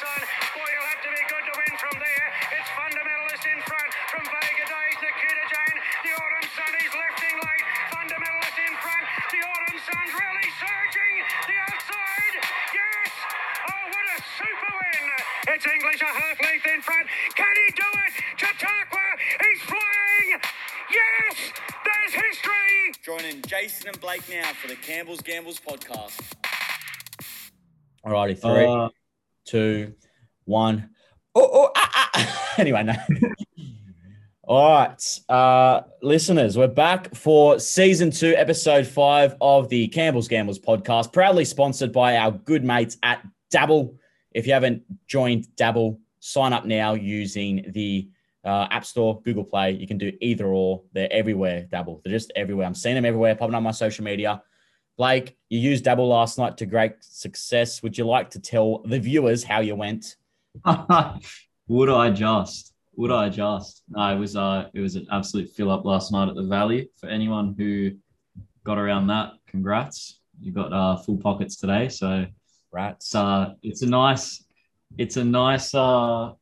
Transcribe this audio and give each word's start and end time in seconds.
Sun. 0.00 0.20
Boy, 0.56 0.64
you'll 0.72 0.88
have 0.88 1.02
to 1.04 1.12
be 1.12 1.22
good 1.28 1.44
to 1.44 1.54
win 1.60 1.74
from 1.76 1.94
there. 2.00 2.26
It's 2.56 2.70
Fundamentalist 2.72 3.44
in 3.44 3.60
front 3.68 3.90
from 4.08 4.24
Vega 4.24 4.64
Days, 4.64 4.96
Nikita 5.04 5.44
Jane. 5.52 5.76
The 6.08 6.12
Autumn 6.16 6.48
Sun 6.56 6.72
is 6.80 6.92
lifting 6.96 7.36
late. 7.36 7.64
Fundamentalist 7.92 8.58
in 8.64 8.74
front. 8.80 9.04
The 9.28 9.40
Autumn 9.44 9.78
Sun's 9.84 10.12
really 10.16 10.48
surging. 10.56 11.14
The 11.52 11.56
outside. 11.68 12.34
Yes. 12.72 13.10
Oh, 13.68 13.82
what 13.92 14.06
a 14.08 14.18
super 14.40 14.70
win. 14.72 15.04
It's 15.52 15.66
English 15.68 16.00
a 16.00 16.08
half 16.16 16.36
length 16.40 16.64
in 16.64 16.80
front. 16.80 17.04
Can 17.36 17.52
he 17.60 17.66
do 17.76 17.88
it? 18.08 18.12
Chautauqua. 18.40 19.04
He's 19.44 19.60
flying. 19.68 20.28
Yes. 20.88 21.36
There's 21.84 22.14
history. 22.16 22.96
Joining 23.04 23.44
Jaycin 23.44 23.92
and 23.92 24.00
Blake 24.00 24.24
now 24.32 24.48
for 24.56 24.68
the 24.72 24.76
Campbell's 24.80 25.20
Gambles 25.20 25.60
podcast. 25.60 26.16
Alrighty, 28.00 28.40
three, 28.40 28.64
Uh, 28.64 28.88
two, 29.50 29.94
one. 30.44 30.90
Oh, 31.34 31.48
oh, 31.52 31.70
ah, 31.74 32.10
ah. 32.14 32.54
anyway, 32.58 32.84
no. 32.84 32.94
All 34.44 34.70
right, 34.70 35.18
uh, 35.28 35.82
listeners, 36.02 36.56
we're 36.56 36.68
back 36.68 37.14
for 37.14 37.58
season 37.58 38.10
two, 38.10 38.34
episode 38.36 38.86
five 38.86 39.36
of 39.40 39.68
the 39.68 39.88
Campbell's 39.88 40.28
Gambles 40.28 40.58
podcast, 40.58 41.12
proudly 41.12 41.44
sponsored 41.44 41.92
by 41.92 42.16
our 42.16 42.32
good 42.32 42.64
mates 42.64 42.96
at 43.02 43.26
Dabble. 43.50 43.96
If 44.32 44.46
you 44.46 44.52
haven't 44.52 44.82
joined 45.08 45.54
Dabble, 45.56 46.00
sign 46.20 46.52
up 46.52 46.64
now 46.64 46.94
using 46.94 47.70
the 47.72 48.08
uh, 48.44 48.68
App 48.70 48.84
Store, 48.84 49.20
Google 49.22 49.44
Play. 49.44 49.72
You 49.72 49.86
can 49.86 49.98
do 49.98 50.12
either 50.20 50.46
or. 50.46 50.82
They're 50.92 51.12
everywhere, 51.12 51.66
Dabble. 51.70 52.02
They're 52.04 52.12
just 52.12 52.32
everywhere. 52.36 52.66
I'm 52.66 52.74
seeing 52.74 52.94
them 52.94 53.04
everywhere, 53.04 53.34
popping 53.34 53.54
on 53.54 53.62
my 53.64 53.72
social 53.72 54.04
media. 54.04 54.42
Blake, 54.96 55.36
you 55.48 55.58
used 55.58 55.84
Dabble 55.84 56.08
last 56.08 56.38
night 56.38 56.56
to 56.58 56.66
great 56.66 56.92
success. 57.00 57.82
Would 57.82 57.96
you 57.96 58.06
like 58.06 58.30
to 58.30 58.40
tell 58.40 58.78
the 58.84 58.98
viewers 58.98 59.42
how 59.42 59.60
you 59.60 59.74
went? 59.74 60.16
would 61.68 61.88
I 61.88 62.10
just? 62.10 62.74
Would 62.96 63.10
I 63.10 63.28
just? 63.28 63.82
No, 63.88 64.14
it 64.14 64.18
was 64.18 64.36
uh 64.36 64.68
it 64.74 64.80
was 64.80 64.96
an 64.96 65.06
absolute 65.10 65.50
fill 65.50 65.70
up 65.70 65.84
last 65.84 66.12
night 66.12 66.28
at 66.28 66.34
the 66.34 66.42
Valley. 66.42 66.90
For 66.98 67.08
anyone 67.08 67.54
who 67.56 67.92
got 68.64 68.78
around 68.78 69.06
that, 69.06 69.32
congrats. 69.46 70.20
You 70.40 70.52
got 70.52 70.72
uh 70.72 70.96
full 70.96 71.16
pockets 71.16 71.56
today. 71.56 71.88
So 71.88 72.26
Rats. 72.72 73.06
it's 73.06 73.14
uh 73.14 73.54
it's 73.62 73.82
a 73.82 73.86
nice 73.86 74.44
it's 74.98 75.16
a 75.16 75.24
nice 75.24 75.74
uh 75.74 76.32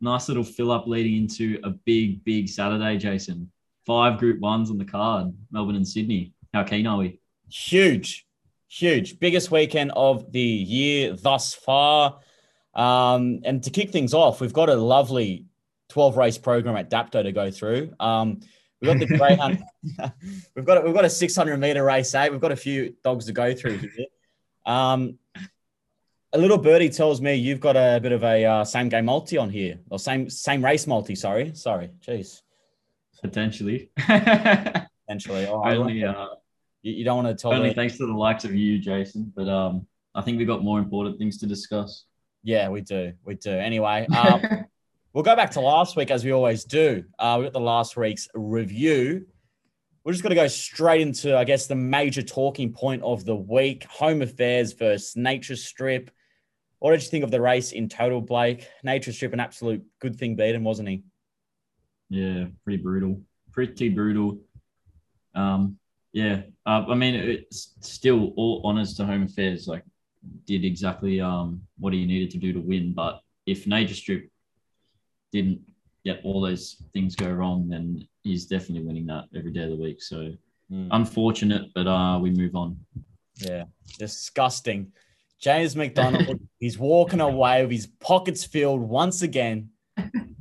nice 0.00 0.28
little 0.28 0.44
fill 0.44 0.70
up 0.70 0.86
leading 0.86 1.16
into 1.16 1.58
a 1.64 1.70
big, 1.70 2.22
big 2.24 2.48
Saturday, 2.48 2.98
Jaycin. 2.98 3.46
Five 3.86 4.18
group 4.18 4.40
ones 4.40 4.70
on 4.70 4.78
the 4.78 4.84
card, 4.84 5.32
Melbourne 5.50 5.76
and 5.76 5.86
Sydney. 5.86 6.32
How 6.52 6.62
keen 6.62 6.86
are 6.86 6.98
we? 6.98 7.20
Huge, 7.50 8.26
huge. 8.68 9.18
Biggest 9.18 9.50
weekend 9.50 9.92
of 9.94 10.32
the 10.32 10.40
year 10.40 11.14
thus 11.14 11.54
far. 11.54 12.20
Um, 12.74 13.40
and 13.44 13.62
to 13.62 13.70
kick 13.70 13.90
things 13.90 14.14
off, 14.14 14.40
we've 14.40 14.52
got 14.52 14.68
a 14.68 14.74
lovely 14.74 15.46
12 15.90 16.16
race 16.16 16.38
program 16.38 16.76
at 16.76 16.90
Dapto 16.90 17.22
to 17.22 17.32
go 17.32 17.50
through. 17.50 17.92
Um, 18.00 18.40
we've 18.80 18.90
got 18.90 18.98
the 18.98 19.16
Greyhound. 19.16 19.62
we've 20.56 20.64
got 20.64 20.78
a, 20.78 20.80
we've 20.80 20.94
got 20.94 21.04
a 21.04 21.10
600 21.10 21.56
meter 21.58 21.84
race. 21.84 22.14
Eh? 22.14 22.28
We've 22.28 22.40
got 22.40 22.52
a 22.52 22.56
few 22.56 22.94
dogs 23.04 23.26
to 23.26 23.32
go 23.32 23.54
through 23.54 23.78
here. 23.78 24.06
Um, 24.66 25.18
a 26.32 26.38
little 26.38 26.58
birdie 26.58 26.88
tells 26.88 27.20
me 27.20 27.34
you've 27.34 27.60
got 27.60 27.76
a 27.76 28.00
bit 28.02 28.10
of 28.10 28.24
a 28.24 28.44
uh, 28.44 28.64
same 28.64 28.88
game 28.88 29.04
multi 29.04 29.38
on 29.38 29.50
here, 29.50 29.78
or 29.88 30.00
same 30.00 30.28
same 30.28 30.64
race 30.64 30.86
multi. 30.86 31.14
Sorry, 31.14 31.52
sorry, 31.54 31.90
jeez. 32.04 32.40
Potentially. 33.22 33.90
Potentially. 33.96 35.46
oh, 35.46 35.62
I- 35.62 35.76
only 35.76 36.04
uh 36.04 36.26
you, 36.84 36.92
you 36.92 37.04
don't 37.04 37.24
want 37.24 37.36
to 37.36 37.40
tell 37.40 37.52
Only 37.52 37.70
me. 37.70 37.74
thanks 37.74 37.96
to 37.96 38.06
the 38.06 38.12
likes 38.12 38.44
of 38.44 38.54
you, 38.54 38.80
Jaycin. 38.80 39.32
But 39.34 39.48
um, 39.48 39.86
I 40.14 40.20
think 40.20 40.38
we've 40.38 40.46
got 40.46 40.62
more 40.62 40.78
important 40.78 41.18
things 41.18 41.38
to 41.38 41.46
discuss. 41.46 42.04
Yeah, 42.42 42.68
we 42.68 42.82
do. 42.82 43.14
We 43.24 43.34
do. 43.34 43.50
Anyway, 43.50 44.06
um, 44.06 44.42
we'll 45.12 45.24
go 45.24 45.34
back 45.34 45.50
to 45.52 45.60
last 45.60 45.96
week 45.96 46.10
as 46.10 46.24
we 46.24 46.32
always 46.32 46.64
do. 46.64 47.04
Uh, 47.18 47.36
we 47.38 47.46
got 47.46 47.54
the 47.54 47.60
last 47.60 47.96
week's 47.96 48.28
review. 48.34 49.26
We're 50.04 50.12
just 50.12 50.22
going 50.22 50.36
to 50.36 50.42
go 50.42 50.46
straight 50.46 51.00
into, 51.00 51.34
I 51.34 51.44
guess, 51.44 51.66
the 51.66 51.74
major 51.74 52.20
talking 52.20 52.72
point 52.72 53.02
of 53.02 53.24
the 53.24 53.34
week 53.34 53.84
home 53.84 54.20
affairs 54.20 54.74
versus 54.74 55.16
nature 55.16 55.56
strip. 55.56 56.10
What 56.80 56.90
did 56.90 57.02
you 57.02 57.08
think 57.08 57.24
of 57.24 57.30
the 57.30 57.40
race 57.40 57.72
in 57.72 57.88
total, 57.88 58.20
Blake? 58.20 58.68
Nature 58.82 59.12
strip, 59.12 59.32
an 59.32 59.40
absolute 59.40 59.82
good 60.00 60.16
thing 60.16 60.36
beat 60.36 60.54
him, 60.54 60.64
wasn't 60.64 60.90
he? 60.90 61.02
Yeah, 62.10 62.48
pretty 62.62 62.82
brutal. 62.82 63.22
Pretty 63.52 63.88
brutal. 63.88 64.40
Um, 65.34 65.78
yeah, 66.14 66.42
uh, 66.64 66.84
I 66.88 66.94
mean, 66.94 67.16
it's 67.16 67.74
still 67.80 68.32
all 68.36 68.62
honors 68.64 68.94
to 68.94 69.04
home 69.04 69.24
affairs. 69.24 69.66
Like, 69.68 69.84
did 70.46 70.64
exactly 70.64 71.20
um 71.20 71.60
what 71.78 71.92
he 71.92 72.06
needed 72.06 72.30
to 72.30 72.38
do 72.38 72.52
to 72.54 72.60
win. 72.60 72.94
But 72.94 73.20
if 73.44 73.66
Nature 73.66 73.94
Strip 73.94 74.30
didn't 75.32 75.60
get 76.04 76.20
all 76.24 76.40
those 76.40 76.82
things 76.92 77.16
go 77.16 77.30
wrong, 77.30 77.68
then 77.68 78.06
he's 78.22 78.46
definitely 78.46 78.86
winning 78.86 79.06
that 79.06 79.24
every 79.36 79.52
day 79.52 79.64
of 79.64 79.70
the 79.70 79.76
week. 79.76 80.00
So 80.00 80.32
Mm. 80.72 80.88
unfortunate, 80.92 81.74
but 81.74 81.86
uh, 81.86 82.18
we 82.18 82.30
move 82.30 82.56
on. 82.56 82.78
Yeah, 83.36 83.64
disgusting. 83.98 84.92
James 85.38 85.76
McDonald, 85.76 86.40
he's 86.58 86.78
walking 86.78 87.20
away 87.20 87.60
with 87.62 87.72
his 87.72 87.86
pockets 88.00 88.44
filled 88.46 88.80
once 88.80 89.20
again. 89.20 89.68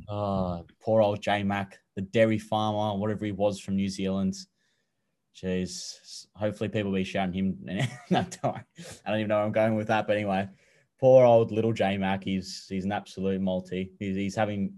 Oh, 0.08 0.66
poor 0.82 1.02
old 1.02 1.22
J 1.22 1.44
Mac, 1.44 1.78
the 1.98 2.02
dairy 2.02 2.40
farmer, 2.40 2.98
whatever 2.98 3.26
he 3.26 3.34
was 3.34 3.60
from 3.60 3.76
New 3.76 3.90
Zealand. 3.90 4.34
Jeez, 5.36 6.28
hopefully 6.36 6.70
people 6.70 6.92
will 6.92 7.00
be 7.00 7.04
shouting 7.04 7.34
him. 7.34 7.58
I 8.12 8.26
don't 9.06 9.20
even 9.20 9.28
know 9.28 9.38
where 9.38 9.46
I'm 9.46 9.52
going 9.52 9.76
with 9.76 9.88
that, 9.88 10.06
but 10.06 10.16
anyway, 10.16 10.48
poor 11.00 11.26
old 11.26 11.52
little 11.52 11.74
J 11.74 11.98
Mac. 11.98 12.24
He's 12.24 12.68
he's 12.70 12.86
an 12.86 12.92
absolute 12.92 13.42
multi. 13.42 13.92
He's, 14.00 14.16
he's 14.16 14.36
having 14.36 14.74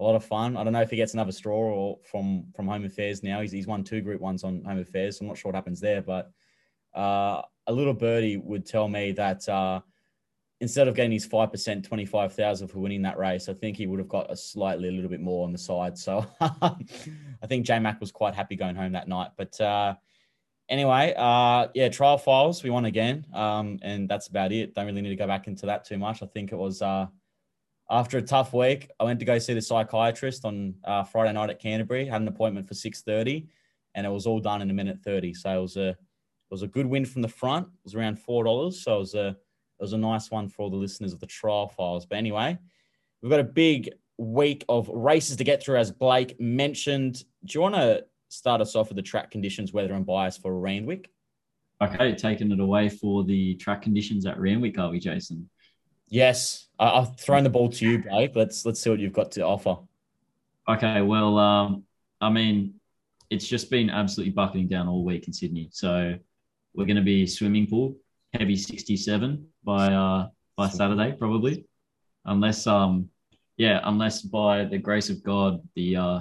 a 0.00 0.02
lot 0.02 0.16
of 0.16 0.24
fun. 0.24 0.56
I 0.56 0.64
don't 0.64 0.72
know 0.72 0.80
if 0.80 0.90
he 0.90 0.96
gets 0.96 1.14
another 1.14 1.32
straw 1.32 1.58
or 1.58 1.98
from 2.10 2.46
from 2.56 2.66
Home 2.66 2.84
Affairs 2.84 3.22
now. 3.22 3.40
He's, 3.40 3.52
he's 3.52 3.66
won 3.66 3.84
two 3.84 4.00
Group 4.00 4.20
Ones 4.20 4.42
on 4.42 4.64
Home 4.64 4.78
Affairs. 4.78 5.18
So 5.18 5.22
I'm 5.22 5.28
not 5.28 5.38
sure 5.38 5.50
what 5.50 5.56
happens 5.56 5.80
there, 5.80 6.02
but 6.02 6.32
uh, 6.94 7.42
a 7.66 7.72
little 7.72 7.94
birdie 7.94 8.36
would 8.36 8.66
tell 8.66 8.88
me 8.88 9.12
that 9.12 9.48
uh, 9.48 9.80
instead 10.60 10.88
of 10.88 10.94
getting 10.94 11.12
his 11.12 11.24
five 11.24 11.50
percent, 11.50 11.84
twenty 11.84 12.04
five 12.04 12.32
thousand 12.32 12.68
for 12.68 12.78
winning 12.78 13.02
that 13.02 13.18
race, 13.18 13.48
I 13.48 13.54
think 13.54 13.76
he 13.76 13.86
would 13.86 13.98
have 13.98 14.08
got 14.08 14.30
a 14.30 14.36
slightly 14.36 14.88
a 14.88 14.92
little 14.92 15.10
bit 15.10 15.20
more 15.20 15.44
on 15.44 15.52
the 15.52 15.58
side. 15.58 15.96
So 15.98 16.26
I 16.40 17.46
think 17.46 17.66
J 17.66 17.78
Mac 17.78 18.00
was 18.00 18.12
quite 18.12 18.34
happy 18.34 18.56
going 18.56 18.76
home 18.76 18.92
that 18.92 19.08
night. 19.08 19.30
But 19.36 19.60
uh, 19.60 19.94
anyway, 20.68 21.14
uh, 21.16 21.68
yeah, 21.74 21.88
trial 21.88 22.18
files 22.18 22.62
we 22.62 22.70
won 22.70 22.84
again, 22.84 23.26
um, 23.32 23.78
and 23.82 24.08
that's 24.08 24.28
about 24.28 24.52
it. 24.52 24.74
Don't 24.74 24.86
really 24.86 25.02
need 25.02 25.10
to 25.10 25.16
go 25.16 25.26
back 25.26 25.46
into 25.46 25.66
that 25.66 25.84
too 25.84 25.98
much. 25.98 26.22
I 26.22 26.26
think 26.26 26.52
it 26.52 26.56
was. 26.56 26.82
Uh, 26.82 27.06
after 27.92 28.18
a 28.18 28.22
tough 28.22 28.54
week, 28.54 28.88
I 29.00 29.04
went 29.04 29.18
to 29.18 29.24
go 29.24 29.40
see 29.40 29.52
the 29.52 29.60
psychiatrist 29.60 30.44
on 30.44 30.76
uh, 30.84 31.02
Friday 31.02 31.32
night 31.32 31.50
at 31.50 31.58
Canterbury. 31.58 32.06
Had 32.06 32.20
an 32.20 32.28
appointment 32.28 32.68
for 32.68 32.74
six 32.74 33.02
thirty, 33.02 33.48
and 33.96 34.06
it 34.06 34.10
was 34.10 34.26
all 34.26 34.38
done 34.38 34.62
in 34.62 34.70
a 34.70 34.74
minute 34.74 34.98
thirty. 35.02 35.34
So 35.34 35.58
it 35.58 35.60
was 35.60 35.76
a 35.76 35.88
it 35.88 35.96
was 36.50 36.62
a 36.62 36.68
good 36.68 36.86
win 36.86 37.04
from 37.04 37.22
the 37.22 37.28
front. 37.28 37.66
It 37.66 37.84
was 37.84 37.94
around 37.96 38.20
four 38.20 38.44
dollars, 38.44 38.84
so 38.84 38.96
it 38.96 38.98
was 39.00 39.14
a 39.14 39.36
it 39.80 39.84
was 39.84 39.94
a 39.94 39.98
nice 39.98 40.30
one 40.30 40.46
for 40.46 40.62
all 40.62 40.70
the 40.70 40.76
listeners 40.76 41.14
of 41.14 41.20
the 41.20 41.26
trial 41.26 41.66
files. 41.66 42.04
But 42.04 42.18
anyway, 42.18 42.58
we've 43.22 43.30
got 43.30 43.40
a 43.40 43.44
big 43.44 43.90
week 44.18 44.62
of 44.68 44.90
races 44.92 45.38
to 45.38 45.44
get 45.44 45.62
through, 45.62 45.78
as 45.78 45.90
Blake 45.90 46.38
mentioned. 46.38 47.24
Do 47.46 47.56
you 47.56 47.62
want 47.62 47.76
to 47.76 48.04
start 48.28 48.60
us 48.60 48.76
off 48.76 48.90
with 48.90 48.96
the 48.96 49.02
track 49.02 49.30
conditions, 49.30 49.72
weather, 49.72 49.94
and 49.94 50.04
bias 50.04 50.36
for 50.36 50.54
Randwick? 50.60 51.10
Okay, 51.80 52.14
taking 52.14 52.52
it 52.52 52.60
away 52.60 52.90
for 52.90 53.24
the 53.24 53.54
track 53.54 53.80
conditions 53.80 54.26
at 54.26 54.38
Randwick, 54.38 54.78
are 54.78 54.90
we, 54.90 55.00
Jaycin? 55.00 55.44
Yes, 56.08 56.68
I, 56.78 56.90
I've 56.90 57.18
thrown 57.18 57.42
the 57.42 57.48
ball 57.48 57.70
to 57.70 57.88
you, 57.88 58.02
Blake. 58.02 58.32
Let's 58.36 58.66
let's 58.66 58.80
see 58.80 58.90
what 58.90 58.98
you've 58.98 59.14
got 59.14 59.32
to 59.32 59.46
offer. 59.46 59.78
Okay, 60.68 61.00
well, 61.00 61.38
um, 61.38 61.84
I 62.20 62.28
mean, 62.28 62.74
it's 63.30 63.48
just 63.48 63.70
been 63.70 63.88
absolutely 63.88 64.32
bucketing 64.32 64.68
down 64.68 64.88
all 64.88 65.06
week 65.06 65.26
in 65.26 65.32
Sydney. 65.32 65.70
So 65.72 66.16
we're 66.74 66.84
going 66.84 66.96
to 66.96 67.02
be 67.02 67.26
swimming 67.26 67.66
pool 67.66 67.96
heavy 68.32 68.56
67 68.56 69.46
by 69.64 69.92
uh, 69.92 70.28
by 70.56 70.68
Saturday 70.68 71.14
probably, 71.18 71.64
unless 72.24 72.66
um 72.66 73.08
yeah 73.56 73.80
unless 73.84 74.22
by 74.22 74.64
the 74.64 74.78
grace 74.78 75.10
of 75.10 75.22
God 75.22 75.60
the 75.74 75.96
uh, 75.96 76.20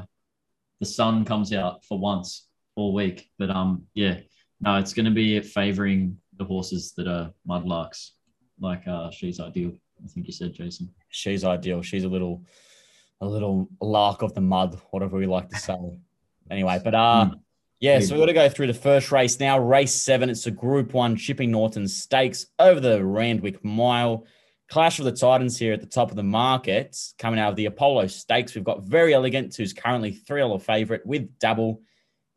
the 0.80 0.86
sun 0.86 1.26
comes 1.26 1.54
out 1.54 1.84
for 1.86 2.00
once 2.00 2.48
all 2.76 2.94
week. 2.94 3.30
But 3.38 3.50
um 3.50 3.84
yeah 3.94 4.20
no, 4.62 4.76
it's 4.76 4.94
going 4.94 5.06
to 5.06 5.12
be 5.12 5.40
favouring 5.40 6.18
the 6.38 6.44
horses 6.44 6.94
that 6.98 7.08
are 7.08 7.32
mudlarks, 7.48 8.12
like 8.60 8.86
uh, 8.88 9.10
she's 9.10 9.40
ideal. 9.40 9.72
I 10.04 10.08
think 10.08 10.28
you 10.28 10.34
said, 10.34 10.54
Jaycin. 10.54 10.90
She's 11.10 11.44
ideal. 11.46 11.82
She's 11.82 12.04
a 12.04 12.10
little 12.10 12.44
a 13.22 13.28
little 13.28 13.68
lark 13.82 14.22
of 14.22 14.34
the 14.34 14.42
mud, 14.42 14.80
whatever 14.92 15.18
we 15.18 15.26
like 15.28 15.50
to 15.50 15.58
say. 15.58 15.78
Anyway, 16.52 16.80
but 16.84 16.96
uh 16.96 17.26
Mm. 17.26 17.40
Yeah, 17.80 18.00
so 18.00 18.16
we're 18.16 18.22
gonna 18.22 18.34
go 18.34 18.50
through 18.50 18.68
the 18.68 18.74
first 18.74 19.12
race 19.12 19.40
now. 19.40 19.58
Race 19.58 19.94
seven. 19.94 20.30
It's 20.30 20.48
a 20.48 20.52
group 20.52 20.94
one 20.94 21.16
Chipping 21.16 21.52
Norton 21.52 21.88
Stakes 21.88 22.48
over 22.60 22.80
the 22.80 23.04
Randwick 23.04 23.64
Mile. 23.64 24.26
Clash 24.70 25.00
of 25.00 25.06
the 25.06 25.12
Titans 25.12 25.58
here 25.58 25.74
at 25.74 25.82
the 25.82 25.88
top 25.88 26.12
of 26.12 26.16
the 26.16 26.24
market. 26.24 26.96
Coming 27.18 27.40
out 27.40 27.50
of 27.50 27.56
the 27.56 27.66
Apollo 27.66 28.08
Stakes, 28.08 28.54
we've 28.54 28.64
got 28.64 28.84
Very 28.84 29.14
Elegant, 29.14 29.56
who's 29.56 29.74
currently 29.74 30.12
three 30.12 30.42
dollar 30.42 30.60
favorite 30.60 31.06
with 31.06 31.40
Dabble. 31.40 31.82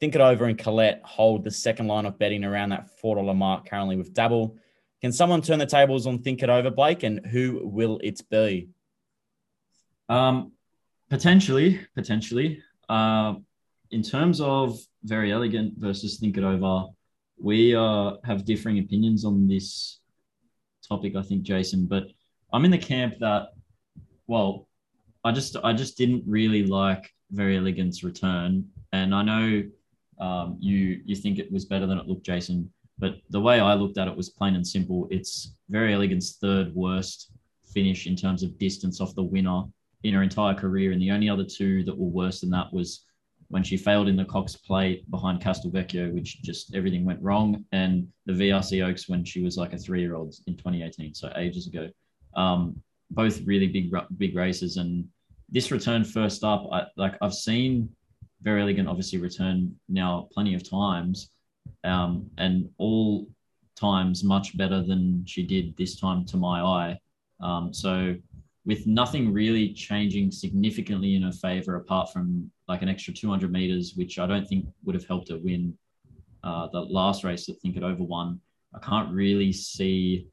Think 0.01 0.15
It 0.15 0.21
Over 0.21 0.47
and 0.47 0.59
Colette 0.59 1.03
hold 1.05 1.45
the 1.45 1.51
second 1.51 1.89
line 1.89 2.07
of 2.07 2.19
betting 2.19 2.45
around 2.45 2.71
that 2.71 2.99
four 3.01 3.17
dollar 3.17 3.35
mark 3.35 3.69
currently 3.69 3.97
with 3.97 4.15
Dabble. 4.15 4.57
Can 5.01 5.13
someone 5.13 5.43
turn 5.43 5.59
the 5.59 5.67
tables 5.67 6.07
on 6.07 6.21
Think 6.21 6.43
It 6.43 6.51
Over, 6.51 6.71
Blake? 6.71 7.03
And 7.03 7.27
who 7.27 7.61
will 7.65 8.01
it 8.03 8.21
be? 8.31 8.69
Um, 10.09 10.53
potentially, 11.11 11.81
potentially. 11.95 12.63
Uh, 12.89 13.35
in 13.91 14.03
terms 14.03 14.41
of 14.41 14.79
very 15.05 15.33
elegant 15.33 15.75
versus 15.79 16.19
think 16.19 16.37
it 16.37 16.45
over, 16.45 16.87
we 17.41 17.75
uh, 17.75 18.13
have 18.25 18.45
differing 18.45 18.79
opinions 18.79 19.25
on 19.25 19.49
this 19.49 20.01
topic. 20.89 21.17
I 21.17 21.23
think, 21.23 21.45
Jaycin, 21.45 21.89
but 21.89 22.05
I'm 22.53 22.65
in 22.65 22.71
the 22.71 22.79
camp 22.79 23.15
that, 23.21 23.49
well, 24.27 24.69
I 25.25 25.33
just 25.33 25.57
I 25.63 25.73
just 25.73 25.97
didn't 25.97 26.25
really 26.27 26.65
like 26.65 27.09
very 27.31 27.57
elegant's 27.57 28.03
return, 28.05 28.67
and 28.93 29.15
I 29.15 29.23
know 29.23 29.63
um, 30.21 30.57
you 30.61 31.01
you 31.05 31.17
think 31.17 31.39
it 31.39 31.51
was 31.51 31.65
better 31.65 31.87
than 31.87 31.99
it 31.99 32.07
looked, 32.07 32.27
Jaycin. 32.27 32.69
But 32.99 33.17
the 33.31 33.41
way 33.41 33.59
I 33.59 33.75
looked 33.75 33.99
at 33.99 34.09
it 34.09 34.17
was 34.17 34.31
plain 34.31 34.55
and 34.55 34.67
simple. 34.67 35.09
It's 35.11 35.55
very 35.69 35.95
elegant's 35.95 36.37
third 36.37 36.75
worst 36.75 37.33
finish 37.73 38.07
in 38.07 38.17
terms 38.17 38.43
of 38.43 38.59
distance 38.59 39.01
off 39.01 39.15
the 39.15 39.23
winner 39.23 39.63
in 40.03 40.15
her 40.15 40.23
entire 40.23 40.55
career, 40.55 40.93
and 40.93 41.01
the 41.01 41.11
only 41.11 41.29
other 41.29 41.45
two 41.45 41.85
that 41.85 41.97
were 41.97 42.09
worse 42.09 42.41
than 42.41 42.51
that 42.51 42.73
was 42.73 43.05
when 43.53 43.63
she 43.63 43.77
failed 43.77 44.09
in 44.09 44.17
the 44.17 44.25
Cox 44.25 44.57
Plate 44.57 45.09
behind 45.11 45.43
Castelvecchio, 45.43 46.11
which 46.15 46.41
just 46.41 46.75
everything 46.75 47.05
went 47.05 47.21
wrong, 47.21 47.63
and 47.73 48.09
the 48.25 48.33
VRC 48.33 48.83
Oaks 48.83 49.11
when 49.11 49.27
she 49.27 49.43
was 49.43 49.59
like 49.59 49.75
a 49.75 49.79
three-year-old 49.79 50.35
in 50.47 50.57
2018, 50.57 51.13
so 51.13 51.31
ages 51.37 51.67
ago. 51.67 51.91
Um, 52.35 52.81
both 53.11 53.43
really 53.45 53.67
big 53.67 53.93
big 54.17 54.35
races, 54.35 54.79
and 54.79 55.07
this 55.51 55.71
return 55.71 56.03
first 56.03 56.43
up, 56.45 56.67
I, 56.73 56.87
like 56.97 57.19
I've 57.21 57.35
seen 57.35 57.91
very 58.41 58.63
elegant, 58.63 58.89
obviously 58.89 59.19
return 59.19 59.79
now 59.87 60.29
plenty 60.33 60.55
of 60.55 60.67
times, 60.67 61.29
um, 61.85 62.31
and 62.39 62.71
all 62.79 63.29
times 63.79 64.25
much 64.25 64.57
better 64.57 64.83
than 64.83 65.27
she 65.27 65.43
did 65.43 65.77
this 65.77 66.01
time 66.01 66.25
to 66.25 66.39
my 66.39 66.63
eye. 66.63 66.99
Um, 67.41 67.75
so 67.75 68.15
with 68.65 68.87
nothing 68.87 69.33
really 69.33 69.73
changing 69.73 70.31
significantly 70.31 71.17
in 71.17 71.23
her 71.23 71.33
favor 71.33 71.77
apart 71.77 72.13
from 72.13 72.51
like 72.69 72.83
an 72.83 72.89
extra 72.89 73.13
200 73.13 73.51
meters, 73.51 73.95
which 73.97 74.19
I 74.19 74.27
don't 74.27 74.47
think 74.47 74.67
would 74.85 74.95
have 74.95 75.07
helped 75.07 75.31
her 75.31 75.39
win 75.39 75.77
uh, 76.45 76.69
the 76.73 76.81
last 76.81 77.25
race 77.25 77.47
that 77.47 77.61
Think 77.61 77.77
It 77.77 77.83
Over 77.83 78.05
won. 78.05 78.41
I 78.75 78.79
can't 78.79 79.13
really 79.13 79.53
see, 79.53 80.29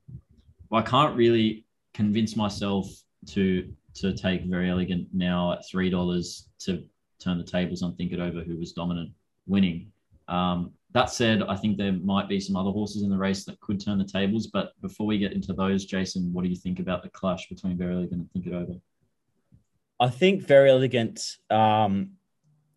well, 0.70 0.82
I 0.82 0.86
can't 0.86 1.16
really 1.16 1.66
convince 1.94 2.36
myself 2.36 2.88
to 3.28 3.72
to 3.96 4.14
take 4.16 4.46
Very 4.46 4.70
Elegant 4.70 5.08
now 5.12 5.52
at 5.54 5.68
three 5.70 5.90
dollars 5.90 6.48
to 6.60 6.84
turn 7.20 7.38
the 7.38 7.44
tables 7.44 7.82
on 7.84 7.96
Think 7.96 8.12
It 8.12 8.20
Over, 8.20 8.42
who 8.42 8.58
was 8.58 8.72
dominant, 8.72 9.12
winning. 9.48 9.92
Um, 10.28 10.72
that 10.94 11.10
said, 11.12 11.44
I 11.44 11.56
think 11.56 11.78
there 11.78 11.94
might 11.94 12.28
be 12.28 12.40
some 12.40 12.56
other 12.56 12.72
horses 12.72 13.04
in 13.04 13.10
the 13.10 13.18
race 13.18 13.46
that 13.46 13.60
could 13.60 13.84
turn 13.84 14.00
the 14.00 14.06
tables. 14.06 14.48
But 14.48 14.72
before 14.82 15.06
we 15.06 15.20
get 15.20 15.34
into 15.34 15.54
those, 15.54 15.86
Jaycin, 15.86 16.32
what 16.32 16.44
do 16.44 16.50
you 16.50 16.56
think 16.56 16.80
about 16.80 17.04
the 17.04 17.10
clash 17.10 17.48
between 17.48 17.78
Very 17.78 17.94
Elegant 17.94 18.22
and 18.22 18.32
Think 18.32 18.48
It 18.48 18.54
Over? 18.54 18.74
I 20.00 20.10
think 20.10 20.42
Very 20.48 20.72
Elegant, 20.72 21.38
um, 21.52 22.12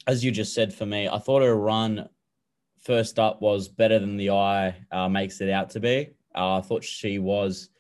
as 0.06 0.22
you 0.22 0.30
just 0.30 0.54
said 0.54 0.74
for 0.74 0.84
me, 0.84 1.08
I 1.08 1.18
thought 1.18 1.42
her 1.42 1.56
run 1.56 2.08
first 2.82 3.18
up 3.18 3.40
was 3.40 3.68
better 3.68 3.98
than 3.98 4.16
the 4.16 4.30
eye 4.30 4.76
uh, 4.90 5.08
makes 5.08 5.40
it 5.40 5.48
out 5.48 5.70
to 5.70 5.80
be. 5.80 6.10
Uh, 6.34 6.58
I 6.58 6.60
thought 6.60 6.84
she 6.84 7.18
was, 7.18 7.70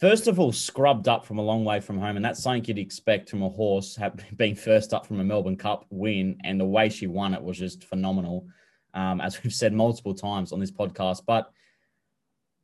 first 0.00 0.26
of 0.26 0.38
all, 0.38 0.52
scrubbed 0.52 1.08
up 1.08 1.24
from 1.24 1.38
a 1.38 1.42
long 1.42 1.64
way 1.64 1.80
from 1.80 1.98
home. 1.98 2.16
And 2.16 2.24
that's 2.24 2.42
something 2.42 2.64
you'd 2.66 2.78
expect 2.78 3.30
from 3.30 3.42
a 3.42 3.48
horse 3.48 3.98
being 4.36 4.56
first 4.56 4.92
up 4.92 5.06
from 5.06 5.20
a 5.20 5.24
Melbourne 5.24 5.56
Cup 5.56 5.86
win. 5.88 6.36
And 6.44 6.60
the 6.60 6.66
way 6.66 6.90
she 6.90 7.06
won 7.06 7.32
it 7.32 7.42
was 7.42 7.56
just 7.56 7.84
phenomenal 7.84 8.46
um, 8.94 9.20
as 9.20 9.42
we've 9.42 9.52
said 9.52 9.72
multiple 9.72 10.14
times 10.14 10.52
on 10.52 10.60
this 10.60 10.70
podcast. 10.70 11.22
But 11.26 11.50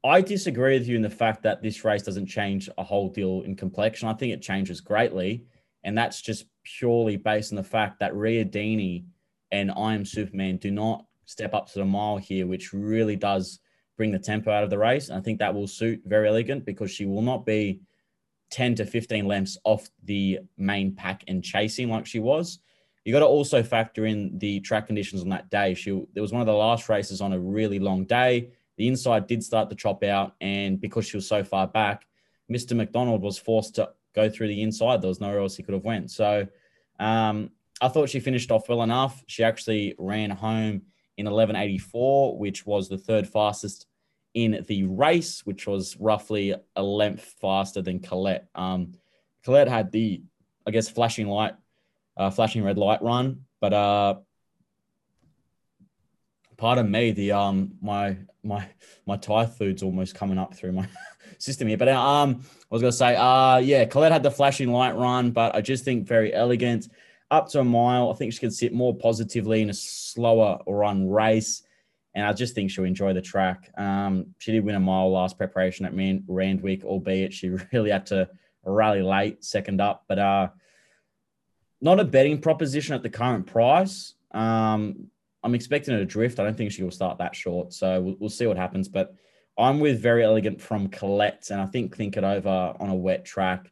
I 0.04 0.20
disagree 0.20 0.78
with 0.78 0.86
you 0.86 0.96
in 0.96 1.02
the 1.02 1.10
fact 1.10 1.42
that 1.42 1.62
this 1.62 1.84
race 1.84 2.02
doesn't 2.02 2.26
change 2.26 2.68
a 2.78 2.84
whole 2.84 3.08
deal 3.08 3.42
in 3.42 3.56
complexion. 3.56 4.08
I 4.08 4.14
think 4.14 4.32
it 4.32 4.42
changes 4.42 4.80
greatly. 4.80 5.44
And 5.84 5.96
that's 5.96 6.20
just 6.20 6.46
purely 6.64 7.16
based 7.16 7.52
on 7.52 7.56
the 7.56 7.64
fact 7.64 8.00
that 8.00 8.12
Dini 8.12 9.04
and 9.50 9.70
I 9.72 9.94
Am 9.94 10.04
Superman 10.04 10.58
do 10.58 10.70
not 10.70 11.04
step 11.24 11.54
up 11.54 11.68
to 11.68 11.78
the 11.78 11.84
mile 11.84 12.16
here, 12.16 12.46
which 12.46 12.72
really 12.72 13.16
does 13.16 13.60
bring 13.96 14.12
the 14.12 14.18
tempo 14.18 14.50
out 14.50 14.64
of 14.64 14.70
the 14.70 14.78
race. 14.78 15.08
And 15.08 15.18
I 15.18 15.20
think 15.20 15.38
that 15.38 15.54
will 15.54 15.66
suit 15.66 16.02
Very 16.04 16.28
Elegant 16.28 16.64
because 16.64 16.90
she 16.90 17.06
will 17.06 17.22
not 17.22 17.44
be 17.44 17.80
10 18.50 18.76
to 18.76 18.86
15 18.86 19.26
lengths 19.26 19.58
off 19.64 19.88
the 20.04 20.40
main 20.56 20.94
pack 20.94 21.24
and 21.28 21.44
chasing 21.44 21.90
like 21.90 22.06
she 22.06 22.20
was 22.20 22.60
you 23.08 23.14
got 23.14 23.20
to 23.20 23.26
also 23.26 23.62
factor 23.62 24.04
in 24.04 24.36
the 24.36 24.60
track 24.60 24.86
conditions 24.86 25.22
on 25.22 25.30
that 25.30 25.48
day. 25.48 25.72
She 25.72 25.92
there 26.12 26.20
was 26.20 26.30
one 26.30 26.42
of 26.42 26.46
the 26.46 26.52
last 26.52 26.90
races 26.90 27.22
on 27.22 27.32
a 27.32 27.38
really 27.38 27.78
long 27.78 28.04
day. 28.04 28.50
The 28.76 28.86
inside 28.86 29.26
did 29.26 29.42
start 29.42 29.70
to 29.70 29.76
chop 29.76 30.04
out, 30.04 30.34
and 30.42 30.78
because 30.78 31.06
she 31.06 31.16
was 31.16 31.26
so 31.26 31.42
far 31.42 31.66
back, 31.66 32.06
Mr. 32.52 32.76
McDonald 32.76 33.22
was 33.22 33.38
forced 33.38 33.76
to 33.76 33.92
go 34.14 34.28
through 34.28 34.48
the 34.48 34.60
inside. 34.60 35.00
There 35.00 35.08
was 35.08 35.22
nowhere 35.22 35.38
else 35.38 35.56
he 35.56 35.62
could 35.62 35.72
have 35.72 35.86
went. 35.86 36.10
So 36.10 36.46
um, 37.00 37.48
I 37.80 37.88
thought 37.88 38.10
she 38.10 38.20
finished 38.20 38.50
off 38.50 38.68
well 38.68 38.82
enough. 38.82 39.24
She 39.26 39.42
actually 39.42 39.94
ran 39.96 40.28
home 40.28 40.82
in 41.16 41.24
11:84, 41.24 42.36
which 42.36 42.66
was 42.66 42.90
the 42.90 42.98
third 42.98 43.26
fastest 43.26 43.86
in 44.34 44.66
the 44.68 44.82
race, 44.82 45.46
which 45.46 45.66
was 45.66 45.96
roughly 45.98 46.54
a 46.76 46.82
length 46.82 47.36
faster 47.40 47.80
than 47.80 48.00
Colette. 48.00 48.48
Um, 48.54 48.92
Colette 49.44 49.68
had 49.68 49.92
the, 49.92 50.20
I 50.66 50.72
guess, 50.72 50.90
flashing 50.90 51.26
light 51.26 51.54
uh, 52.18 52.30
flashing 52.30 52.62
red 52.64 52.76
light 52.76 53.02
run. 53.02 53.44
But 53.60 53.72
uh, 53.72 54.14
pardon 56.56 56.90
me, 56.90 57.12
the 57.12 57.32
um 57.32 57.72
my 57.80 58.18
my 58.42 58.68
my 59.06 59.16
Thai 59.16 59.46
food's 59.46 59.82
almost 59.82 60.14
coming 60.14 60.38
up 60.38 60.54
through 60.54 60.72
my 60.72 60.88
system 61.38 61.68
here. 61.68 61.78
But 61.78 61.88
uh, 61.88 62.00
um, 62.00 62.42
I 62.42 62.66
was 62.70 62.82
gonna 62.82 62.92
say, 62.92 63.16
uh, 63.16 63.58
yeah, 63.58 63.86
Colette 63.86 64.12
had 64.12 64.22
the 64.22 64.30
flashing 64.30 64.70
light 64.70 64.96
run, 64.96 65.30
but 65.30 65.54
I 65.54 65.62
just 65.62 65.84
think 65.84 66.06
very 66.06 66.34
elegant. 66.34 66.88
Up 67.30 67.48
to 67.50 67.60
a 67.60 67.64
mile, 67.64 68.10
I 68.10 68.14
think 68.14 68.32
she 68.32 68.38
could 68.38 68.54
sit 68.54 68.72
more 68.72 68.96
positively 68.96 69.60
in 69.60 69.68
a 69.68 69.74
slower 69.74 70.58
run 70.66 71.10
race, 71.10 71.62
and 72.14 72.24
I 72.24 72.32
just 72.32 72.54
think 72.54 72.70
she'll 72.70 72.84
enjoy 72.84 73.12
the 73.12 73.20
track. 73.20 73.70
Um, 73.76 74.34
she 74.38 74.52
did 74.52 74.64
win 74.64 74.74
a 74.74 74.80
mile 74.80 75.12
last 75.12 75.36
preparation 75.36 75.84
at 75.84 75.92
Randwick, 76.26 76.84
albeit 76.84 77.34
she 77.34 77.50
really 77.72 77.90
had 77.90 78.06
to 78.06 78.30
rally 78.64 79.02
late, 79.02 79.44
second 79.44 79.82
up. 79.82 80.04
But 80.08 80.18
uh, 80.18 80.48
not 81.80 82.00
a 82.00 82.04
betting 82.04 82.40
proposition 82.40 82.94
at 82.94 83.02
the 83.02 83.10
current 83.10 83.46
price. 83.46 84.14
Um, 84.32 85.10
I'm 85.42 85.54
expecting 85.54 85.94
it 85.94 85.98
to 85.98 86.04
drift. 86.04 86.40
I 86.40 86.44
don't 86.44 86.56
think 86.56 86.72
she 86.72 86.82
will 86.82 86.90
start 86.90 87.18
that 87.18 87.36
short. 87.36 87.72
So 87.72 88.00
we'll, 88.00 88.16
we'll, 88.18 88.30
see 88.30 88.46
what 88.46 88.56
happens. 88.56 88.88
But 88.88 89.14
I'm 89.56 89.80
with 89.80 90.00
Very 90.00 90.24
Elegant 90.24 90.60
from 90.60 90.88
Colette, 90.88 91.48
and 91.50 91.60
I 91.60 91.66
think 91.66 91.96
Think 91.96 92.16
It 92.16 92.24
Over 92.24 92.74
on 92.78 92.90
a 92.90 92.94
wet 92.94 93.24
track. 93.24 93.70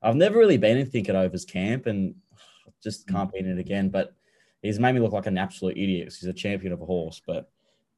I've 0.00 0.16
never 0.16 0.38
really 0.38 0.56
been 0.58 0.78
in 0.78 0.86
Think 0.86 1.08
It 1.08 1.16
Over's 1.16 1.44
camp 1.44 1.86
and 1.86 2.14
just 2.82 3.06
mm. 3.06 3.12
can't 3.12 3.32
be 3.32 3.40
in 3.40 3.50
it 3.50 3.58
again. 3.58 3.88
But 3.88 4.14
he's 4.62 4.78
made 4.78 4.92
me 4.92 5.00
look 5.00 5.12
like 5.12 5.26
an 5.26 5.38
absolute 5.38 5.76
idiot 5.76 6.06
because 6.06 6.20
he's 6.20 6.28
a 6.28 6.32
champion 6.32 6.72
of 6.72 6.80
a 6.80 6.86
horse. 6.86 7.20
But 7.26 7.50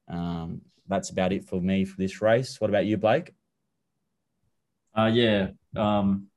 um, 0.07 0.61
that's 0.87 1.11
about 1.11 1.33
it 1.33 1.45
for 1.45 1.61
me 1.61 1.85
for 1.85 1.97
this 1.97 2.21
race. 2.21 2.59
What 2.59 2.69
about 2.69 2.85
you, 2.85 2.97
Blake? 2.97 3.33
Uh, 4.95 5.11
yeah. 5.13 5.49
Um, 5.75 6.27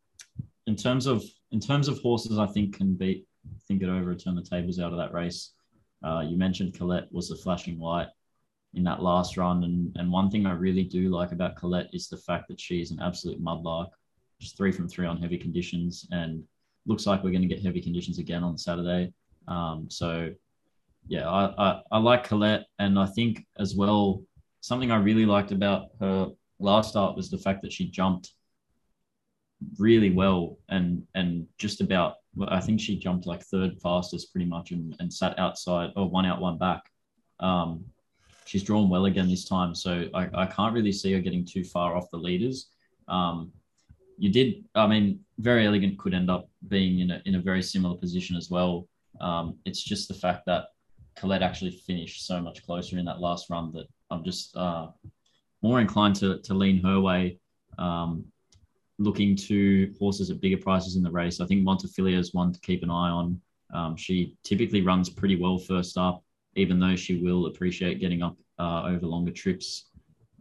in 0.67 0.77
terms 0.77 1.07
of 1.07 1.25
in 1.55 1.61
terms 1.61 1.87
of 1.87 2.01
horses, 2.01 2.39
I 2.39 2.47
think 2.47 2.77
can 2.77 2.95
beat 2.95 3.27
think 3.69 3.83
it 3.83 3.89
over, 3.89 4.15
turn 4.15 4.35
the 4.35 4.43
tables 4.43 4.81
out 4.81 4.93
of 4.93 4.99
that 4.99 5.15
race. 5.15 5.53
Uh, 6.05 6.21
you 6.27 6.37
mentioned 6.37 6.75
Colette 6.75 7.09
was 7.13 7.31
a 7.31 7.37
flashing 7.37 7.79
light 7.79 8.09
in 8.75 8.83
that 8.85 9.03
last 9.03 9.37
run, 9.37 9.63
and 9.63 9.97
and 9.97 10.11
one 10.11 10.31
thing 10.31 10.47
I 10.47 10.53
really 10.53 10.83
do 10.83 11.09
like 11.09 11.31
about 11.33 11.57
Colette 11.57 11.89
is 11.93 12.09
the 12.09 12.17
fact 12.17 12.49
that 12.49 12.61
she's 12.61 12.91
an 12.91 12.99
absolute 13.01 13.43
mudlark, 13.43 13.89
just 14.41 14.57
three 14.57 14.73
from 14.73 14.89
three 14.89 15.07
on 15.07 15.17
heavy 15.17 15.39
conditions, 15.39 16.07
and 16.11 16.43
looks 16.87 17.07
like 17.07 17.23
we're 17.23 17.31
going 17.31 17.49
to 17.49 17.55
get 17.55 17.63
heavy 17.63 17.81
conditions 17.81 18.19
again 18.19 18.43
on 18.43 18.59
Saturday. 18.59 19.13
Um, 19.47 19.87
so 19.89 20.31
yeah, 21.07 21.31
I, 21.31 21.55
I, 21.57 21.83
I 21.93 21.99
like 21.99 22.25
Colette, 22.25 22.67
and 22.81 22.99
I 22.99 23.07
think 23.07 23.47
as 23.59 23.77
well 23.77 24.23
something 24.61 24.91
I 24.91 24.97
really 24.97 25.27
liked 25.27 25.53
about 25.53 25.91
her 26.01 26.31
last 26.59 26.91
start 26.91 27.17
was 27.17 27.31
the 27.31 27.39
fact 27.39 27.63
that 27.63 27.73
she 27.73 27.91
jumped 27.91 28.34
really 29.79 30.11
well 30.11 30.59
and 30.69 31.03
and 31.15 31.47
just 31.59 31.81
about 31.81 32.17
I 32.49 32.61
think 32.61 32.81
she 32.81 32.99
jumped 32.99 33.27
like 33.27 33.43
third 33.43 33.81
fastest 33.81 34.33
pretty 34.33 34.47
much 34.47 34.73
and, 34.73 34.95
and 34.99 35.13
sat 35.13 35.39
outside 35.39 35.91
or 35.97 36.09
one 36.09 36.27
out 36.27 36.41
one 36.41 36.59
back. 36.59 36.83
Um, 37.41 37.85
she's 38.45 38.63
drawn 38.63 38.89
well 38.89 39.07
again 39.07 39.29
this 39.29 39.45
time, 39.45 39.75
so 39.75 40.09
I, 40.15 40.29
I 40.35 40.47
can't 40.47 40.75
really 40.75 40.93
see 40.93 41.13
her 41.13 41.21
getting 41.21 41.45
too 41.45 41.65
far 41.65 41.97
off 41.97 42.11
the 42.11 42.17
leaders. 42.17 42.69
Um, 43.09 43.53
you 44.19 44.31
did, 44.31 44.65
I 44.75 44.87
mean, 44.87 45.21
very 45.39 45.67
elegant 45.67 45.99
could 45.99 46.15
end 46.15 46.31
up 46.31 46.49
being 46.69 47.01
in 47.01 47.11
a 47.11 47.23
in 47.25 47.35
a 47.35 47.41
very 47.41 47.63
similar 47.63 47.97
position 47.97 48.37
as 48.37 48.51
well. 48.51 48.89
Um, 49.21 49.59
it's 49.65 49.83
just 49.83 50.09
the 50.09 50.15
fact 50.15 50.47
that 50.47 50.67
Colette 51.17 51.43
actually 51.43 51.71
finished 51.71 52.27
so 52.27 52.41
much 52.41 52.65
closer 52.65 52.99
in 52.99 53.05
that 53.05 53.21
last 53.21 53.51
run 53.51 53.73
that 53.73 53.87
I'm 54.11 54.25
just 54.25 54.57
uh, 54.57 54.89
more 55.63 55.81
inclined 55.81 56.17
to 56.17 56.39
to 56.41 56.55
lean 56.55 56.83
her 56.83 57.01
way. 57.01 57.39
Um, 57.79 58.27
looking 58.99 59.35
to 59.35 59.93
horses 59.99 60.31
at 60.31 60.41
bigger 60.41 60.57
prices 60.57 60.97
in 60.97 61.03
the 61.03 61.11
race. 61.11 61.41
I 61.41 61.47
think 61.47 61.65
Montefilia 61.65 62.19
is 62.19 62.33
one 62.33 62.53
to 62.53 62.61
keep 62.61 62.83
an 62.83 62.91
eye 62.91 63.11
on. 63.11 63.41
Um, 63.73 63.97
she 63.97 64.37
typically 64.45 64.83
runs 64.83 65.11
pretty 65.11 65.37
well 65.37 65.59
first 65.59 65.99
up, 65.99 66.23
even 66.55 66.79
though 66.79 66.97
she 66.97 67.21
will 67.23 67.47
appreciate 67.47 68.01
getting 68.01 68.23
up 68.23 68.37
uh, 68.59 68.85
over 68.85 69.07
longer 69.07 69.33
trips 69.33 69.91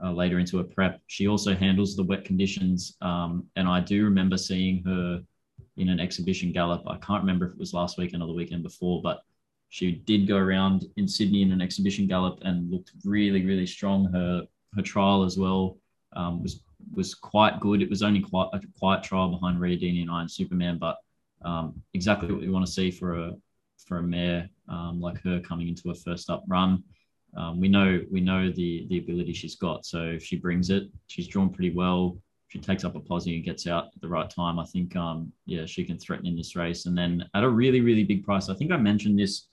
uh, 0.04 0.12
later 0.12 0.40
into 0.40 0.60
a 0.60 0.64
prep. 0.64 1.02
She 1.08 1.28
also 1.28 1.56
handles 1.56 1.96
the 1.96 2.04
wet 2.04 2.26
conditions, 2.26 2.96
um, 3.02 3.46
and 3.56 3.68
I 3.68 3.80
do 3.80 4.04
remember 4.04 4.38
seeing 4.38 4.84
her 4.84 5.24
in 5.78 5.90
an 5.90 6.00
exhibition 6.00 6.52
gallop. 6.52 6.84
I 6.88 6.98
can't 6.98 7.22
remember 7.22 7.48
if 7.48 7.54
it 7.54 7.60
was 7.60 7.74
last 7.74 7.98
weekend 7.98 8.22
or 8.22 8.28
the 8.28 8.34
weekend 8.34 8.62
before, 8.62 9.02
but 9.02 9.24
she 9.70 9.92
did 9.92 10.28
go 10.28 10.38
around 10.38 10.86
in 10.98 11.08
Sydney 11.08 11.42
in 11.42 11.52
an 11.52 11.62
exhibition 11.62 12.06
gallop 12.06 12.38
and 12.44 12.70
looked 12.70 12.92
really, 13.04 13.44
really 13.44 13.66
strong. 13.66 14.06
Her 14.12 14.46
her 14.76 14.82
trial 14.82 15.24
as 15.24 15.38
well 15.38 15.78
um, 16.16 16.42
was 16.42 16.62
was 16.94 17.16
quite 17.16 17.60
good. 17.60 17.82
It 17.82 17.90
was 17.90 18.04
only 18.04 18.22
quite 18.22 18.50
a 18.54 18.62
quiet 18.80 19.04
trial 19.04 19.30
behind 19.30 19.60
Riodini 19.60 20.02
and 20.02 20.12
I 20.12 20.22
Am 20.22 20.30
Superman, 20.30 20.78
but 20.78 20.98
um, 21.44 21.82
exactly 21.94 22.32
what 22.32 22.42
we 22.42 22.50
want 22.50 22.66
to 22.66 22.72
see 22.72 22.92
for 22.92 23.20
a 23.20 23.34
for 23.86 23.98
a 23.98 24.04
mare 24.04 24.50
um, 24.70 25.02
like 25.02 25.22
her 25.24 25.40
coming 25.42 25.68
into 25.68 25.92
a 25.92 25.96
first 25.96 26.30
up 26.30 26.44
run. 26.48 26.84
Um, 27.36 27.60
we 27.60 27.68
know 27.68 28.02
we 28.12 28.22
know 28.22 28.52
the 28.52 28.86
the 28.90 29.00
ability 29.00 29.34
she's 29.34 29.56
got. 29.56 29.86
So 29.86 30.04
if 30.04 30.24
she 30.24 30.38
brings 30.38 30.70
it, 30.70 30.90
she's 31.08 31.28
drawn 31.28 31.50
pretty 31.50 31.72
well. 31.72 32.18
She 32.48 32.60
takes 32.60 32.84
up 32.84 32.96
a 32.96 33.00
posse 33.00 33.36
and 33.36 33.44
gets 33.44 33.66
out 33.66 33.86
at 33.96 34.02
the 34.02 34.08
right 34.08 34.30
time. 34.30 34.60
I 34.60 34.66
think 34.66 34.96
um, 34.96 35.32
yeah, 35.46 35.66
she 35.66 35.84
can 35.84 35.98
threaten 35.98 36.28
in 36.28 36.36
this 36.36 36.56
race. 36.56 36.86
And 36.86 36.98
then 36.98 37.28
at 37.34 37.44
a 37.44 37.50
really 37.50 37.82
really 37.82 38.04
big 38.04 38.24
price, 38.24 38.50
I 38.50 38.56
think 38.56 38.72
I 38.72 38.78
mentioned 38.78 39.18
this 39.18 39.48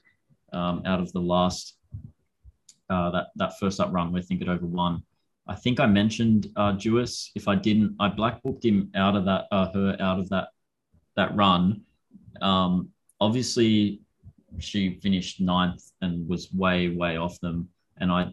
um, 0.52 0.82
out 0.84 1.00
of 1.00 1.10
the 1.12 1.20
last 1.20 1.76
uh, 2.90 3.10
that 3.10 3.28
that 3.36 3.58
first 3.58 3.80
up 3.80 3.92
run. 3.92 4.12
We 4.12 4.22
think 4.22 4.42
it 4.42 4.48
over 4.48 4.66
one. 4.66 5.02
I 5.50 5.56
think 5.56 5.80
I 5.80 5.86
mentioned 5.86 6.46
uh, 6.54 6.74
Duais. 6.74 7.30
If 7.34 7.48
I 7.48 7.56
didn't, 7.56 7.96
I 7.98 8.08
black 8.08 8.40
booked 8.40 8.64
him 8.64 8.88
out 8.94 9.16
of 9.16 9.24
that 9.24 9.46
uh, 9.50 9.72
her 9.72 9.96
out 9.98 10.20
of 10.20 10.28
that 10.28 10.50
that 11.16 11.34
run. 11.34 11.82
Um, 12.40 12.90
obviously, 13.20 14.00
she 14.60 15.00
finished 15.02 15.40
ninth 15.40 15.90
and 16.02 16.28
was 16.28 16.52
way 16.52 16.90
way 16.90 17.16
off 17.16 17.40
them, 17.40 17.68
and 17.96 18.12
I 18.12 18.30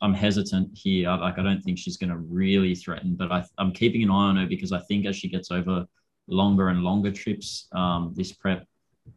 I'm 0.00 0.14
hesitant 0.14 0.70
here. 0.72 1.10
Like 1.10 1.38
I 1.38 1.42
don't 1.42 1.60
think 1.60 1.76
she's 1.76 1.98
going 1.98 2.08
to 2.08 2.16
really 2.16 2.74
threaten, 2.74 3.14
but 3.14 3.30
I, 3.30 3.44
I, 3.58 3.62
am 3.62 3.72
keeping 3.72 4.02
an 4.02 4.10
eye 4.10 4.30
on 4.30 4.36
her 4.36 4.46
because 4.46 4.72
I 4.72 4.80
think 4.80 5.04
as 5.04 5.14
she 5.14 5.28
gets 5.28 5.50
over 5.50 5.86
longer 6.28 6.68
and 6.68 6.80
longer 6.80 7.12
trips, 7.12 7.68
um, 7.72 8.14
this 8.16 8.32
prep, 8.32 8.66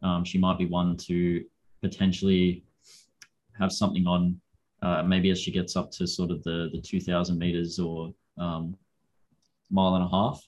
um, 0.02 0.22
she 0.22 0.36
might 0.36 0.58
be 0.58 0.66
one 0.66 0.98
to 1.08 1.42
potentially 1.80 2.62
have 3.58 3.72
something 3.72 4.06
on. 4.06 4.38
Uh, 4.82 5.02
maybe 5.02 5.30
as 5.30 5.40
she 5.40 5.50
gets 5.50 5.74
up 5.74 5.90
to 5.90 6.06
sort 6.06 6.30
of 6.30 6.42
the 6.44 6.68
the 6.72 6.80
2,000 6.80 7.38
meters 7.38 7.78
or 7.78 8.12
um, 8.38 8.76
mile 9.70 9.94
and 9.96 10.04
a 10.04 10.08
half. 10.08 10.46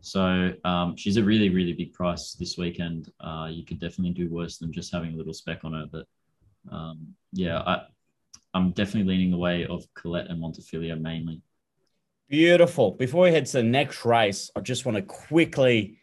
So 0.00 0.52
um, 0.64 0.96
she's 0.96 1.16
a 1.16 1.22
really, 1.22 1.48
really 1.48 1.72
big 1.72 1.92
price 1.92 2.34
this 2.34 2.58
weekend. 2.58 3.10
Uh, 3.20 3.48
you 3.50 3.64
could 3.64 3.78
definitely 3.78 4.12
do 4.12 4.28
worse 4.28 4.58
than 4.58 4.72
just 4.72 4.92
having 4.92 5.14
a 5.14 5.16
little 5.16 5.32
spec 5.32 5.64
on 5.64 5.74
her. 5.74 5.86
But 5.90 6.06
um, 6.70 7.14
yeah, 7.32 7.60
I, 7.60 7.82
I'm 8.52 8.72
definitely 8.72 9.12
leaning 9.12 9.30
the 9.30 9.38
way 9.38 9.64
of 9.64 9.86
Colette 9.94 10.28
and 10.28 10.42
Montefilia 10.42 11.00
mainly. 11.00 11.40
Beautiful. 12.28 12.92
Before 12.92 13.24
we 13.24 13.30
head 13.30 13.46
to 13.46 13.58
the 13.58 13.62
next 13.62 14.04
race, 14.04 14.50
I 14.56 14.60
just 14.60 14.84
want 14.84 14.96
to 14.96 15.02
quickly 15.02 15.98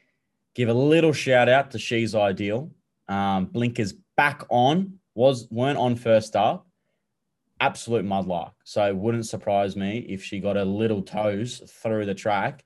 give 0.56 0.70
a 0.70 0.74
little 0.74 1.14
shout 1.14 1.50
out 1.50 1.72
to 1.72 1.80
She's 1.80 2.16
Ideal. 2.16 2.72
Um, 3.10 3.46
blinkers 3.46 3.94
back 4.16 4.46
on 4.50 5.00
was 5.14 5.48
weren't 5.50 5.78
on 5.78 5.96
first 5.96 6.36
up. 6.36 6.68
Absolute 7.60 8.06
mudlark. 8.06 8.52
So 8.64 8.86
it 8.86 8.96
wouldn't 8.96 9.28
surprise 9.28 9.76
me 9.76 10.06
if 10.10 10.24
she 10.24 10.40
got 10.40 10.58
a 10.58 10.64
little 10.64 11.02
toes 11.02 11.62
through 11.82 12.06
the 12.06 12.16
track 12.16 12.64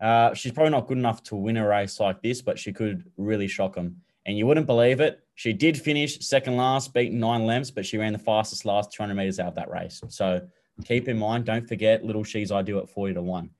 uh, 0.00 0.32
she's 0.34 0.52
probably 0.52 0.70
not 0.70 0.86
good 0.86 0.98
enough 0.98 1.22
to 1.24 1.36
win 1.36 1.56
a 1.56 1.66
race 1.66 1.98
like 1.98 2.22
this, 2.22 2.40
but 2.40 2.58
she 2.58 2.72
could 2.72 3.10
really 3.16 3.48
shock 3.48 3.74
them. 3.74 3.96
And 4.26 4.36
you 4.36 4.46
wouldn't 4.46 4.66
believe 4.66 5.00
it. 5.00 5.20
She 5.34 5.52
did 5.52 5.80
finish 5.80 6.18
second 6.20 6.56
last, 6.56 6.92
beating 6.92 7.18
nine 7.18 7.46
lengths, 7.46 7.70
but 7.70 7.86
she 7.86 7.98
ran 7.98 8.12
the 8.12 8.18
fastest 8.18 8.64
last 8.64 8.92
200 8.92 9.14
meters 9.14 9.40
out 9.40 9.48
of 9.48 9.54
that 9.56 9.70
race. 9.70 10.02
So 10.08 10.46
keep 10.84 11.08
in 11.08 11.18
mind, 11.18 11.46
don't 11.46 11.66
forget 11.66 12.04
Little 12.04 12.24
She's 12.24 12.52
Ideal 12.52 12.78
at 12.78 12.90
40 12.90 13.14
to 13.14 13.22
1. 13.22 13.50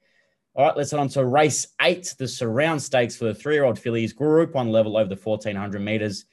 All 0.55 0.67
right, 0.67 0.77
let's 0.77 0.91
head 0.91 1.01
on 1.01 1.09
to 1.11 1.25
race 1.25 1.69
eight, 1.81 2.15
the 2.19 2.27
surround 2.27 2.83
stakes 2.83 3.17
for 3.17 3.27
the 3.27 3.35
three 3.35 3.55
year 3.55 3.65
old 3.65 3.79
fillies, 3.79 4.13
group 4.13 4.55
one 4.55 4.71
level 4.71 4.97
over 4.97 5.09
the 5.09 5.21
1400 5.21 5.81
meters. 5.81 6.25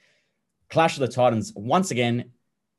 Clash 0.69 0.95
of 0.95 1.01
the 1.01 1.07
Titans 1.07 1.53
once 1.55 1.91
again. 1.91 2.31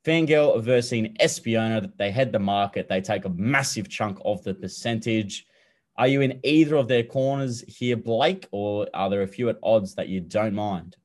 Fangirl 0.06 0.62
versus 0.62 1.08
Espiona. 1.20 1.90
They 1.96 2.10
head 2.10 2.32
the 2.32 2.38
market. 2.38 2.88
They 2.88 3.00
take 3.00 3.24
a 3.24 3.30
massive 3.30 3.88
chunk 3.88 4.18
of 4.24 4.42
the 4.44 4.54
percentage. 4.54 5.46
Are 5.98 6.06
you 6.06 6.20
in 6.20 6.38
either 6.44 6.76
of 6.76 6.88
their 6.88 7.02
corners 7.02 7.64
here, 7.66 7.96
Blake, 7.96 8.46
or 8.52 8.86
are 8.94 9.10
there 9.10 9.22
a 9.22 9.28
few 9.28 9.48
at 9.48 9.58
odds 9.62 9.94
that 9.96 10.08
you 10.08 10.20
don't 10.20 10.54
mind? 10.54 10.96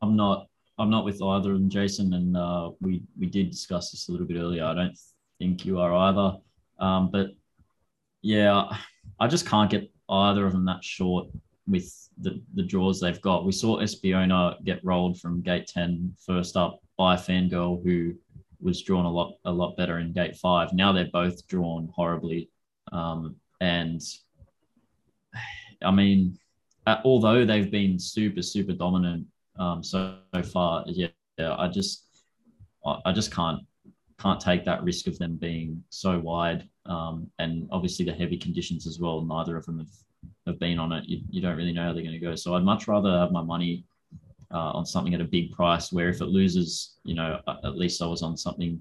I'm 0.00 0.16
not. 0.16 0.48
I'm 0.78 0.90
not 0.90 1.04
with 1.04 1.22
either 1.22 1.52
of 1.52 1.58
them, 1.58 1.70
Jaycin, 1.70 2.14
and 2.14 2.36
uh, 2.36 2.70
we 2.80 3.02
we 3.18 3.26
did 3.26 3.50
discuss 3.50 3.90
this 3.90 4.08
a 4.08 4.12
little 4.12 4.26
bit 4.26 4.38
earlier. 4.38 4.64
I 4.64 4.74
don't 4.74 4.98
think 5.38 5.64
you 5.64 5.78
are 5.78 5.94
either, 5.94 6.38
um, 6.80 7.10
but 7.12 7.28
yeah, 8.22 8.76
I 9.20 9.28
just 9.28 9.46
can't 9.46 9.70
get 9.70 9.90
either 10.08 10.46
of 10.46 10.52
them 10.52 10.64
that 10.64 10.82
short 10.82 11.28
with 11.68 12.08
the, 12.18 12.42
the 12.54 12.62
draws 12.62 13.00
they've 13.00 13.20
got. 13.20 13.44
We 13.44 13.52
saw 13.52 13.78
Espiona 13.78 14.62
get 14.64 14.84
rolled 14.84 15.20
from 15.20 15.42
gate 15.42 15.66
10 15.66 16.14
first 16.26 16.56
up 16.56 16.80
by 16.96 17.14
a 17.14 17.18
fangirl 17.18 17.82
who 17.84 18.14
was 18.60 18.82
drawn 18.82 19.04
a 19.04 19.10
lot 19.10 19.34
a 19.44 19.52
lot 19.52 19.76
better 19.76 19.98
in 19.98 20.12
gate 20.12 20.36
five. 20.36 20.72
Now 20.72 20.92
they're 20.92 21.10
both 21.12 21.46
drawn 21.48 21.90
horribly. 21.94 22.50
Um, 22.92 23.36
and 23.60 24.00
I 25.82 25.90
mean, 25.90 26.38
uh, 26.86 26.98
although 27.04 27.44
they've 27.44 27.70
been 27.70 27.98
super, 27.98 28.42
super 28.42 28.72
dominant 28.72 29.26
um, 29.58 29.82
so, 29.82 30.16
so 30.34 30.42
far, 30.42 30.84
yeah, 30.86 31.08
yeah, 31.38 31.54
I 31.56 31.68
just, 31.68 32.06
I 33.04 33.12
just 33.12 33.32
can't, 33.32 33.60
can't 34.18 34.40
take 34.40 34.64
that 34.64 34.82
risk 34.82 35.06
of 35.06 35.18
them 35.18 35.36
being 35.36 35.82
so 35.90 36.18
wide. 36.18 36.68
Um, 36.86 37.30
and 37.38 37.68
obviously 37.72 38.04
the 38.04 38.12
heavy 38.12 38.36
conditions 38.36 38.86
as 38.86 38.98
well. 39.00 39.22
Neither 39.22 39.56
of 39.56 39.64
them 39.66 39.78
have, 39.78 39.88
have 40.46 40.58
been 40.58 40.78
on 40.78 40.92
it. 40.92 41.04
You, 41.06 41.20
you 41.30 41.40
don't 41.40 41.56
really 41.56 41.72
know 41.72 41.84
how 41.84 41.92
they're 41.92 42.02
going 42.02 42.12
to 42.12 42.18
go. 42.18 42.34
So 42.34 42.54
I'd 42.54 42.62
much 42.62 42.86
rather 42.86 43.10
have 43.18 43.32
my 43.32 43.42
money 43.42 43.84
uh, 44.54 44.70
on 44.72 44.86
something 44.86 45.14
at 45.14 45.20
a 45.20 45.24
big 45.24 45.52
price. 45.52 45.92
Where 45.92 46.08
if 46.08 46.20
it 46.20 46.26
loses, 46.26 46.96
you 47.04 47.14
know, 47.14 47.40
at 47.46 47.76
least 47.76 48.00
I 48.00 48.06
was 48.06 48.22
on 48.22 48.36
something, 48.36 48.80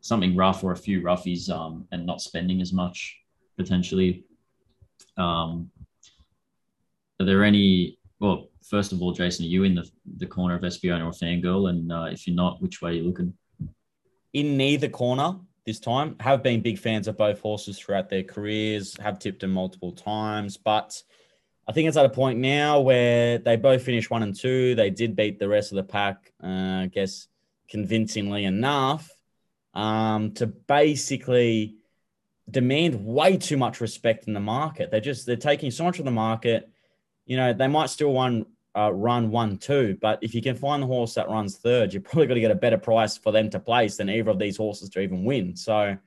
something 0.00 0.34
rough 0.34 0.64
or 0.64 0.72
a 0.72 0.76
few 0.76 1.02
roughies, 1.02 1.50
um, 1.50 1.86
and 1.92 2.06
not 2.06 2.20
spending 2.20 2.60
as 2.60 2.72
much 2.72 3.16
potentially. 3.56 4.24
Um, 5.16 5.70
are 7.20 7.26
there 7.26 7.44
any? 7.44 7.98
Well, 8.18 8.48
first 8.68 8.92
of 8.92 9.00
all, 9.00 9.14
Jaycin, 9.14 9.40
are 9.40 9.44
you 9.44 9.64
in 9.64 9.74
the 9.74 9.88
the 10.16 10.26
corner 10.26 10.56
of 10.56 10.62
Espiona 10.62 11.04
or 11.06 11.12
Fangirl? 11.12 11.70
And 11.70 11.92
uh, 11.92 12.08
if 12.10 12.26
you're 12.26 12.36
not, 12.36 12.60
which 12.62 12.82
way 12.82 12.90
are 12.90 12.94
you 12.94 13.02
looking? 13.04 13.34
In 14.32 14.56
neither 14.56 14.88
corner 14.88 15.36
this 15.66 15.80
time. 15.80 16.16
Have 16.20 16.42
been 16.42 16.60
big 16.60 16.78
fans 16.78 17.08
of 17.08 17.16
both 17.16 17.40
horses 17.40 17.78
throughout 17.78 18.08
their 18.08 18.22
careers. 18.22 18.96
Have 18.98 19.18
tipped 19.18 19.40
them 19.40 19.52
multiple 19.52 19.92
times, 19.92 20.56
but 20.56 21.02
I 21.70 21.72
think 21.72 21.86
it's 21.86 21.96
at 21.96 22.04
a 22.04 22.08
point 22.10 22.40
now 22.40 22.80
where 22.80 23.38
they 23.38 23.54
both 23.54 23.84
finished 23.84 24.10
one 24.10 24.24
and 24.24 24.34
two. 24.34 24.74
They 24.74 24.90
did 24.90 25.14
beat 25.14 25.38
the 25.38 25.46
rest 25.46 25.70
of 25.70 25.76
the 25.76 25.84
pack, 25.84 26.32
uh, 26.42 26.48
I 26.82 26.90
guess, 26.92 27.28
convincingly 27.68 28.42
enough 28.42 29.08
um, 29.72 30.32
to 30.32 30.48
basically 30.48 31.76
demand 32.50 33.04
way 33.06 33.36
too 33.36 33.56
much 33.56 33.80
respect 33.80 34.26
in 34.26 34.34
the 34.34 34.40
market. 34.40 34.90
They're 34.90 35.00
just 35.00 35.26
they're 35.26 35.36
taking 35.36 35.70
so 35.70 35.84
much 35.84 36.00
of 36.00 36.04
the 36.04 36.10
market. 36.10 36.68
You 37.24 37.36
know, 37.36 37.52
they 37.52 37.68
might 37.68 37.90
still 37.90 38.14
run 38.14 38.46
uh, 38.76 38.92
run 38.92 39.30
one 39.30 39.56
two, 39.56 39.96
but 40.02 40.18
if 40.22 40.34
you 40.34 40.42
can 40.42 40.56
find 40.56 40.82
the 40.82 40.88
horse 40.88 41.14
that 41.14 41.28
runs 41.28 41.58
third, 41.58 41.92
you're 41.92 42.02
probably 42.02 42.26
going 42.26 42.34
to 42.34 42.40
get 42.40 42.50
a 42.50 42.56
better 42.56 42.78
price 42.78 43.16
for 43.16 43.30
them 43.30 43.48
to 43.48 43.60
place 43.60 43.96
than 43.96 44.10
either 44.10 44.30
of 44.30 44.40
these 44.40 44.56
horses 44.56 44.88
to 44.88 45.00
even 45.00 45.22
win. 45.22 45.54
So, 45.54 45.78
and 45.78 46.00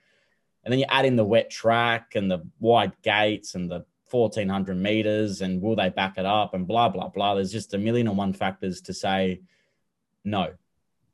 then 0.66 0.80
you 0.80 0.86
add 0.90 1.06
in 1.06 1.16
the 1.16 1.24
wet 1.24 1.50
track 1.50 2.16
and 2.16 2.30
the 2.30 2.46
wide 2.60 3.02
gates 3.02 3.56
and 3.56 3.72
the 3.72 3.86
1400 4.14 4.78
meters 4.78 5.42
and 5.42 5.62
will 5.62 5.76
they 5.76 5.90
back 5.90 6.18
it 6.18 6.26
up 6.26 6.54
and 6.54 6.68
blah 6.68 6.90
blah 6.90 7.10
blah. 7.10 7.36
There's 7.36 7.52
just 7.52 7.74
a 7.74 7.78
million 7.78 8.08
and 8.08 8.18
one 8.18 8.34
factors 8.34 8.82
to 8.82 8.94
say 8.94 9.42
no. 10.24 10.54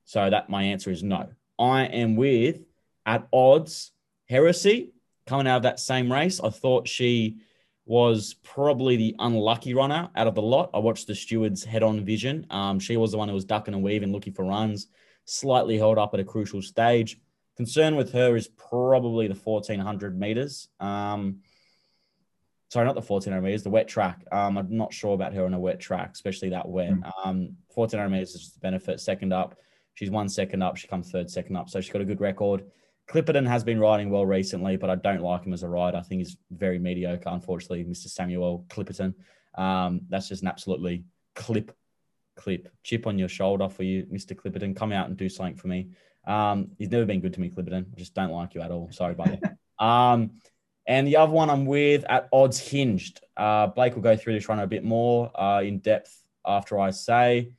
So 0.05 0.29
that 0.29 0.49
my 0.49 0.63
answer 0.63 0.91
is 0.91 1.03
no. 1.03 1.29
I 1.57 1.83
am 1.85 2.15
with 2.15 2.61
at 3.05 3.27
odds 3.31 3.91
heresy 4.27 4.91
coming 5.27 5.47
out 5.47 5.57
of 5.57 5.63
that 5.63 5.79
same 5.79 6.11
race. 6.11 6.39
I 6.39 6.49
thought 6.49 6.87
she 6.87 7.37
was 7.85 8.35
probably 8.43 8.95
the 8.95 9.15
unlucky 9.19 9.73
runner 9.73 10.09
out 10.15 10.27
of 10.27 10.35
the 10.35 10.41
lot. 10.41 10.69
I 10.73 10.79
watched 10.79 11.07
the 11.07 11.15
stewards 11.15 11.63
head 11.63 11.81
on 11.81 12.05
vision. 12.05 12.45
Um, 12.49 12.79
she 12.79 12.97
was 12.97 13.11
the 13.11 13.17
one 13.17 13.27
who 13.27 13.33
was 13.33 13.45
ducking 13.45 13.73
and 13.73 13.83
weaving, 13.83 14.11
looking 14.11 14.33
for 14.33 14.45
runs, 14.45 14.87
slightly 15.25 15.77
held 15.77 15.97
up 15.97 16.13
at 16.13 16.19
a 16.19 16.23
crucial 16.23 16.61
stage. 16.61 17.19
Concern 17.57 17.95
with 17.95 18.11
her 18.13 18.35
is 18.35 18.47
probably 18.47 19.27
the 19.27 19.35
1400 19.35 20.19
meters. 20.19 20.69
Um, 20.79 21.39
sorry, 22.69 22.85
not 22.85 22.95
the 22.95 23.01
1400 23.01 23.41
meters, 23.41 23.63
the 23.63 23.69
wet 23.69 23.87
track. 23.87 24.23
Um, 24.31 24.57
I'm 24.57 24.75
not 24.75 24.93
sure 24.93 25.15
about 25.15 25.33
her 25.33 25.45
on 25.45 25.53
a 25.53 25.59
wet 25.59 25.79
track, 25.79 26.11
especially 26.13 26.49
that 26.49 26.67
wet. 26.67 26.91
Mm. 26.91 27.11
Um, 27.25 27.55
1400 27.73 28.09
meters 28.09 28.35
is 28.35 28.41
just 28.41 28.53
the 28.53 28.59
benefit. 28.59 28.99
Second 28.99 29.33
up, 29.33 29.55
she's 29.95 30.11
one 30.11 30.29
second 30.29 30.61
up. 30.61 30.77
She 30.77 30.87
comes 30.87 31.11
third, 31.11 31.29
second 31.29 31.55
up. 31.55 31.69
So 31.69 31.81
she's 31.81 31.91
got 31.91 32.01
a 32.01 32.05
good 32.05 32.21
record. 32.21 32.63
Clipperton 33.09 33.47
has 33.47 33.63
been 33.63 33.79
riding 33.79 34.11
well 34.11 34.25
recently, 34.25 34.77
but 34.77 34.91
I 34.91 34.95
don't 34.95 35.23
like 35.23 35.43
him 35.43 35.53
as 35.53 35.63
a 35.63 35.69
rider. 35.69 35.97
I 35.97 36.03
think 36.03 36.19
he's 36.19 36.37
very 36.51 36.77
mediocre, 36.77 37.29
unfortunately, 37.29 37.83
Mr. 37.83 38.07
Samuel 38.07 38.65
Clipperton. 38.69 39.15
Um, 39.55 40.01
that's 40.09 40.29
just 40.29 40.43
an 40.43 40.47
absolutely 40.47 41.05
clip, 41.35 41.75
clip, 42.35 42.71
chip 42.83 43.07
on 43.07 43.17
your 43.17 43.27
shoulder 43.27 43.67
for 43.67 43.81
you, 43.81 44.05
Mr. 44.13 44.35
Clipperton. 44.35 44.75
Come 44.75 44.91
out 44.91 45.07
and 45.07 45.17
do 45.17 45.27
something 45.27 45.55
for 45.55 45.69
me. 45.69 45.89
Um, 46.27 46.69
he's 46.77 46.91
never 46.91 47.05
been 47.05 47.19
good 47.19 47.33
to 47.33 47.41
me, 47.41 47.49
Clipperton. 47.49 47.87
I 47.91 47.97
just 47.97 48.13
don't 48.13 48.31
like 48.31 48.53
you 48.53 48.61
at 48.61 48.69
all. 48.69 48.91
Sorry, 48.91 49.15
buddy. 49.15 49.39
Um, 49.79 50.31
and 50.89 51.07
the 51.07 51.15
other 51.15 51.31
one 51.31 51.49
I'm 51.49 51.65
with 51.65 52.03
at 52.09 52.27
odds 52.33 52.59
hinged. 52.59 53.21
Uh, 53.37 53.67
Blake 53.67 53.93
will 53.95 54.01
go 54.01 54.17
through 54.17 54.33
this 54.33 54.49
run 54.49 54.59
a 54.59 54.67
bit 54.67 54.83
more 54.83 55.31
uh, 55.39 55.61
in 55.61 55.79
depth 55.79 56.23
after 56.45 56.79
I 56.79 56.89
say 56.89 57.51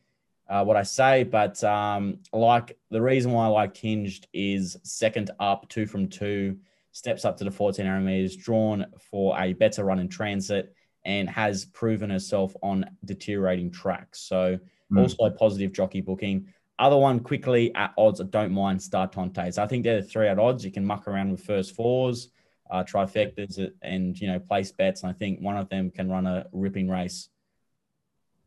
uh, 0.48 0.64
what 0.64 0.76
I 0.76 0.82
say. 0.82 1.22
But 1.22 1.62
um, 1.62 2.18
like 2.32 2.76
the 2.90 3.00
reason 3.00 3.30
why 3.30 3.44
I 3.44 3.48
like 3.48 3.76
hinged 3.76 4.26
is 4.34 4.76
second 4.82 5.30
up, 5.38 5.68
two 5.68 5.86
from 5.86 6.08
two, 6.08 6.58
steps 6.90 7.24
up 7.24 7.36
to 7.36 7.44
the 7.44 7.52
1400 7.52 8.00
meters, 8.00 8.36
drawn 8.36 8.86
for 9.10 9.38
a 9.40 9.52
better 9.52 9.84
run 9.84 10.00
in 10.00 10.08
transit, 10.08 10.74
and 11.04 11.30
has 11.30 11.64
proven 11.66 12.10
herself 12.10 12.54
on 12.62 12.84
deteriorating 13.04 13.70
tracks. 13.70 14.20
So 14.20 14.58
Mm. 14.92 15.02
also 15.02 15.24
a 15.24 15.30
positive 15.30 15.72
jockey 15.72 16.00
booking. 16.00 16.48
Other 16.80 16.96
one 16.96 17.20
quickly 17.20 17.72
at 17.76 17.92
odds, 17.96 18.20
I 18.20 18.24
don't 18.24 18.50
mind 18.50 18.80
Startontes. 18.80 19.56
I 19.56 19.68
think 19.68 19.84
they're 19.84 20.00
the 20.00 20.06
three 20.08 20.26
at 20.26 20.40
odds. 20.40 20.64
You 20.64 20.72
can 20.72 20.84
muck 20.84 21.06
around 21.06 21.30
with 21.30 21.44
first 21.44 21.76
fours, 21.76 22.30
uh, 22.70 22.84
trifectas, 22.84 23.70
and 23.82 24.18
you 24.18 24.28
know 24.28 24.38
place 24.38 24.72
bets. 24.72 25.02
And 25.02 25.10
I 25.10 25.14
think 25.14 25.40
one 25.40 25.56
of 25.56 25.68
them 25.68 25.90
can 25.90 26.10
run 26.10 26.26
a 26.26 26.46
ripping 26.52 26.88
race. 26.88 27.28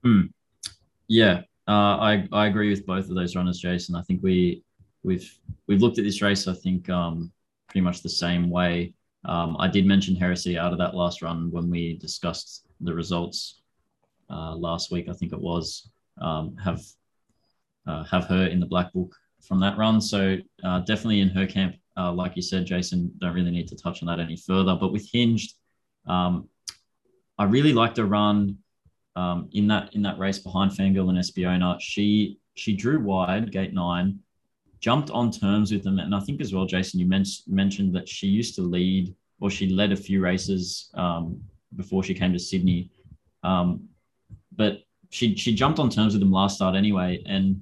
Hmm. 0.04 0.24
Yeah, 1.08 1.42
uh, 1.68 1.98
I 2.00 2.28
I 2.32 2.48
agree 2.48 2.70
with 2.70 2.86
both 2.86 3.10
of 3.10 3.16
those 3.16 3.36
runners, 3.36 3.62
Jaycin. 3.62 3.98
I 3.98 4.02
think 4.04 4.22
we 4.24 4.64
we've 5.04 5.38
we've 5.68 5.82
looked 5.82 5.98
at 5.98 6.06
this 6.06 6.22
race. 6.22 6.48
I 6.48 6.54
think 6.54 6.90
um, 6.90 7.32
pretty 7.68 7.84
much 7.84 8.02
the 8.02 8.10
same 8.10 8.50
way. 8.50 8.94
Um, 9.26 9.56
I 9.60 9.68
did 9.68 9.86
mention 9.86 10.16
Heresy 10.16 10.58
out 10.58 10.74
of 10.74 10.80
that 10.80 10.96
last 10.96 11.22
run 11.22 11.50
when 11.52 11.70
we 11.70 11.98
discussed 11.98 12.68
the 12.82 12.94
results 12.94 13.62
uh, 14.30 14.56
last 14.56 14.92
week. 14.92 15.08
I 15.10 15.14
think 15.14 15.32
it 15.32 15.40
was 15.40 15.90
um, 16.20 16.56
have 16.58 16.82
uh, 17.88 18.04
have 18.04 18.26
her 18.26 18.48
in 18.48 18.60
the 18.60 18.66
black 18.66 18.92
book 18.94 19.16
from 19.42 19.60
that 19.60 19.78
run. 19.78 20.02
So 20.02 20.38
uh, 20.64 20.80
definitely 20.82 21.22
in 21.22 21.30
her 21.30 21.46
camp, 21.46 21.76
uh, 21.98 22.12
like 22.12 22.36
you 22.36 22.42
said, 22.42 22.66
Jaycin. 22.66 23.12
Don't 23.20 23.34
really 23.34 23.52
need 23.52 23.68
to 23.68 23.76
touch 23.76 24.02
on 24.02 24.08
that 24.08 24.20
any 24.20 24.36
further. 24.36 24.76
But 24.76 24.92
with 24.92 25.10
Hinged, 25.12 25.54
um, 26.08 26.50
I 27.38 27.46
really 27.46 27.74
liked 27.74 27.98
her 27.98 28.06
run 28.06 28.58
um, 29.16 29.50
in 29.52 29.68
that 29.68 29.94
in 29.94 30.02
that 30.04 30.18
race 30.18 30.40
behind 30.40 30.72
Fangirl 30.72 31.10
and 31.10 31.18
Espiona. 31.18 31.80
She 31.80 32.40
she 32.56 32.76
drew 32.76 33.00
wide, 33.00 33.52
gate 33.52 33.74
nine, 33.74 34.20
jumped 34.80 35.10
on 35.12 35.32
terms 35.32 35.72
with 35.72 35.84
them, 35.84 36.00
and 36.00 36.14
I 36.16 36.20
think 36.20 36.42
as 36.42 36.54
well, 36.54 36.68
Jaycin, 36.68 36.96
you 36.96 37.08
men- 37.08 37.26
mentioned 37.48 37.96
that 37.96 38.08
she 38.08 38.28
used 38.28 38.56
to 38.56 38.62
lead 38.62 39.16
or 39.40 39.50
she 39.50 39.70
led 39.70 39.92
a 39.92 39.96
few 39.96 40.22
races 40.22 40.90
um, 40.94 41.42
before 41.76 42.04
she 42.04 42.14
came 42.14 42.34
to 42.34 42.40
Sydney, 42.40 42.90
um, 43.44 43.88
but 44.56 44.84
she 45.10 45.36
she 45.36 45.54
jumped 45.54 45.80
on 45.80 45.90
terms 45.90 46.14
with 46.14 46.22
them 46.22 46.32
last 46.32 46.56
start 46.56 46.76
anyway, 46.76 47.22
and 47.26 47.62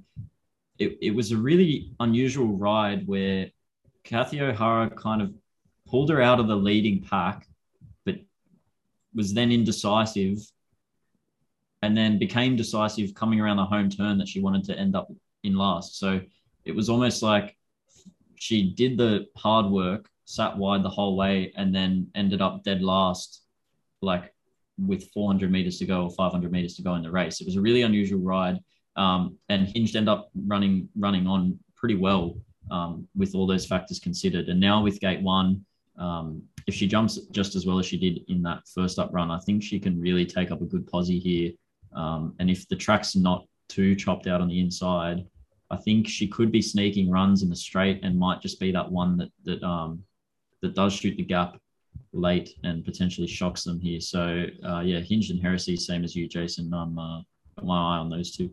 it, 0.80 0.98
it 1.02 1.12
was 1.12 1.32
a 1.32 1.38
really 1.38 1.92
unusual 2.00 2.58
ride 2.58 3.08
where 3.08 3.52
Kathy 4.04 4.42
O'Hara 4.42 4.90
kind 4.90 5.22
of 5.22 5.34
pulled 5.88 6.10
her 6.10 6.22
out 6.22 6.40
of 6.40 6.48
the 6.48 6.56
leading 6.56 7.02
pack, 7.02 7.48
but 8.06 8.16
was 9.14 9.34
then 9.34 9.52
indecisive 9.52 10.40
and 11.82 11.98
then 11.98 12.20
became 12.20 12.56
decisive 12.56 13.14
coming 13.14 13.40
around 13.40 13.58
the 13.58 13.66
home 13.66 13.90
turn 13.90 14.18
that 14.18 14.28
she 14.28 14.40
wanted 14.40 14.64
to 14.66 14.78
end 14.78 14.96
up 14.96 15.12
in 15.44 15.56
last. 15.56 15.98
So 16.00 16.22
it 16.66 16.76
was 16.76 16.90
almost 16.90 17.24
like 17.24 17.58
she 18.36 18.74
did 18.74 18.98
the 18.98 19.28
hard 19.36 19.66
work, 19.68 20.10
sat 20.26 20.58
wide 20.58 20.84
the 20.84 20.90
whole 20.90 21.16
way, 21.16 21.52
and 21.56 21.74
then 21.74 22.08
ended 22.16 22.42
up 22.42 22.64
dead 22.64 22.82
last, 22.82 23.44
like 24.02 24.34
with 24.78 25.10
400 25.12 25.52
meters 25.52 25.78
to 25.80 25.86
go 25.86 26.04
or 26.04 26.12
500 26.12 26.52
meters 26.52 26.76
to 26.76 26.82
go 26.82 26.96
in 26.96 27.04
the 27.04 27.12
race. 27.12 27.42
It 27.42 27.46
was 27.46 27.56
a 27.56 27.62
really 27.62 27.82
unusual 27.82 28.22
ride, 28.22 28.60
um, 28.96 29.38
and 29.50 29.68
Hinged 29.68 29.96
ended 29.96 30.10
up 30.10 30.30
running 30.36 30.90
running 30.96 31.28
on 31.28 31.60
pretty 31.76 31.96
well 31.96 32.36
um, 32.72 33.08
with 33.16 33.36
all 33.36 33.46
those 33.46 33.66
factors 33.66 34.00
considered. 34.00 34.50
And 34.50 34.60
now 34.60 34.82
with 34.82 35.00
Gate 35.00 35.22
One, 35.22 35.64
um, 35.98 36.42
if 36.68 36.74
she 36.74 36.88
jumps 36.88 37.18
just 37.32 37.56
as 37.56 37.66
well 37.66 37.78
as 37.78 37.86
she 37.86 37.98
did 37.98 38.22
in 38.28 38.42
that 38.44 38.62
first 38.74 38.98
up 38.98 39.10
run, 39.12 39.30
I 39.30 39.40
think 39.40 39.62
she 39.62 39.80
can 39.80 40.00
really 40.00 40.26
take 40.26 40.50
up 40.52 40.62
a 40.62 40.66
good 40.66 40.88
posse 40.88 41.20
here. 41.20 41.52
Um, 41.94 42.34
and 42.40 42.50
if 42.50 42.68
the 42.68 42.76
track's 42.76 43.16
not 43.16 43.46
too 43.68 43.96
chopped 43.96 44.28
out 44.28 44.42
on 44.42 44.48
the 44.48 44.60
inside, 44.60 45.26
I 45.70 45.78
think 45.78 46.08
she 46.08 46.28
could 46.28 46.52
be 46.52 46.62
sneaking 46.62 47.10
runs 47.10 47.44
in 47.44 47.50
the 47.50 47.56
straight 47.56 48.00
and 48.04 48.18
might 48.18 48.42
just 48.42 48.60
be 48.60 48.72
that 48.72 48.92
one 48.92 49.18
that 49.18 49.32
that 49.44 49.64
um, 49.64 50.04
that 50.62 50.76
does 50.76 50.94
shoot 50.94 51.18
the 51.18 51.24
gap 51.24 51.58
late 52.14 52.50
and 52.64 52.84
potentially 52.84 53.28
shocks 53.28 53.64
them 53.64 53.80
here. 53.80 54.02
So 54.02 54.46
uh, 54.66 54.82
yeah, 54.82 55.00
Hinged 55.00 55.32
and 55.32 55.42
Heresy, 55.42 55.76
same 55.78 56.04
as 56.04 56.16
you, 56.16 56.28
Jaycin. 56.28 56.74
I'm 56.74 56.98
uh, 56.98 57.22
my 57.62 57.96
eye 57.96 58.00
on 58.00 58.10
those 58.10 58.32
two. 58.32 58.52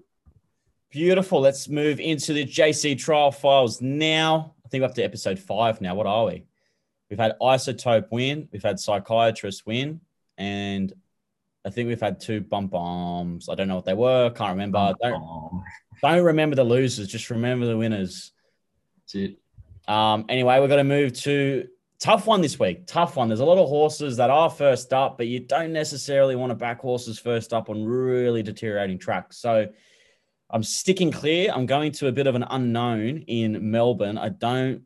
Beautiful. 0.91 1.41
Let's 1.41 1.69
move 1.69 2.01
into 2.01 2.33
the 2.33 2.47
JC 2.47 2.99
trial 2.99 3.31
files 3.31 3.83
now. 3.83 4.55
I 4.65 4.69
think 4.69 4.81
we're 4.81 4.89
up 4.89 4.95
to 4.95 5.03
episode 5.03 5.39
five 5.39 5.83
now. 5.83 5.95
What 5.95 6.07
are 6.07 6.27
we? 6.27 6.47
We've 7.11 7.19
had 7.19 7.37
Isotope 7.41 8.11
win, 8.11 8.49
we've 8.53 8.63
had 8.63 8.79
Psychiatrist 8.79 9.67
win, 9.67 10.01
and 10.37 10.93
I 11.65 11.71
think 11.71 11.89
we've 11.89 12.01
had 12.01 12.21
two 12.21 12.41
bump 12.41 12.71
bombs. 12.71 13.49
I 13.51 13.55
don't 13.55 13.69
know 13.69 13.75
what 13.75 13.85
they 13.85 13.95
were. 13.95 14.31
Can't 14.31 14.51
remember. 14.51 14.95
Don't, 15.03 15.63
don't 16.03 16.25
remember 16.25 16.57
the 16.57 16.65
losers. 16.65 17.09
Just 17.09 17.29
remember 17.31 17.67
the 17.67 17.77
winners. 17.77 18.33
that's 18.97 19.15
it. 19.15 19.39
Um, 19.87 20.25
anyway, 20.29 20.59
we're 20.61 20.69
going 20.69 20.79
to 20.79 20.85
move 20.85 21.13
to 21.21 21.69
tough 21.99 22.27
one 22.27 22.41
this 22.41 22.59
week. 22.59 22.87
Tough 22.87 23.17
one. 23.17 23.29
There's 23.29 23.41
a 23.41 23.45
lot 23.45 23.59
of 23.59 23.69
horses 23.69 24.17
that 24.19 24.31
are 24.31 24.49
first 24.49 24.93
up, 24.93 25.19
but 25.19 25.27
you 25.27 25.41
don't 25.41 25.73
necessarily 25.73 26.37
want 26.37 26.51
to 26.51 26.55
back 26.55 26.81
horses 26.81 27.19
first 27.19 27.53
up 27.53 27.69
on 27.69 27.85
really 27.85 28.43
deteriorating 28.43 28.99
tracks. 28.99 29.39
So 29.39 29.67
I'm 30.51 30.63
sticking 30.63 31.11
clear. 31.11 31.53
I'm 31.53 31.67
going 31.67 31.93
to 31.93 32.09
a 32.09 32.13
bit 32.13 32.27
of 32.27 32.35
an 32.35 32.45
unknown 32.49 33.25
in 33.27 33.71
Melbourne. 33.71 34.17
I 34.17 34.31
don't 34.31 34.83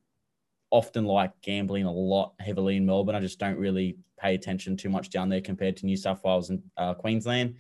often 0.70 1.04
like 1.04 1.32
gambling 1.42 1.84
a 1.84 1.92
lot 1.92 2.34
heavily 2.40 2.76
in 2.76 2.86
Melbourne. 2.86 3.14
I 3.14 3.20
just 3.20 3.38
don't 3.38 3.58
really 3.58 3.96
pay 4.18 4.34
attention 4.34 4.76
too 4.76 4.88
much 4.88 5.10
down 5.10 5.28
there 5.28 5.40
compared 5.40 5.76
to 5.78 5.86
New 5.86 5.96
South 5.96 6.24
Wales 6.24 6.50
and 6.50 6.62
uh, 6.76 6.94
Queensland. 6.94 7.56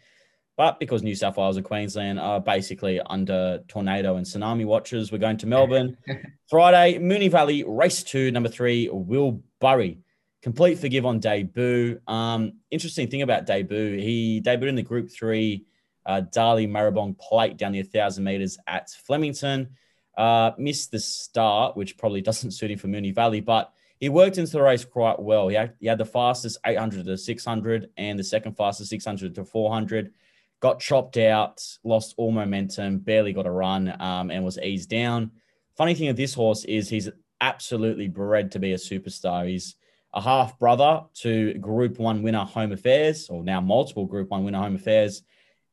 But 0.56 0.80
because 0.80 1.02
New 1.02 1.14
South 1.14 1.36
Wales 1.36 1.56
and 1.56 1.64
Queensland 1.64 2.18
are 2.18 2.40
basically 2.40 3.00
under 3.00 3.60
tornado 3.68 4.16
and 4.16 4.26
tsunami 4.26 4.66
watches, 4.66 5.12
we're 5.12 5.18
going 5.18 5.38
to 5.38 5.46
Melbourne. 5.46 5.96
Friday, 6.50 6.98
Moonee 6.98 7.30
Valley, 7.30 7.64
race 7.66 8.02
two, 8.02 8.30
number 8.30 8.48
three, 8.48 8.88
Will 8.90 9.42
Burry. 9.60 10.00
Complete 10.42 10.78
forgive 10.78 11.06
on 11.06 11.20
debut. 11.20 12.00
Um, 12.06 12.54
interesting 12.70 13.08
thing 13.08 13.22
about 13.22 13.46
debut, 13.46 13.98
he 13.98 14.42
debuted 14.44 14.68
in 14.68 14.74
the 14.74 14.82
group 14.82 15.10
three 15.10 15.66
uh, 16.06 16.22
Dali 16.34 16.68
Maribyrnong 16.68 17.18
plate 17.18 17.56
down 17.56 17.72
the 17.72 17.80
1,000 17.80 18.24
meters 18.24 18.58
at 18.66 18.90
Flemington. 18.90 19.68
Uh, 20.16 20.52
missed 20.58 20.90
the 20.90 20.98
start, 20.98 21.76
which 21.76 21.96
probably 21.96 22.20
doesn't 22.20 22.50
suit 22.50 22.70
him 22.70 22.78
for 22.78 22.88
Moonee 22.88 23.14
Valley, 23.14 23.40
but 23.40 23.72
he 23.98 24.08
worked 24.08 24.36
into 24.36 24.52
the 24.52 24.60
race 24.60 24.84
quite 24.84 25.20
well. 25.20 25.48
He 25.48 25.54
had, 25.54 25.74
he 25.80 25.86
had 25.86 25.98
the 25.98 26.04
fastest 26.04 26.58
800 26.66 27.06
to 27.06 27.16
600 27.16 27.90
and 27.96 28.18
the 28.18 28.24
second 28.24 28.56
fastest 28.56 28.90
600 28.90 29.34
to 29.36 29.44
400. 29.44 30.12
Got 30.60 30.80
chopped 30.80 31.16
out, 31.16 31.62
lost 31.82 32.14
all 32.16 32.30
momentum, 32.30 32.98
barely 32.98 33.32
got 33.32 33.46
a 33.46 33.50
run, 33.50 33.94
um, 34.00 34.30
and 34.30 34.44
was 34.44 34.58
eased 34.58 34.90
down. 34.90 35.30
Funny 35.76 35.94
thing 35.94 36.08
of 36.08 36.16
this 36.16 36.34
horse 36.34 36.64
is 36.64 36.88
he's 36.88 37.08
absolutely 37.40 38.08
bred 38.08 38.52
to 38.52 38.58
be 38.58 38.72
a 38.72 38.76
superstar. 38.76 39.48
He's 39.48 39.76
a 40.14 40.20
half 40.20 40.58
brother 40.58 41.04
to 41.14 41.54
Group 41.54 41.98
One 41.98 42.22
winner 42.22 42.44
Home 42.44 42.72
Affairs, 42.72 43.28
or 43.28 43.42
now 43.42 43.60
multiple 43.60 44.06
Group 44.06 44.30
One 44.30 44.44
winner 44.44 44.58
Home 44.58 44.76
Affairs, 44.76 45.22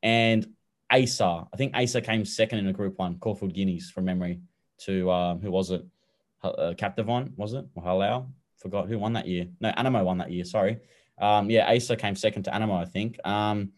and 0.02 0.46
Asa. 0.90 1.46
I 1.52 1.56
think 1.56 1.76
Asa 1.76 2.00
came 2.00 2.24
second 2.24 2.58
in 2.58 2.66
a 2.66 2.72
Group 2.72 2.98
One, 2.98 3.18
Caulfield 3.18 3.54
Guineas 3.54 3.90
from 3.90 4.04
memory. 4.04 4.40
To 4.86 5.10
um, 5.10 5.40
who 5.40 5.50
was 5.50 5.70
it? 5.70 5.84
Uh, 6.42 6.72
Captivon 6.76 7.34
was 7.36 7.52
it? 7.52 7.66
Or 7.74 7.82
Halal? 7.82 8.28
Forgot 8.56 8.88
who 8.88 8.98
won 8.98 9.12
that 9.12 9.28
year. 9.28 9.46
No, 9.60 9.70
Anamoe 9.72 10.04
won 10.04 10.18
that 10.18 10.30
year. 10.30 10.44
Sorry. 10.44 10.78
Um, 11.18 11.50
yeah, 11.50 11.70
Asa 11.70 11.96
came 11.96 12.16
second 12.16 12.44
to 12.44 12.50
Anamoe, 12.50 12.80
I 12.80 12.86
think. 12.86 13.18
Um, 13.26 13.72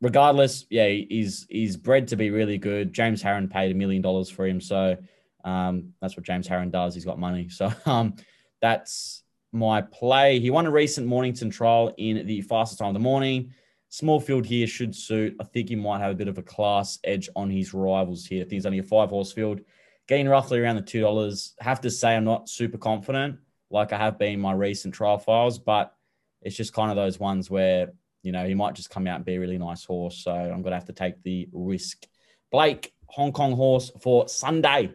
regardless, 0.00 0.66
yeah, 0.70 0.88
he's 0.88 1.46
he's 1.48 1.76
bred 1.76 2.08
to 2.08 2.16
be 2.16 2.30
really 2.30 2.58
good. 2.58 2.92
James 2.92 3.22
Harron 3.22 3.50
paid 3.50 3.70
a 3.70 3.74
million 3.74 4.02
dollars 4.02 4.28
for 4.28 4.46
him, 4.46 4.60
so 4.60 4.96
um, 5.44 5.94
that's 6.00 6.16
what 6.16 6.26
James 6.26 6.46
Harron 6.46 6.70
does. 6.70 6.94
He's 6.94 7.04
got 7.04 7.18
money, 7.18 7.48
so 7.50 7.72
um, 7.86 8.14
that's 8.60 9.22
my 9.52 9.82
play. 9.82 10.38
He 10.38 10.50
won 10.50 10.66
a 10.66 10.70
recent 10.70 11.06
Mornington 11.06 11.50
trial 11.50 11.94
in 11.96 12.26
the 12.26 12.42
fastest 12.42 12.78
time 12.78 12.88
of 12.88 12.94
the 12.94 13.00
morning. 13.00 13.52
Small 13.92 14.20
field 14.20 14.46
here 14.46 14.68
should 14.68 14.94
suit. 14.94 15.34
I 15.40 15.44
think 15.44 15.68
he 15.68 15.74
might 15.74 15.98
have 15.98 16.12
a 16.12 16.14
bit 16.14 16.28
of 16.28 16.38
a 16.38 16.42
class 16.42 17.00
edge 17.02 17.28
on 17.34 17.50
his 17.50 17.74
rivals 17.74 18.24
here. 18.24 18.44
I 18.44 18.48
think 18.48 18.58
it's 18.58 18.66
only 18.66 18.78
a 18.78 18.84
five 18.84 19.10
horse 19.10 19.32
field, 19.32 19.60
getting 20.06 20.28
roughly 20.28 20.60
around 20.60 20.76
the 20.76 20.82
two 20.82 21.00
dollars. 21.00 21.54
Have 21.58 21.80
to 21.80 21.90
say 21.90 22.14
I'm 22.14 22.22
not 22.22 22.48
super 22.48 22.78
confident, 22.78 23.40
like 23.68 23.92
I 23.92 23.98
have 23.98 24.16
been 24.16 24.34
in 24.34 24.40
my 24.40 24.52
recent 24.52 24.94
trial 24.94 25.18
files, 25.18 25.58
but 25.58 25.92
it's 26.40 26.56
just 26.56 26.72
kind 26.72 26.90
of 26.92 26.96
those 26.96 27.18
ones 27.18 27.50
where 27.50 27.90
you 28.22 28.30
know 28.30 28.46
he 28.46 28.54
might 28.54 28.76
just 28.76 28.90
come 28.90 29.08
out 29.08 29.16
and 29.16 29.24
be 29.24 29.34
a 29.34 29.40
really 29.40 29.58
nice 29.58 29.84
horse. 29.84 30.18
So 30.22 30.30
I'm 30.30 30.62
gonna 30.62 30.76
have 30.76 30.84
to 30.84 30.92
take 30.92 31.20
the 31.24 31.48
risk. 31.52 32.06
Blake, 32.52 32.92
Hong 33.06 33.32
Kong 33.32 33.56
horse 33.56 33.90
for 34.00 34.28
Sunday. 34.28 34.94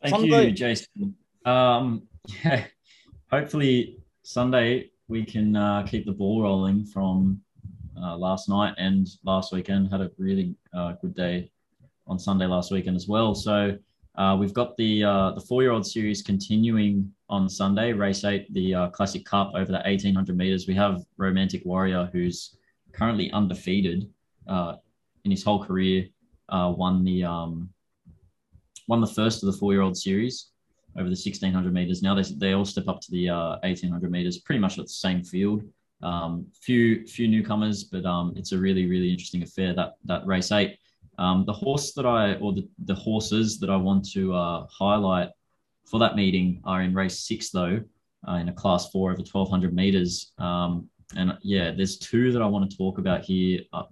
Thank 0.00 0.14
Sunday. 0.14 0.46
you, 0.50 0.54
Jaycin. 0.54 1.14
Um, 1.44 2.04
yeah, 2.44 2.66
hopefully 3.32 3.98
Sunday 4.22 4.90
we 5.08 5.24
can 5.24 5.56
uh, 5.56 5.82
keep 5.82 6.06
the 6.06 6.12
ball 6.12 6.40
rolling 6.42 6.84
from 6.84 7.40
uh, 8.04 8.16
last 8.16 8.48
night 8.48 8.74
and 8.76 9.08
last 9.24 9.52
weekend. 9.52 9.90
Had 9.90 10.02
a 10.02 10.10
really 10.18 10.54
uh, 10.72 10.92
good 11.00 11.14
day 11.14 11.50
on 12.06 12.18
Sunday 12.18 12.46
last 12.46 12.70
weekend 12.70 12.96
as 12.96 13.08
well. 13.08 13.34
So 13.34 13.78
Uh, 14.16 14.36
we've 14.38 14.54
got 14.54 14.76
the 14.76 15.02
uh, 15.02 15.32
the 15.32 15.40
four 15.40 15.62
year 15.62 15.72
old 15.72 15.86
series 15.86 16.22
continuing 16.22 17.12
on 17.28 17.48
Sunday, 17.48 17.92
race 17.92 18.24
eight, 18.24 18.52
the 18.54 18.74
uh, 18.74 18.88
Classic 18.90 19.24
Cup 19.24 19.50
over 19.54 19.72
the 19.72 19.82
1800 19.84 20.36
meters. 20.36 20.68
We 20.68 20.74
have 20.74 21.02
Romantic 21.16 21.64
Warrior, 21.64 22.08
who's 22.12 22.56
currently 22.92 23.32
undefeated 23.32 24.08
uh, 24.46 24.76
in 25.24 25.30
his 25.32 25.42
whole 25.42 25.64
career, 25.64 26.08
uh, 26.48 26.72
won 26.76 27.02
the 27.02 27.24
um, 27.24 27.68
won 28.86 29.00
the 29.00 29.06
first 29.06 29.42
of 29.42 29.50
the 29.50 29.58
four 29.58 29.72
year 29.72 29.82
old 29.82 29.96
series 29.96 30.50
over 30.96 31.08
the 31.08 31.20
1600 31.26 31.74
meters. 31.74 32.00
Now 32.00 32.14
they, 32.14 32.22
they 32.22 32.52
all 32.52 32.64
step 32.64 32.86
up 32.86 33.00
to 33.00 33.10
the 33.10 33.26
1800 33.64 34.12
meters, 34.12 34.38
pretty 34.38 34.60
much 34.60 34.78
at 34.78 34.84
the 34.84 35.00
same 35.06 35.24
field. 35.24 35.64
Um, 36.04 36.46
few 36.60 37.06
few 37.06 37.26
newcomers, 37.28 37.84
but 37.84 38.04
um, 38.04 38.34
it's 38.36 38.52
a 38.52 38.58
really 38.58 38.86
really 38.86 39.10
interesting 39.10 39.42
affair 39.42 39.74
that 39.74 39.94
that 40.04 40.26
race 40.26 40.52
eight. 40.52 40.78
Um, 41.18 41.44
the 41.46 41.52
horse 41.52 41.92
that 41.92 42.06
I, 42.06 42.34
or 42.34 42.52
the, 42.52 42.68
the 42.84 42.94
horses 42.94 43.60
that 43.60 43.70
I 43.70 43.76
want 43.76 44.10
to 44.12 44.34
uh, 44.34 44.66
highlight 44.70 45.28
for 45.86 46.00
that 46.00 46.16
meeting 46.16 46.60
are 46.64 46.82
in 46.82 46.94
race 46.94 47.20
six, 47.20 47.50
though, 47.50 47.80
uh, 48.28 48.34
in 48.34 48.48
a 48.48 48.52
class 48.52 48.90
four 48.90 49.12
over 49.12 49.20
1200 49.20 49.74
meters. 49.74 50.32
Um, 50.38 50.88
and 51.16 51.36
yeah, 51.42 51.70
there's 51.70 51.98
two 51.98 52.32
that 52.32 52.42
I 52.42 52.46
want 52.46 52.68
to 52.68 52.76
talk 52.76 52.98
about 52.98 53.22
here. 53.22 53.60
Uh, 53.72 53.84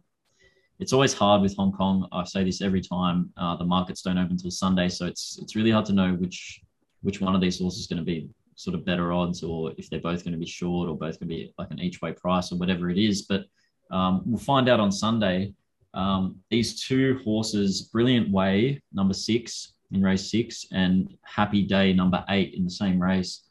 it's 0.81 0.93
always 0.93 1.15
hard 1.15 1.43
with 1.43 1.57
Hong 1.57 1.73
Kong. 1.73 2.09
I 2.11 2.25
say 2.25 2.43
this 2.43 2.61
every 2.61 2.81
time. 2.81 3.31
Uh, 3.37 3.57
the 3.57 3.65
markets 3.65 4.03
don't 4.03 4.19
open 4.19 4.33
until 4.33 4.51
Sunday, 4.51 4.89
so 4.89 5.07
it's 5.07 5.39
it's 5.41 5.55
really 5.55 5.71
hard 5.71 5.85
to 5.87 5.93
know 5.93 6.15
which 6.15 6.61
which 7.03 7.21
one 7.21 7.37
of 7.37 7.41
these 7.41 7.61
horses 7.61 7.83
is 7.83 7.87
going 7.87 7.99
to 7.99 8.05
be 8.05 8.29
sort 8.57 8.75
of 8.75 8.85
better 8.85 9.13
odds, 9.13 9.43
or 9.43 9.73
if 9.79 9.89
they're 9.89 10.01
both 10.01 10.25
going 10.25 10.33
to 10.33 10.39
be 10.39 10.47
short, 10.47 10.89
or 10.89 10.97
both 10.97 11.19
going 11.19 11.29
to 11.29 11.35
be 11.35 11.55
like 11.59 11.71
an 11.71 11.81
each 11.81 12.01
way 12.03 12.13
price, 12.13 12.53
or 12.53 12.57
whatever 12.57 12.91
it 12.91 12.99
is. 12.99 13.23
But 13.23 13.45
um, 13.91 14.23
we'll 14.25 14.39
find 14.39 14.69
out 14.69 14.81
on 14.81 14.91
Sunday. 14.91 15.55
Um, 15.95 16.37
these 16.51 16.83
two 16.83 17.21
horses, 17.25 17.83
Brilliant 17.83 18.31
Way, 18.31 18.83
number 18.93 19.15
six 19.15 19.75
in 19.91 20.03
race 20.03 20.31
six, 20.31 20.67
and 20.73 21.17
Happy 21.23 21.63
Day, 21.63 21.93
number 21.93 22.25
eight 22.31 22.55
in 22.55 22.65
the 22.65 22.71
same 22.71 23.01
race, 23.01 23.45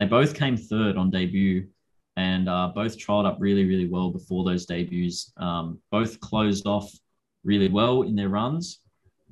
they 0.00 0.06
both 0.06 0.34
came 0.34 0.56
third 0.56 0.96
on 0.96 1.10
debut 1.10 1.66
and 2.16 2.48
uh, 2.48 2.72
both 2.74 2.98
trialed 2.98 3.26
up 3.26 3.36
really, 3.38 3.64
really 3.64 3.88
well 3.88 4.10
before 4.10 4.44
those 4.44 4.66
debuts. 4.66 5.32
Um, 5.36 5.78
both 5.90 6.18
closed 6.20 6.66
off 6.66 6.90
really 7.44 7.68
well 7.68 8.02
in 8.02 8.16
their 8.16 8.28
runs. 8.28 8.80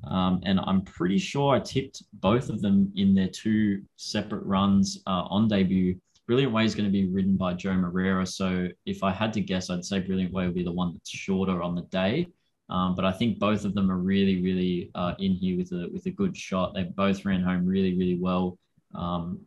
Um, 0.03 0.41
and 0.45 0.59
I'm 0.59 0.81
pretty 0.81 1.17
sure 1.17 1.55
I 1.55 1.59
tipped 1.59 2.03
both 2.13 2.49
of 2.49 2.61
them 2.61 2.91
in 2.95 3.15
their 3.15 3.27
two 3.27 3.81
separate 3.95 4.43
runs 4.43 5.01
uh, 5.07 5.23
on 5.29 5.47
debut. 5.47 5.95
Brilliant 6.27 6.53
Way 6.53 6.65
is 6.65 6.75
going 6.75 6.85
to 6.85 6.91
be 6.91 7.07
ridden 7.07 7.37
by 7.37 7.53
Joe 7.53 7.73
Moreira. 7.73 8.25
So 8.25 8.67
if 8.85 9.03
I 9.03 9.11
had 9.11 9.33
to 9.33 9.41
guess, 9.41 9.69
I'd 9.69 9.85
say 9.85 9.99
Brilliant 9.99 10.33
Way 10.33 10.45
will 10.45 10.53
be 10.53 10.63
the 10.63 10.71
one 10.71 10.93
that's 10.93 11.09
shorter 11.09 11.61
on 11.61 11.75
the 11.75 11.83
day. 11.83 12.27
Um, 12.69 12.95
but 12.95 13.05
I 13.05 13.11
think 13.11 13.37
both 13.37 13.63
of 13.63 13.75
them 13.75 13.91
are 13.91 13.97
really, 13.97 14.41
really 14.41 14.89
uh, 14.95 15.13
in 15.19 15.33
here 15.33 15.57
with 15.57 15.71
a 15.71 15.87
with 15.93 16.07
a 16.07 16.11
good 16.11 16.35
shot. 16.35 16.73
They 16.73 16.83
both 16.83 17.23
ran 17.23 17.43
home 17.43 17.65
really, 17.65 17.95
really 17.95 18.17
well. 18.17 18.57
Um, 18.95 19.39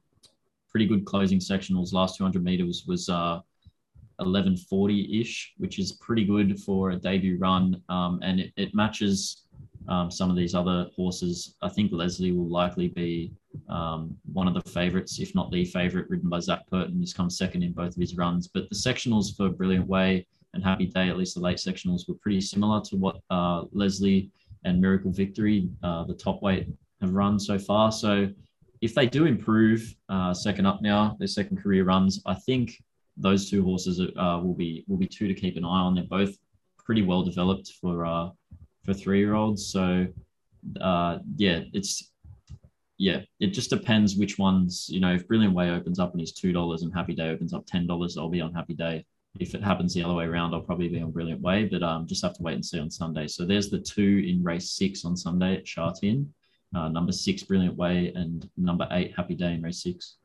pretty 0.71 0.87
good 0.87 1.05
closing 1.05 1.41
sectionals. 1.41 1.93
Last 1.93 2.17
200 2.17 2.45
meters 2.45 2.85
was 2.87 3.09
uh, 3.09 3.41
1140 4.19 5.21
ish, 5.21 5.55
which 5.59 5.79
is 5.79 5.93
pretty 5.93 6.25
good 6.25 6.61
for 6.61 6.91
a 6.91 6.97
debut 6.97 7.39
run, 7.39 7.83
um, 7.89 8.21
and 8.23 8.41
it, 8.41 8.53
it 8.57 8.75
matches 8.75 9.45
um, 9.89 10.11
some 10.11 10.31
of 10.31 10.37
these 10.37 10.55
other 10.55 10.87
horses. 10.95 11.55
I 11.63 11.69
think 11.69 11.93
Leslie 11.93 12.33
will 12.33 12.49
likely 12.49 12.89
be 12.89 13.33
um, 13.69 14.17
one 14.33 14.47
of 14.47 14.55
the 14.55 14.71
favourites, 14.71 15.19
if 15.19 15.35
not 15.35 15.51
the 15.51 15.65
favourite, 15.65 16.09
ridden 16.11 16.29
by 16.29 16.41
Zac 16.41 16.67
Purton. 16.71 17.01
He's 17.01 17.15
come 17.15 17.31
second 17.31 17.63
in 17.63 17.73
both 17.73 17.97
of 17.97 18.01
his 18.01 18.17
runs, 18.17 18.49
but 18.49 18.69
the 18.69 18.77
sectionals 18.77 19.37
for 19.37 19.49
Brilliant 19.49 19.87
Way 19.87 20.27
and 20.55 20.65
Happy 20.65 20.87
Day, 20.87 21.09
at 21.09 21.17
least 21.17 21.35
the 21.35 21.41
late 21.41 21.59
sectionals, 21.59 22.09
were 22.09 22.15
pretty 22.15 22.41
similar 22.41 22.81
to 22.83 22.97
what 22.97 23.21
uh, 23.31 23.65
Leslie 23.73 24.31
and 24.65 24.81
Miracle 24.81 25.11
Victory, 25.11 25.69
uh, 25.83 26.05
the 26.05 26.15
top 26.15 26.43
weight, 26.43 26.69
have 27.01 27.13
run 27.13 27.39
so 27.39 27.59
far. 27.59 27.93
So 27.93 28.29
if 28.81 28.95
they 28.95 29.07
do 29.07 29.27
improve 29.27 29.95
uh, 30.09 30.35
second 30.35 30.67
up 30.67 30.83
now, 30.83 31.17
their 31.19 31.29
second 31.29 31.63
career 31.63 31.85
runs, 31.85 32.23
I 32.27 32.35
think 32.35 32.83
those 33.17 33.51
two 33.51 33.65
horses 33.65 34.01
uh, 34.01 34.41
will 34.43 34.55
be 34.55 34.85
will 34.87 34.97
be 34.97 35.07
two 35.07 35.29
to 35.29 35.35
keep 35.35 35.57
an 35.57 35.65
eye 35.65 35.69
on. 35.69 35.95
They're 35.95 36.05
both 36.05 36.37
pretty 36.79 37.03
well 37.03 37.23
developed 37.23 37.73
for 37.81 38.07
uh, 38.07 38.31
for 38.85 38.95
three 38.95 39.19
year 39.19 39.35
olds. 39.35 39.67
So 39.67 40.07
uh, 40.81 41.19
yeah, 41.37 41.63
it's 41.73 42.13
yeah, 42.99 43.21
it 43.39 43.49
just 43.49 43.71
depends 43.71 44.17
which 44.17 44.39
ones. 44.39 44.89
You 44.89 45.01
know, 45.01 45.15
if 45.15 45.29
Brilliant 45.29 45.55
Way 45.55 45.71
opens 45.71 45.99
up 45.99 46.13
and 46.13 46.21
he's 46.21 46.33
two 46.33 46.53
dollars 46.53 46.83
and 46.83 46.93
Happy 46.93 47.15
Day 47.15 47.29
opens 47.29 47.53
up 47.53 47.67
ten 47.67 47.87
dollars, 47.87 48.17
I'll 48.17 48.29
be 48.29 48.41
on 48.41 48.53
Happy 48.53 48.75
Day 48.75 49.05
if 49.39 49.55
it 49.55 49.63
happens 49.63 49.95
the 49.95 50.03
other 50.03 50.15
way 50.15 50.25
around, 50.25 50.55
I'll 50.55 50.61
probably 50.61 50.89
be 50.89 51.01
on 51.01 51.11
Brilliant 51.11 51.41
Way, 51.41 51.65
but 51.65 51.83
um, 51.83 52.07
just 52.07 52.23
have 52.23 52.35
to 52.35 52.43
wait 52.43 52.55
and 52.55 52.65
see 52.65 52.79
on 52.79 52.91
Sunday. 52.91 53.27
So 53.29 53.45
there's 53.45 53.71
the 53.71 53.79
two 53.79 54.25
in 54.27 54.43
race 54.43 54.71
six 54.73 55.05
on 55.05 55.17
Sunday 55.17 55.57
at 55.57 55.69
Sha 55.69 55.93
Tin. 55.93 56.33
Uh, 56.75 56.89
number 56.89 57.13
six, 57.13 57.43
Brilliant 57.43 57.77
Way, 57.77 58.13
and 58.15 58.49
number 58.57 58.89
eight, 58.91 59.15
Happy 59.17 59.35
Day 59.35 59.55
in 59.55 59.63
race 59.63 59.83
six. 59.83 60.17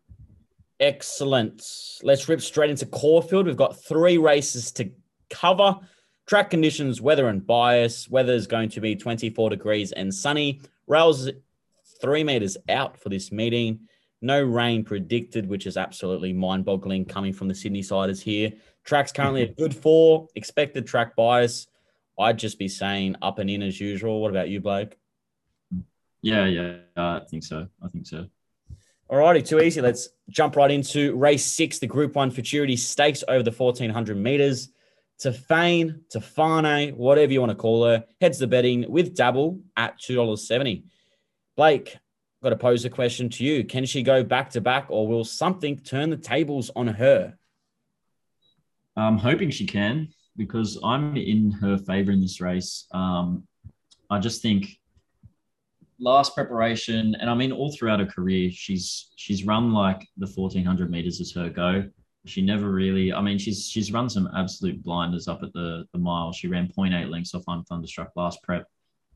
Excellent. 0.79 1.63
Let's 2.01 2.27
rip 2.27 2.41
straight 2.41 2.69
into 2.69 2.85
Caulfield. 2.85 3.45
We've 3.45 3.55
got 3.55 3.83
three 3.83 4.17
races 4.17 4.71
to 4.73 4.89
cover. 5.29 5.77
Track 6.25 6.49
conditions, 6.49 7.01
weather 7.01 7.27
and 7.27 7.45
bias. 7.45 8.09
Weather 8.09 8.33
is 8.33 8.47
going 8.47 8.69
to 8.69 8.81
be 8.81 8.95
24 8.95 9.49
degrees 9.49 9.91
and 9.91 10.13
sunny. 10.13 10.61
Rails 10.87 11.29
three 12.01 12.23
meters 12.23 12.57
out 12.69 12.97
for 12.97 13.09
this 13.09 13.31
meeting. 13.31 13.87
No 14.21 14.41
rain 14.41 14.85
predicted, 14.85 15.49
which 15.49 15.67
is 15.67 15.75
absolutely 15.75 16.31
mind 16.31 16.63
boggling 16.63 17.03
coming 17.03 17.33
from 17.33 17.49
the 17.49 17.55
Sydney 17.55 17.81
siders 17.81 18.21
here. 18.21 18.53
Track's 18.85 19.11
currently 19.11 19.43
a 19.43 19.47
good 19.53 19.75
four. 19.75 20.27
Expected 20.35 20.87
track 20.87 21.15
bias. 21.15 21.67
I'd 22.17 22.39
just 22.39 22.57
be 22.57 22.67
saying 22.67 23.17
up 23.21 23.39
and 23.39 23.49
in 23.49 23.61
as 23.61 23.79
usual. 23.79 24.21
What 24.21 24.31
about 24.31 24.49
you, 24.49 24.61
Blake? 24.61 24.97
Yeah, 26.21 26.45
yeah, 26.45 26.77
I 26.95 27.21
think 27.29 27.43
so. 27.43 27.67
I 27.83 27.87
think 27.89 28.07
so. 28.07 28.27
Alrighty, 29.11 29.45
too 29.45 29.59
easy. 29.59 29.81
Let's 29.81 30.09
jump 30.29 30.55
right 30.55 30.71
into 30.71 31.15
race 31.15 31.45
six, 31.45 31.79
the 31.79 31.87
Group 31.87 32.15
One 32.15 32.31
Futurity 32.31 32.77
Stakes 32.77 33.23
over 33.27 33.43
the 33.43 33.51
1400 33.51 34.15
meters. 34.15 34.69
To 35.23 35.31
Fane, 35.31 36.01
to 36.09 36.19
Fane, 36.19 36.97
whatever 36.97 37.31
you 37.31 37.39
want 37.39 37.51
to 37.51 37.55
call 37.55 37.85
her, 37.85 38.03
heads 38.19 38.39
the 38.39 38.47
betting 38.47 38.85
with 38.89 39.15
Dabble 39.15 39.61
at 39.77 39.97
$2.70. 39.97 40.83
Blake, 41.55 41.97
got 42.43 42.49
to 42.49 42.57
pose 42.57 42.83
a 42.83 42.89
question 42.89 43.29
to 43.29 43.45
you. 43.45 43.63
Can 43.63 43.85
she 43.85 44.03
go 44.03 44.21
back 44.25 44.49
to 44.49 44.59
back 44.59 44.87
or 44.89 45.07
will 45.07 45.23
something 45.23 45.79
turn 45.79 46.09
the 46.09 46.17
tables 46.17 46.71
on 46.75 46.87
her? 46.87 47.37
I'm 48.97 49.17
hoping 49.17 49.49
she 49.49 49.65
can 49.65 50.09
because 50.35 50.77
I'm 50.83 51.15
in 51.15 51.51
her 51.51 51.77
favor 51.77 52.11
in 52.11 52.19
this 52.19 52.41
race. 52.41 52.85
Um, 52.91 53.47
I 54.09 54.19
just 54.19 54.41
think 54.41 54.77
last 56.01 56.35
preparation, 56.35 57.15
and 57.15 57.29
I 57.29 57.33
mean 57.33 57.53
all 57.53 57.71
throughout 57.71 58.01
her 58.01 58.05
career, 58.05 58.51
she's 58.51 59.13
she's 59.15 59.45
run 59.45 59.71
like 59.71 60.05
the 60.17 60.27
1400 60.27 60.91
meters 60.91 61.21
as 61.21 61.31
her 61.31 61.49
go. 61.49 61.89
She 62.25 62.41
never 62.41 62.71
really, 62.71 63.11
I 63.11 63.21
mean, 63.21 63.37
she's 63.37 63.67
she's 63.67 63.91
run 63.91 64.09
some 64.09 64.29
absolute 64.35 64.81
blinders 64.81 65.27
up 65.27 65.43
at 65.43 65.51
the 65.53 65.85
the 65.91 65.99
mile. 65.99 66.31
She 66.31 66.47
ran 66.47 66.67
0.8 66.67 67.09
lengths 67.09 67.33
off 67.35 67.43
I'm 67.47 67.63
Thunderstruck 67.65 68.11
last 68.15 68.41
prep 68.43 68.65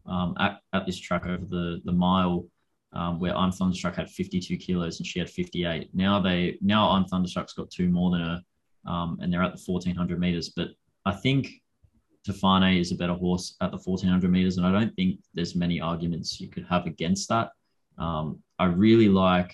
um, 0.06 0.36
at, 0.40 0.60
at 0.74 0.86
this 0.86 1.00
track 1.00 1.26
over 1.26 1.46
the 1.46 1.82
the 1.86 1.92
mile 1.92 2.46
um, 2.94 3.20
where 3.20 3.36
I'm 3.36 3.52
Thunderstruck 3.52 3.96
had 3.96 4.10
52 4.10 4.58
kilos 4.58 5.00
and 5.00 5.08
she 5.08 5.20
had 5.20 5.30
58. 5.30 5.90
Now 5.94 6.20
they 6.20 6.58
now 6.62 6.90
I'm 6.90 7.06
Thunderstruck's 7.06 7.54
got 7.54 7.70
two 7.70 7.90
more 7.90 8.12
than 8.12 8.22
her, 8.22 8.44
um, 8.86 9.18
and 9.22 9.32
they're 9.32 9.44
at 9.44 9.56
the 9.56 9.64
1400 9.64 10.20
meters. 10.20 10.50
But 10.50 10.70
I 11.06 11.14
think 11.14 11.50
Tofane 12.28 12.80
is 12.80 12.92
a 12.92 12.96
better 12.96 13.14
horse 13.14 13.56
at 13.62 13.72
the 13.72 13.78
1400 13.78 14.30
meters, 14.30 14.58
and 14.58 14.66
I 14.66 14.72
don't 14.72 14.94
think 14.96 15.20
there's 15.34 15.56
many 15.56 15.80
arguments 15.80 16.42
you 16.42 16.50
could 16.50 16.66
have 16.66 16.86
against 16.86 17.30
that. 17.30 17.52
Um, 17.98 18.40
I 18.60 18.66
really 18.66 19.10
like 19.10 19.54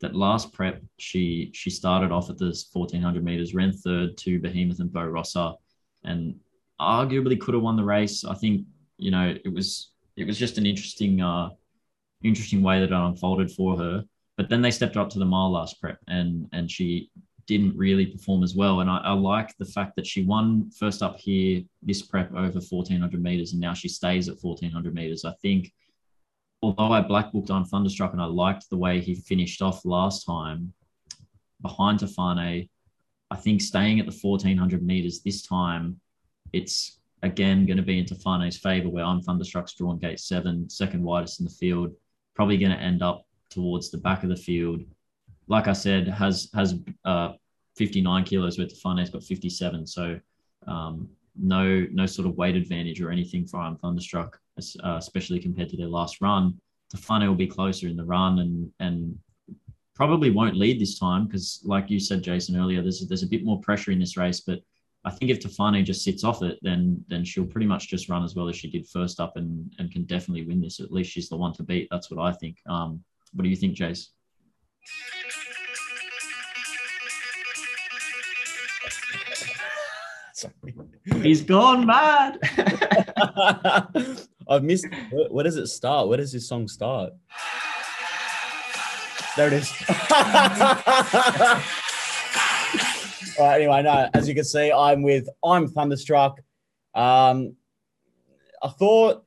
that 0.00 0.14
last 0.14 0.52
prep. 0.52 0.82
She 0.98 1.50
she 1.54 1.70
started 1.70 2.12
off 2.12 2.30
at 2.30 2.38
the 2.38 2.56
1400 2.72 3.24
meters, 3.24 3.54
ran 3.54 3.72
third 3.72 4.16
to 4.18 4.40
Behemoth 4.40 4.80
and 4.80 4.92
Beau 4.92 5.04
Rossa, 5.04 5.54
and 6.04 6.36
arguably 6.80 7.40
could 7.40 7.54
have 7.54 7.62
won 7.62 7.76
the 7.76 7.84
race. 7.84 8.24
I 8.24 8.34
think 8.34 8.66
you 8.98 9.10
know 9.10 9.34
it 9.44 9.52
was 9.52 9.90
it 10.16 10.26
was 10.26 10.38
just 10.38 10.58
an 10.58 10.66
interesting. 10.66 11.20
Uh, 11.20 11.50
interesting 12.24 12.62
way 12.62 12.80
that 12.80 12.90
it 12.90 12.92
unfolded 12.92 13.52
for 13.52 13.76
her. 13.76 14.04
But 14.36 14.48
then 14.48 14.62
they 14.62 14.72
stepped 14.72 14.96
up 14.96 15.10
to 15.10 15.18
the 15.18 15.24
mile 15.24 15.52
last 15.52 15.80
prep, 15.80 15.98
and 16.08 16.48
and 16.52 16.68
she 16.68 17.10
didn't 17.46 17.76
really 17.76 18.06
perform 18.06 18.42
as 18.42 18.54
well. 18.54 18.80
And 18.80 18.90
I, 18.90 18.96
I 18.98 19.12
like 19.12 19.54
the 19.58 19.66
fact 19.66 19.94
that 19.96 20.06
she 20.06 20.24
won 20.24 20.70
first 20.70 21.02
up 21.02 21.18
here 21.18 21.62
this 21.82 22.02
prep 22.02 22.32
over 22.32 22.58
1400 22.58 23.22
meters, 23.22 23.52
and 23.52 23.60
now 23.60 23.74
she 23.74 23.88
stays 23.88 24.28
at 24.28 24.38
1400 24.40 24.92
meters. 24.92 25.24
I 25.24 25.32
think, 25.40 25.72
although 26.64 26.92
I 26.92 27.00
black 27.00 27.32
booked 27.32 27.50
on 27.50 27.64
Thunderstruck 27.64 28.12
and 28.12 28.22
I 28.22 28.26
liked 28.26 28.70
the 28.70 28.76
way 28.76 29.00
he 29.00 29.14
finished 29.14 29.62
off 29.62 29.84
last 29.84 30.24
time 30.24 30.72
behind 31.60 32.00
Tofane, 32.00 32.68
I 33.30 33.36
think 33.36 33.60
staying 33.60 34.00
at 34.00 34.06
the 34.06 34.18
1400 34.20 34.82
meters 34.82 35.20
this 35.20 35.42
time, 35.42 36.00
it's 36.52 37.00
again 37.22 37.66
going 37.66 37.76
to 37.76 37.82
be 37.82 37.98
in 37.98 38.04
Tofane's 38.04 38.58
favor 38.58 38.88
where 38.88 39.04
I'm 39.04 39.22
Thunderstruck's 39.22 39.74
drawn 39.74 39.98
gate 39.98 40.20
seven, 40.20 40.68
second 40.68 41.02
widest 41.02 41.40
in 41.40 41.44
the 41.46 41.52
field 41.52 41.94
probably 42.34 42.58
going 42.58 42.72
to 42.72 42.78
end 42.80 43.02
up 43.02 43.26
towards 43.50 43.90
the 43.90 43.98
back 43.98 44.22
of 44.22 44.28
the 44.28 44.36
field. 44.36 44.82
Like 45.46 45.68
I 45.68 45.72
said, 45.72 46.08
has 46.08 46.48
has 46.54 46.74
uh, 47.04 47.32
59 47.76 48.24
kilos 48.24 48.58
where 48.58 48.66
Tofane's 48.66 49.10
got 49.10 49.22
57. 49.22 49.86
So 49.86 50.18
um, 50.66 51.08
no 51.36 51.86
no 51.92 52.06
sort 52.06 52.26
of 52.28 52.36
weight 52.36 52.56
advantage 52.56 53.00
or 53.00 53.10
anything 53.10 53.46
for 53.46 53.58
I'm 53.60 53.76
Thunderstruck, 53.76 54.38
uh, 54.82 54.96
especially 54.96 55.40
compared 55.40 55.68
to 55.70 55.76
their 55.76 55.88
last 55.88 56.20
run. 56.20 56.60
Tofane 56.94 57.26
will 57.26 57.34
be 57.34 57.46
closer 57.46 57.88
in 57.88 57.96
the 57.96 58.04
run 58.04 58.38
and 58.38 58.70
and 58.80 59.18
probably 59.94 60.30
won't 60.30 60.56
lead 60.56 60.80
this 60.80 60.98
time 60.98 61.26
because, 61.26 61.60
like 61.64 61.88
you 61.88 62.00
said, 62.00 62.22
Jaycin 62.22 62.58
earlier, 62.58 62.82
there's 62.82 63.06
there's 63.06 63.22
a 63.22 63.28
bit 63.28 63.44
more 63.44 63.60
pressure 63.60 63.90
in 63.90 63.98
this 63.98 64.16
race. 64.16 64.40
But 64.40 64.60
I 65.04 65.10
think 65.10 65.30
if 65.30 65.40
Tofane 65.40 65.84
just 65.84 66.02
sits 66.02 66.24
off 66.24 66.42
it, 66.42 66.58
then 66.62 67.04
then 67.08 67.24
she'll 67.24 67.46
pretty 67.46 67.66
much 67.66 67.88
just 67.88 68.08
run 68.08 68.24
as 68.24 68.34
well 68.34 68.48
as 68.48 68.56
she 68.56 68.70
did 68.70 68.88
first 68.88 69.20
up 69.20 69.36
and 69.36 69.72
and 69.78 69.90
can 69.90 70.04
definitely 70.04 70.46
win 70.46 70.60
this. 70.60 70.80
At 70.80 70.92
least 70.92 71.10
she's 71.10 71.28
the 71.28 71.36
one 71.36 71.52
to 71.54 71.62
beat. 71.62 71.88
That's 71.90 72.10
what 72.10 72.24
I 72.24 72.32
think. 72.32 72.58
Um, 72.68 73.02
what 73.32 73.42
do 73.42 73.48
you 73.48 73.56
think, 73.56 73.76
Jace? 73.76 74.08
He's 81.22 81.42
gone 81.42 81.86
mad. 81.86 82.38
I've 84.48 84.62
missed. 84.62 84.86
Where, 85.10 85.28
where 85.28 85.44
does 85.44 85.56
it 85.56 85.66
start? 85.68 86.08
Where 86.08 86.18
does 86.18 86.32
this 86.32 86.48
song 86.48 86.68
start? 86.68 87.12
There 89.36 89.48
it 89.48 89.52
is. 89.54 89.72
All 93.38 93.46
right. 93.46 93.60
Anyway, 93.60 93.82
no. 93.82 94.08
As 94.14 94.28
you 94.28 94.34
can 94.34 94.44
see, 94.44 94.70
I'm 94.70 95.02
with. 95.02 95.28
I'm 95.44 95.68
thunderstruck. 95.68 96.40
Um, 96.94 97.56
I 98.62 98.68
thought 98.68 99.24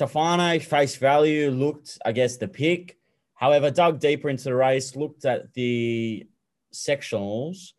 Tofane 0.00 0.62
face 0.62 0.96
value 0.96 1.50
looked, 1.50 1.98
I 2.04 2.12
guess, 2.12 2.36
the 2.36 2.48
pick. 2.48 2.98
However, 3.34 3.70
dug 3.70 3.98
deeper 3.98 4.28
into 4.28 4.44
the 4.44 4.54
race, 4.54 4.94
looked 4.94 5.24
at 5.24 5.52
the 5.54 6.26
sectionals, 6.72 7.72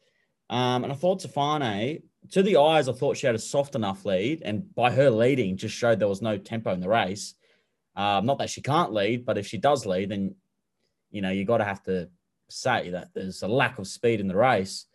um, 0.49 0.83
and 0.83 0.91
I 0.91 0.95
thought 0.95 1.21
Tofane 1.21 2.01
to 2.31 2.43
the 2.43 2.57
eyes, 2.57 2.88
I 2.88 2.93
thought 2.93 3.17
she 3.17 3.27
had 3.27 3.36
a 3.36 3.39
soft 3.39 3.75
enough 3.75 4.05
lead, 4.05 4.41
and 4.43 4.73
by 4.75 4.91
her 4.91 5.09
leading, 5.09 5.57
just 5.57 5.75
showed 5.75 5.99
there 5.99 6.07
was 6.07 6.21
no 6.21 6.38
tempo 6.38 6.73
in 6.73 6.79
the 6.79 6.89
race. 6.89 7.36
Um, 7.95 8.25
not 8.25 8.39
that 8.39 8.49
she 8.49 8.62
can't 8.62 8.93
lead, 8.93 9.25
but 9.25 9.38
if 9.38 9.45
she 9.45 9.57
does 9.57 9.86
lead, 9.86 10.09
then 10.09 10.36
you 11.12 11.21
know 11.21 11.29
you 11.29 11.45
got 11.45 11.57
to 11.57 11.63
have 11.63 11.83
to 11.83 12.09
say 12.49 12.89
that 12.91 13.09
there's 13.13 13.43
a 13.43 13.47
lack 13.47 13.79
of 13.79 13.88
speed 13.88 14.19
in 14.19 14.27
the 14.27 14.36
race. 14.36 14.86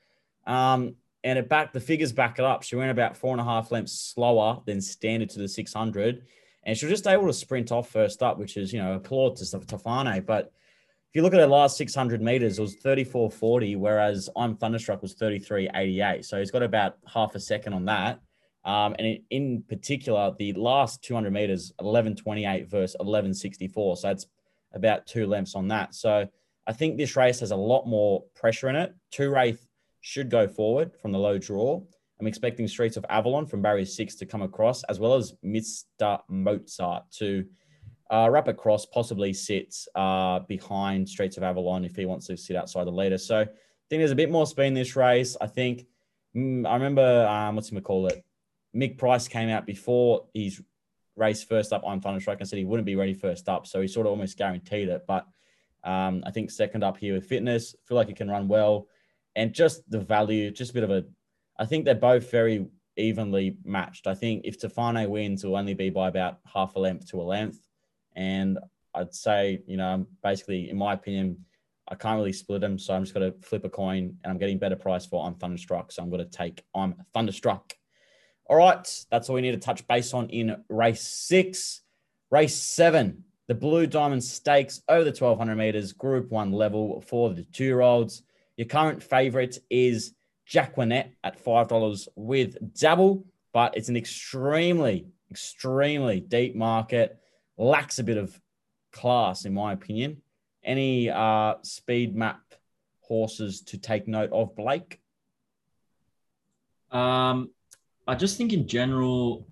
Um, 0.47 0.97
and 1.25 1.39
it 1.39 1.49
back 1.49 1.73
the 1.73 1.81
figures 1.81 2.13
back 2.13 2.39
it 2.39 2.45
up. 2.45 2.63
She 2.63 2.77
went 2.77 2.91
about 2.91 3.17
four 3.17 3.33
and 3.33 3.41
a 3.41 3.45
half 3.45 3.71
lengths 3.71 3.93
slower 3.93 4.61
than 4.67 4.81
standard 4.81 5.31
to 5.31 5.39
the 5.41 5.49
600, 5.49 6.23
and 6.65 6.77
she 6.77 6.87
was 6.87 6.93
just 6.93 7.07
able 7.07 7.27
to 7.27 7.33
sprint 7.33 7.73
off 7.73 7.91
first 7.91 8.23
up, 8.23 8.39
which 8.39 8.57
is 8.57 8.73
you 8.73 8.81
know 8.83 8.95
applaud 8.95 9.37
to 9.37 9.45
Tofane. 9.45 10.25
But 10.25 10.53
if 11.11 11.17
you 11.17 11.23
look 11.23 11.33
at 11.33 11.41
her 11.41 11.47
last 11.47 11.79
600 11.79 12.21
meters, 12.21 12.59
it 12.59 12.63
was 12.63 12.77
34.40, 12.77 13.79
whereas 13.79 14.29
I'm 14.37 14.57
Thunderstruck 14.57 15.01
was 15.01 15.15
33.88. 15.15 16.23
So 16.23 16.39
he's 16.39 16.51
got 16.51 16.63
about 16.63 16.97
half 17.07 17.35
a 17.35 17.41
second 17.41 17.73
on 17.73 17.87
that. 17.87 18.21
Um, 18.67 18.95
and 18.99 19.19
in, 19.31 19.63
particular, 19.63 20.35
the 20.39 20.53
last 20.53 21.03
200 21.03 21.33
meters, 21.33 21.73
11.28 21.81 22.69
versus 22.69 22.95
11.64. 23.01 23.97
So 23.97 24.09
that's 24.09 24.27
about 24.75 25.07
two 25.07 25.27
lengths 25.27 25.55
on 25.55 25.69
that. 25.69 25.95
So 25.95 26.29
I 26.67 26.73
think 26.75 26.99
this 26.99 27.17
race 27.17 27.41
has 27.41 27.53
a 27.53 27.57
lot 27.57 27.87
more 27.87 28.25
pressure 28.35 28.69
in 28.69 28.77
it. 28.77 28.95
Two 29.11 29.31
Wraith 29.31 29.67
should 30.03 30.29
go 30.29 30.47
forward 30.47 30.93
from 31.01 31.13
the 31.13 31.19
low 31.19 31.39
draw. 31.39 31.81
I'm 32.21 32.27
expecting 32.27 32.69
Streets 32.69 32.99
of 32.99 33.07
Avalon 33.09 33.47
from 33.47 33.63
barrier 33.63 33.87
six 33.87 34.15
to 34.17 34.27
come 34.27 34.43
across, 34.43 34.83
as 34.85 35.01
well 35.01 35.15
as 35.15 35.33
Mr. 35.43 36.21
Mozart 36.29 37.05
to 37.13 37.47
uh, 38.11 38.29
Rapid 38.31 38.57
Cross 38.57 38.87
possibly 38.87 39.33
sits 39.33 39.89
uh, 39.95 40.41
behind 40.41 41.09
Streets 41.09 41.37
of 41.37 41.43
Avalon 41.43 41.85
if 41.85 41.95
he 41.95 42.07
wants 42.07 42.27
to 42.27 42.37
sit 42.37 42.57
outside 42.57 42.87
the 42.87 42.93
leader. 42.93 43.19
So 43.19 43.41
I 43.41 43.47
think 43.89 44.01
there's 44.01 44.11
a 44.11 44.17
bit 44.17 44.31
more 44.31 44.47
speed 44.47 44.67
in 44.67 44.75
this 44.75 44.97
race. 44.97 45.37
I 45.41 45.47
think 45.47 45.87
mm, 46.35 46.67
I 46.67 46.75
remember 46.75 47.27
um, 47.27 47.57
what's 47.57 47.69
he 47.69 47.81
call 47.81 48.07
it? 48.07 48.25
Mick 48.75 48.99
Price 48.99 49.29
came 49.29 49.49
out 49.49 49.67
before 49.67 50.27
his 50.35 50.63
race 51.17 51.43
first 51.43 51.73
up 51.73 51.85
on 51.85 52.01
Thunderstruck 52.01 52.39
and 52.41 52.49
said 52.49 52.59
he 52.59 52.65
wouldn't 52.65 52.87
be 52.87 52.97
ready 52.97 53.15
first 53.15 53.49
up. 53.49 53.67
So 53.67 53.81
he 53.81 53.89
sort 53.89 54.07
of 54.07 54.13
almost 54.13 54.39
guaranteed 54.39 54.89
it. 54.89 55.05
But 55.07 55.27
um, 55.85 56.23
I 56.27 56.31
think 56.31 56.51
second 56.51 56.85
up 56.85 56.97
here 56.97 57.15
with 57.15 57.27
fitness, 57.27 57.75
feel 57.85 57.97
like 57.97 58.09
he 58.09 58.15
can 58.15 58.31
run 58.31 58.49
well. 58.49 58.89
And 59.37 59.53
just 59.53 59.89
the 59.91 60.01
value, 60.01 60.51
just 60.51 60.71
a 60.71 60.75
bit 60.75 60.85
of 60.85 60.91
a, 60.91 61.05
I 61.59 61.67
think 61.67 61.85
they're 61.85 61.95
both 61.95 62.31
very 62.31 62.67
evenly 62.97 63.57
matched. 63.65 64.07
I 64.07 64.15
think 64.15 64.43
if 64.45 64.59
Tofane 64.61 65.09
wins, 65.09 65.45
it 65.45 65.47
will 65.47 65.57
only 65.57 65.75
be 65.75 65.91
by 65.91 66.09
about 66.09 66.39
half 66.53 66.77
a 66.77 66.81
length 66.81 67.09
to 67.11 67.21
a 67.21 67.23
length. 67.23 67.68
And 68.17 68.59
I'd 68.95 69.15
say, 69.15 69.63
you 69.67 69.77
know, 69.77 70.07
basically, 70.23 70.71
in 70.71 70.77
my 70.77 70.95
opinion, 70.95 71.45
I 71.91 71.95
can't 71.95 72.19
really 72.19 72.33
split 72.33 72.61
them. 72.61 72.79
So 72.79 72.95
I'm 72.95 73.03
just 73.03 73.15
going 73.15 73.33
to 73.33 73.39
flip 73.47 73.65
a 73.65 73.71
coin 73.71 74.17
and 74.23 74.31
I'm 74.31 74.39
getting 74.39 74.59
better 74.59 74.77
price 74.77 75.07
for 75.07 75.27
I'm 75.27 75.35
Thunderstruck. 75.35 75.93
So 75.93 76.03
I'm 76.03 76.11
going 76.11 76.25
to 76.25 76.31
take 76.31 76.63
I'm 76.75 76.95
Thunderstruck. 77.15 77.75
All 78.47 78.57
right. 78.57 79.05
That's 79.11 79.29
all 79.29 79.35
we 79.35 79.41
need 79.41 79.53
to 79.53 79.59
touch 79.59 79.87
base 79.87 80.13
on 80.15 80.29
in 80.31 80.65
race 80.69 81.07
six. 81.07 81.83
Race 82.31 82.55
seven, 82.55 83.25
the 83.47 83.55
Blue 83.55 83.87
Diamond 83.87 84.23
Stakes 84.23 84.83
over 84.89 85.05
the 85.05 85.19
1200 85.19 85.57
meters, 85.57 85.95
group 85.95 86.31
one 86.31 86.53
level 86.53 87.03
for 87.07 87.33
the 87.33 87.45
two 87.45 87.65
year 87.65 87.81
olds. 87.81 88.23
Your 88.59 88.67
current 88.67 89.03
favorite 89.03 89.59
is 89.71 90.13
Jacquinot 90.47 91.13
at 91.25 91.43
$5 91.43 92.09
with 92.17 92.75
Dabble, 92.75 93.25
but 93.55 93.77
it's 93.77 93.89
an 93.89 93.97
extremely, 93.97 95.07
extremely 95.31 96.21
deep 96.21 96.55
market 96.55 97.19
lacks 97.59 97.99
a 97.99 98.05
bit 98.05 98.17
of 98.17 98.41
class, 98.93 99.45
in 99.45 99.53
my 99.53 99.73
opinion. 99.73 100.23
Any 100.65 101.11
uh, 101.11 101.55
speed 101.63 102.17
map 102.17 102.41
horses 103.01 103.63
to 103.63 103.79
take 103.79 104.09
note 104.09 104.31
of, 104.33 104.55
Blake? 104.57 105.01
Um, 106.91 107.51
I 108.07 108.15
just 108.15 108.39
think 108.39 108.53
in 108.53 108.67
general, 108.67 109.47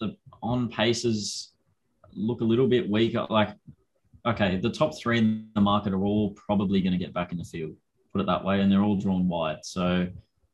the 0.00 0.16
on 0.42 0.68
paces 0.68 1.52
look 2.14 2.40
a 2.40 2.44
little 2.44 2.66
bit 2.66 2.88
weaker. 2.90 3.26
Like, 3.30 3.50
okay, 4.26 4.56
the 4.56 4.70
top 4.70 4.98
three 4.98 5.18
in 5.18 5.48
the 5.54 5.60
market 5.60 5.92
are 5.92 6.04
all 6.04 6.30
probably 6.30 6.80
going 6.80 6.92
to 6.92 6.98
get 6.98 7.14
back 7.14 7.32
in 7.32 7.38
the 7.38 7.44
field, 7.44 7.76
put 8.12 8.20
it 8.20 8.26
that 8.26 8.44
way, 8.44 8.60
and 8.60 8.70
they're 8.70 8.82
all 8.82 8.96
drawn 8.96 9.28
wide. 9.28 9.58
So 9.62 10.08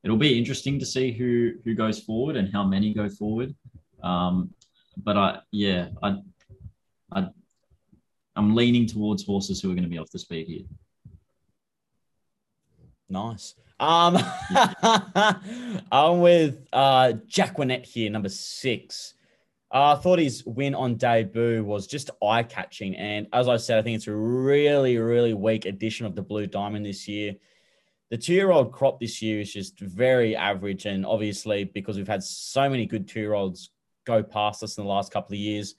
it'll 0.05 0.17
be 0.17 0.39
interesting 0.39 0.79
to 0.79 0.87
see 0.87 1.13
who 1.13 1.55
who 1.65 1.75
goes 1.75 2.01
forward 2.01 2.37
and 2.37 2.53
how 2.53 2.65
many 2.65 2.93
go 2.93 3.09
forward. 3.09 3.55
Um, 4.03 4.51
but 4.99 5.17
I, 5.17 5.41
yeah, 5.51 5.89
I 6.03 6.19
I, 7.17 7.29
I'm 8.37 8.55
leaning 8.55 8.87
towards 8.87 9.25
horses 9.25 9.61
who 9.61 9.71
are 9.71 9.75
going 9.75 9.85
to 9.85 9.91
be 9.91 9.99
off 9.99 10.11
the 10.11 10.19
speed 10.19 10.47
here. 10.47 10.63
Nice. 13.09 13.55
Um, 13.79 14.19
I'm 15.93 16.21
with 16.21 16.67
uh, 16.73 17.15
Jacquinot 17.29 17.87
here, 17.87 18.11
number 18.11 18.29
six. 18.29 19.15
Uh, 19.73 19.97
I 19.97 20.01
thought 20.01 20.19
his 20.19 20.45
win 20.45 20.75
on 20.75 20.97
debut 20.97 21.65
was 21.65 21.87
just 21.87 22.11
eye 22.23 22.43
catching. 22.43 22.95
And 22.97 23.27
as 23.33 23.49
I 23.49 23.57
said, 23.57 23.79
I 23.79 23.83
think 23.83 23.97
it's 23.97 24.07
a 24.07 24.15
really, 24.15 24.99
really 24.99 25.35
weak 25.35 25.67
edition 25.67 26.07
of 26.07 26.15
the 26.15 26.23
Blue 26.23 26.47
Diamond 26.47 26.87
this 26.87 27.09
year. 27.09 27.37
The 28.11 28.19
two 28.19 28.35
year 28.35 28.51
old 28.51 28.73
crop 28.73 29.01
this 29.01 29.21
year 29.21 29.41
is 29.41 29.53
just 29.53 29.81
very 29.81 30.37
average. 30.37 30.87
And 30.87 31.05
obviously, 31.05 31.65
because 31.65 31.97
we've 31.97 32.07
had 32.07 32.23
so 32.23 32.69
many 32.69 32.87
good 32.87 33.09
two 33.09 33.21
year 33.21 33.35
olds 33.35 33.71
go 34.05 34.23
past 34.23 34.63
us 34.63 34.79
in 34.79 34.85
the 34.85 34.91
last 34.91 35.13
couple 35.13 35.35
of 35.35 35.41
years, 35.41 35.75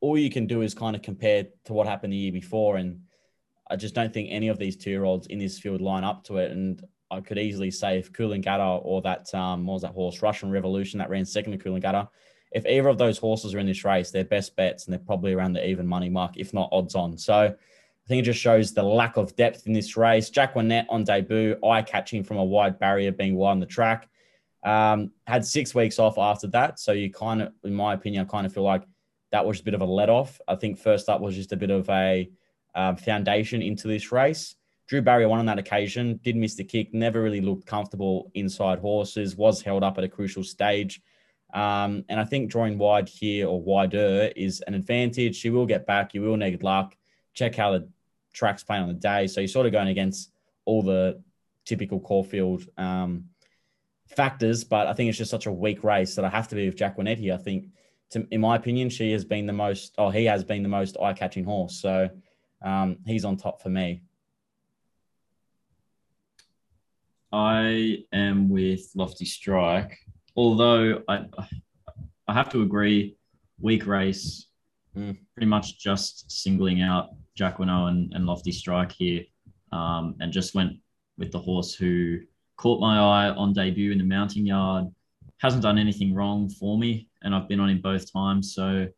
all 0.00 0.18
you 0.18 0.30
can 0.30 0.46
do 0.46 0.62
is 0.62 0.74
kind 0.74 0.94
of 0.96 1.02
compare 1.02 1.46
to 1.64 1.72
what 1.72 1.86
happened 1.86 2.12
the 2.12 2.16
year 2.16 2.32
before. 2.32 2.76
And 2.76 3.00
I 3.70 3.76
just 3.76 3.94
don't 3.94 4.12
think 4.12 4.28
any 4.30 4.48
of 4.48 4.58
these 4.58 4.76
two 4.76 4.90
year 4.90 5.04
olds 5.04 5.26
in 5.28 5.38
this 5.38 5.58
field 5.58 5.80
line 5.80 6.04
up 6.04 6.24
to 6.24 6.38
it. 6.38 6.52
And 6.52 6.82
I 7.10 7.20
could 7.20 7.38
easily 7.38 7.70
say 7.70 7.98
if 7.98 8.12
Coolangatta 8.12 8.80
or 8.84 9.02
that, 9.02 9.32
um, 9.34 9.66
what 9.66 9.74
was 9.74 9.82
that 9.82 9.92
horse, 9.92 10.22
Russian 10.22 10.50
Revolution 10.50 10.98
that 10.98 11.10
ran 11.10 11.24
second 11.24 11.52
to 11.52 11.58
Coolangatta, 11.58 12.08
if 12.52 12.64
either 12.66 12.88
of 12.88 12.98
those 12.98 13.18
horses 13.18 13.54
are 13.54 13.58
in 13.58 13.66
this 13.66 13.84
race, 13.84 14.10
they're 14.10 14.24
best 14.24 14.56
bets 14.56 14.86
and 14.86 14.92
they're 14.92 15.04
probably 15.04 15.32
around 15.32 15.52
the 15.52 15.68
even 15.68 15.86
money 15.86 16.08
mark, 16.08 16.36
if 16.36 16.54
not 16.54 16.68
odds 16.72 16.94
on. 16.94 17.18
So 17.18 17.34
I 17.34 18.08
think 18.08 18.20
it 18.20 18.26
just 18.26 18.40
shows 18.40 18.72
the 18.72 18.82
lack 18.82 19.16
of 19.16 19.34
depth 19.36 19.66
in 19.66 19.72
this 19.72 19.96
race. 19.96 20.30
Jack 20.30 20.54
Jacquinot 20.54 20.86
on 20.88 21.04
debut, 21.04 21.56
eye 21.64 21.82
catching 21.82 22.22
from 22.22 22.36
a 22.36 22.44
wide 22.44 22.78
barrier 22.78 23.12
being 23.12 23.34
wide 23.34 23.52
on 23.52 23.60
the 23.60 23.66
track. 23.66 24.08
Um, 24.62 25.12
had 25.26 25.44
six 25.44 25.74
weeks 25.74 25.98
off 25.98 26.18
after 26.18 26.46
that. 26.48 26.78
So 26.80 26.92
you 26.92 27.12
kind 27.12 27.42
of, 27.42 27.52
in 27.64 27.74
my 27.74 27.94
opinion, 27.94 28.26
I 28.26 28.30
kind 28.30 28.46
of 28.46 28.54
feel 28.54 28.62
like 28.62 28.84
that 29.32 29.44
was 29.44 29.60
a 29.60 29.62
bit 29.62 29.74
of 29.74 29.80
a 29.80 29.84
let 29.84 30.08
off. 30.08 30.40
I 30.46 30.54
think 30.54 30.78
first 30.78 31.08
up 31.08 31.20
was 31.20 31.34
just 31.34 31.52
a 31.52 31.56
bit 31.56 31.70
of 31.70 31.88
a 31.90 32.30
um, 32.74 32.96
foundation 32.96 33.62
into 33.62 33.88
this 33.88 34.12
race. 34.12 34.54
Drew 34.86 35.02
Barrier 35.02 35.28
won 35.28 35.40
on 35.40 35.46
that 35.46 35.58
occasion, 35.58 36.20
did 36.22 36.36
miss 36.36 36.54
the 36.54 36.62
kick, 36.64 36.94
never 36.94 37.20
really 37.20 37.40
looked 37.40 37.66
comfortable 37.66 38.30
inside 38.34 38.78
horses, 38.78 39.36
was 39.36 39.60
held 39.60 39.82
up 39.82 39.98
at 39.98 40.04
a 40.04 40.08
crucial 40.08 40.44
stage. 40.44 41.00
Um, 41.52 42.04
and 42.08 42.20
I 42.20 42.24
think 42.24 42.50
drawing 42.50 42.78
wide 42.78 43.08
here 43.08 43.48
or 43.48 43.60
wider 43.60 44.30
is 44.36 44.60
an 44.66 44.74
advantage. 44.74 45.36
She 45.36 45.50
will 45.50 45.66
get 45.66 45.86
back. 45.86 46.14
You 46.14 46.22
will 46.22 46.36
need 46.36 46.62
luck. 46.62 46.96
Check 47.34 47.56
how 47.56 47.72
the 47.72 47.88
track's 48.32 48.62
playing 48.62 48.82
on 48.82 48.88
the 48.88 48.94
day. 48.94 49.26
So 49.26 49.40
you're 49.40 49.48
sort 49.48 49.66
of 49.66 49.72
going 49.72 49.88
against 49.88 50.30
all 50.64 50.82
the 50.82 51.22
typical 51.64 51.98
Caulfield 51.98 52.64
um, 52.76 53.24
factors. 54.06 54.64
But 54.64 54.86
I 54.86 54.92
think 54.92 55.08
it's 55.08 55.18
just 55.18 55.30
such 55.30 55.46
a 55.46 55.52
weak 55.52 55.82
race 55.82 56.14
that 56.16 56.24
I 56.24 56.28
have 56.28 56.48
to 56.48 56.54
be 56.54 56.66
with 56.66 56.76
Jacquinot 56.78 57.18
here. 57.18 57.34
I 57.34 57.38
think 57.38 57.68
to, 58.10 58.26
in 58.30 58.40
my 58.40 58.56
opinion, 58.56 58.88
she 58.88 59.12
has 59.12 59.24
been 59.24 59.46
the 59.46 59.52
most, 59.52 59.94
oh, 59.98 60.10
he 60.10 60.24
has 60.24 60.44
been 60.44 60.62
the 60.62 60.68
most 60.68 60.96
eye 61.02 61.12
catching 61.12 61.44
horse. 61.44 61.80
So 61.80 62.08
um, 62.64 62.98
he's 63.06 63.24
on 63.24 63.36
top 63.36 63.62
for 63.62 63.68
me. 63.68 64.02
I 67.32 68.04
am 68.12 68.48
with 68.48 68.90
Lofty 68.94 69.24
Strike, 69.24 69.98
although 70.36 71.02
I, 71.08 71.24
I 72.28 72.32
have 72.32 72.48
to 72.50 72.62
agree, 72.62 73.16
weak 73.60 73.86
race, 73.86 74.46
Mm. 74.96 75.14
pretty 75.34 75.46
much 75.46 75.78
just 75.78 76.30
singling 76.30 76.80
out 76.80 77.10
Jacquinot 77.38 77.90
and, 77.90 78.12
and 78.14 78.24
Lofty 78.24 78.50
Strike 78.50 78.92
here, 78.92 79.24
um, 79.70 80.14
and 80.20 80.32
just 80.32 80.54
went 80.54 80.72
with 81.18 81.32
the 81.32 81.38
horse 81.38 81.74
who 81.74 82.20
caught 82.56 82.80
my 82.80 82.98
eye 82.98 83.28
on 83.28 83.52
debut 83.52 83.92
in 83.92 83.98
the 83.98 84.04
mounting 84.04 84.46
yard. 84.46 84.86
Hasn't 85.38 85.62
done 85.62 85.78
anything 85.78 86.14
wrong 86.14 86.48
for 86.48 86.78
me, 86.78 87.08
and 87.22 87.34
I've 87.34 87.48
been 87.48 87.60
on 87.60 87.68
him 87.68 87.80
both 87.80 88.10
times. 88.12 88.54
So, 88.54 88.88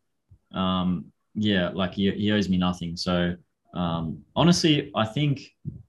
um, 0.53 1.05
yeah, 1.35 1.69
like 1.69 1.93
he, 1.93 2.09
he 2.11 2.31
owes 2.31 2.49
me 2.49 2.57
nothing. 2.57 2.95
So, 2.95 3.35
um, 3.73 4.23
honestly, 4.35 4.91
I 4.95 5.05
think 5.05 5.41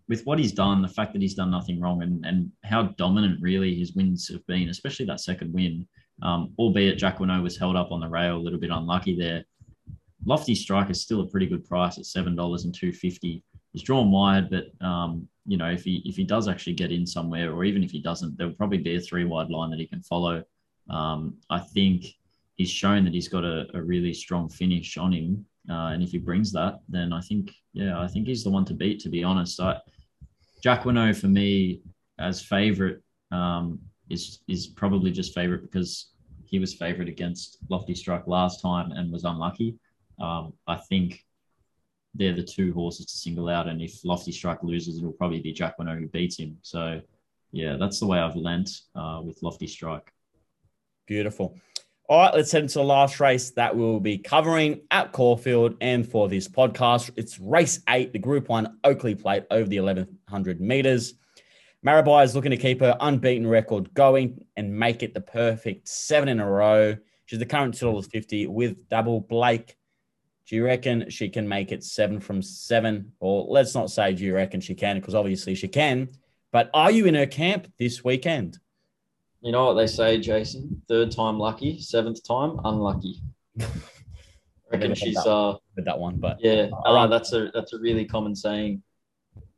with 0.08 0.24
what 0.26 0.38
he's 0.38 0.52
done, 0.52 0.82
the 0.82 0.88
fact 0.88 1.12
that 1.12 1.22
he's 1.22 1.34
done 1.34 1.50
nothing 1.50 1.80
wrong, 1.80 2.02
and, 2.02 2.26
and 2.26 2.50
how 2.64 2.82
dominant 2.82 3.40
really 3.40 3.74
his 3.74 3.94
wins 3.94 4.28
have 4.28 4.44
been, 4.46 4.68
especially 4.68 5.06
that 5.06 5.20
second 5.20 5.52
win, 5.52 5.86
um, 6.22 6.52
albeit 6.58 6.98
Jacquinot 6.98 7.42
was 7.42 7.56
held 7.56 7.76
up 7.76 7.92
on 7.92 8.00
the 8.00 8.08
rail 8.08 8.36
a 8.36 8.42
little 8.42 8.58
bit 8.58 8.70
unlucky 8.70 9.16
there. 9.16 9.44
Lofty 10.26 10.54
Strike 10.54 10.90
is 10.90 11.00
still 11.00 11.20
a 11.20 11.26
pretty 11.26 11.46
good 11.46 11.64
price 11.64 11.96
at 11.96 12.06
seven 12.06 12.34
dollars 12.34 12.64
and 12.64 12.74
two 12.74 12.92
fifty. 12.92 13.42
He's 13.72 13.82
drawn 13.82 14.10
wide, 14.10 14.50
but 14.50 14.70
um, 14.84 15.28
you 15.46 15.56
know 15.56 15.70
if 15.70 15.84
he 15.84 16.02
if 16.04 16.16
he 16.16 16.24
does 16.24 16.48
actually 16.48 16.74
get 16.74 16.92
in 16.92 17.06
somewhere, 17.06 17.52
or 17.52 17.64
even 17.64 17.84
if 17.84 17.90
he 17.90 18.00
doesn't, 18.00 18.36
there'll 18.36 18.54
probably 18.54 18.78
be 18.78 18.96
a 18.96 19.00
three 19.00 19.24
wide 19.24 19.50
line 19.50 19.70
that 19.70 19.78
he 19.78 19.86
can 19.86 20.02
follow. 20.02 20.42
Um, 20.88 21.36
I 21.50 21.60
think 21.60 22.06
he's 22.56 22.70
shown 22.70 23.04
that 23.04 23.14
he's 23.14 23.28
got 23.28 23.44
a, 23.44 23.66
a 23.74 23.82
really 23.82 24.12
strong 24.12 24.48
finish 24.48 24.96
on 24.96 25.12
him, 25.12 25.46
uh, 25.68 25.92
and 25.92 26.02
if 26.02 26.10
he 26.10 26.18
brings 26.18 26.52
that, 26.52 26.80
then 26.88 27.12
I 27.12 27.20
think 27.20 27.52
yeah, 27.72 28.00
I 28.00 28.08
think 28.08 28.26
he's 28.26 28.44
the 28.44 28.50
one 28.50 28.64
to 28.66 28.74
beat. 28.74 29.00
To 29.00 29.08
be 29.08 29.22
honest, 29.22 29.60
I, 29.60 29.78
Jacquinot 30.64 31.16
for 31.16 31.28
me 31.28 31.80
as 32.18 32.42
favourite 32.42 32.98
um, 33.30 33.78
is 34.08 34.40
is 34.48 34.66
probably 34.66 35.10
just 35.10 35.34
favourite 35.34 35.62
because 35.62 36.10
he 36.44 36.58
was 36.58 36.74
favourite 36.74 37.08
against 37.08 37.58
Lofty 37.68 37.94
Strike 37.94 38.26
last 38.26 38.60
time 38.60 38.90
and 38.92 39.12
was 39.12 39.24
unlucky. 39.24 39.76
Um, 40.20 40.52
I 40.66 40.76
think 40.76 41.24
they're 42.14 42.34
the 42.34 42.42
two 42.42 42.72
horses 42.72 43.06
to 43.06 43.16
single 43.16 43.48
out, 43.48 43.68
and 43.68 43.80
if 43.80 44.04
Lofty 44.04 44.32
Strike 44.32 44.62
loses, 44.62 44.98
it'll 44.98 45.12
probably 45.12 45.40
be 45.40 45.54
Jacquinot 45.54 45.98
who 45.98 46.08
beats 46.08 46.38
him. 46.38 46.58
So 46.62 47.00
yeah, 47.52 47.76
that's 47.78 48.00
the 48.00 48.06
way 48.06 48.18
I've 48.18 48.36
lent 48.36 48.70
uh, 48.94 49.20
with 49.24 49.42
Lofty 49.42 49.66
Strike. 49.66 50.12
Beautiful. 51.06 51.56
All 52.08 52.18
right, 52.18 52.34
let's 52.34 52.50
head 52.50 52.62
into 52.62 52.78
the 52.78 52.84
last 52.84 53.20
race 53.20 53.50
that 53.52 53.76
we'll 53.76 54.00
be 54.00 54.18
covering 54.18 54.80
at 54.90 55.12
Caulfield 55.12 55.76
and 55.80 56.04
for 56.04 56.28
this 56.28 56.48
podcast. 56.48 57.10
It's 57.16 57.38
race 57.38 57.80
eight, 57.88 58.12
the 58.12 58.18
Group 58.18 58.48
One 58.48 58.78
Oakleigh 58.82 59.14
Plate 59.14 59.44
over 59.50 59.68
the 59.68 59.78
1100 59.78 60.60
meters. 60.60 61.14
Marabai 61.86 62.24
is 62.24 62.34
looking 62.34 62.50
to 62.50 62.56
keep 62.56 62.80
her 62.80 62.96
unbeaten 62.98 63.46
record 63.46 63.94
going 63.94 64.44
and 64.56 64.76
make 64.76 65.04
it 65.04 65.14
the 65.14 65.20
perfect 65.20 65.88
seven 65.88 66.28
in 66.28 66.40
a 66.40 66.50
row. 66.50 66.96
She's 67.26 67.38
the 67.38 67.46
current 67.46 67.76
$2.50 67.76 68.48
with 68.48 68.88
double 68.88 69.20
Blake. 69.20 69.76
Do 70.46 70.56
you 70.56 70.64
reckon 70.64 71.08
she 71.10 71.28
can 71.28 71.48
make 71.48 71.70
it 71.70 71.84
seven 71.84 72.20
from 72.20 72.42
seven? 72.42 73.12
Or 73.20 73.46
let's 73.48 73.74
not 73.74 73.90
say, 73.90 74.12
do 74.14 74.24
you 74.24 74.34
reckon 74.34 74.60
she 74.60 74.74
can? 74.74 74.98
Because 74.98 75.14
obviously 75.14 75.54
she 75.54 75.68
can. 75.68 76.08
But 76.52 76.70
are 76.74 76.90
you 76.90 77.06
in 77.06 77.14
her 77.14 77.26
camp 77.26 77.72
this 77.78 78.02
weekend? 78.02 78.58
You 79.40 79.52
know 79.52 79.66
what 79.66 79.74
they 79.74 79.86
say, 79.86 80.18
Jaycin? 80.18 80.80
Third 80.88 81.12
time 81.12 81.38
lucky, 81.38 81.80
seventh 81.80 82.26
time 82.26 82.58
unlucky. 82.64 83.22
I 83.60 83.66
reckon 84.72 84.94
she's 84.94 85.14
that. 85.14 85.26
uh 85.26 85.56
With 85.76 85.84
that 85.86 85.98
one, 85.98 86.16
but 86.16 86.38
yeah, 86.40 86.62
right. 86.62 86.70
uh, 86.84 87.06
that's 87.06 87.32
a 87.32 87.50
that's 87.54 87.72
a 87.72 87.78
really 87.78 88.04
common 88.04 88.34
saying. 88.34 88.82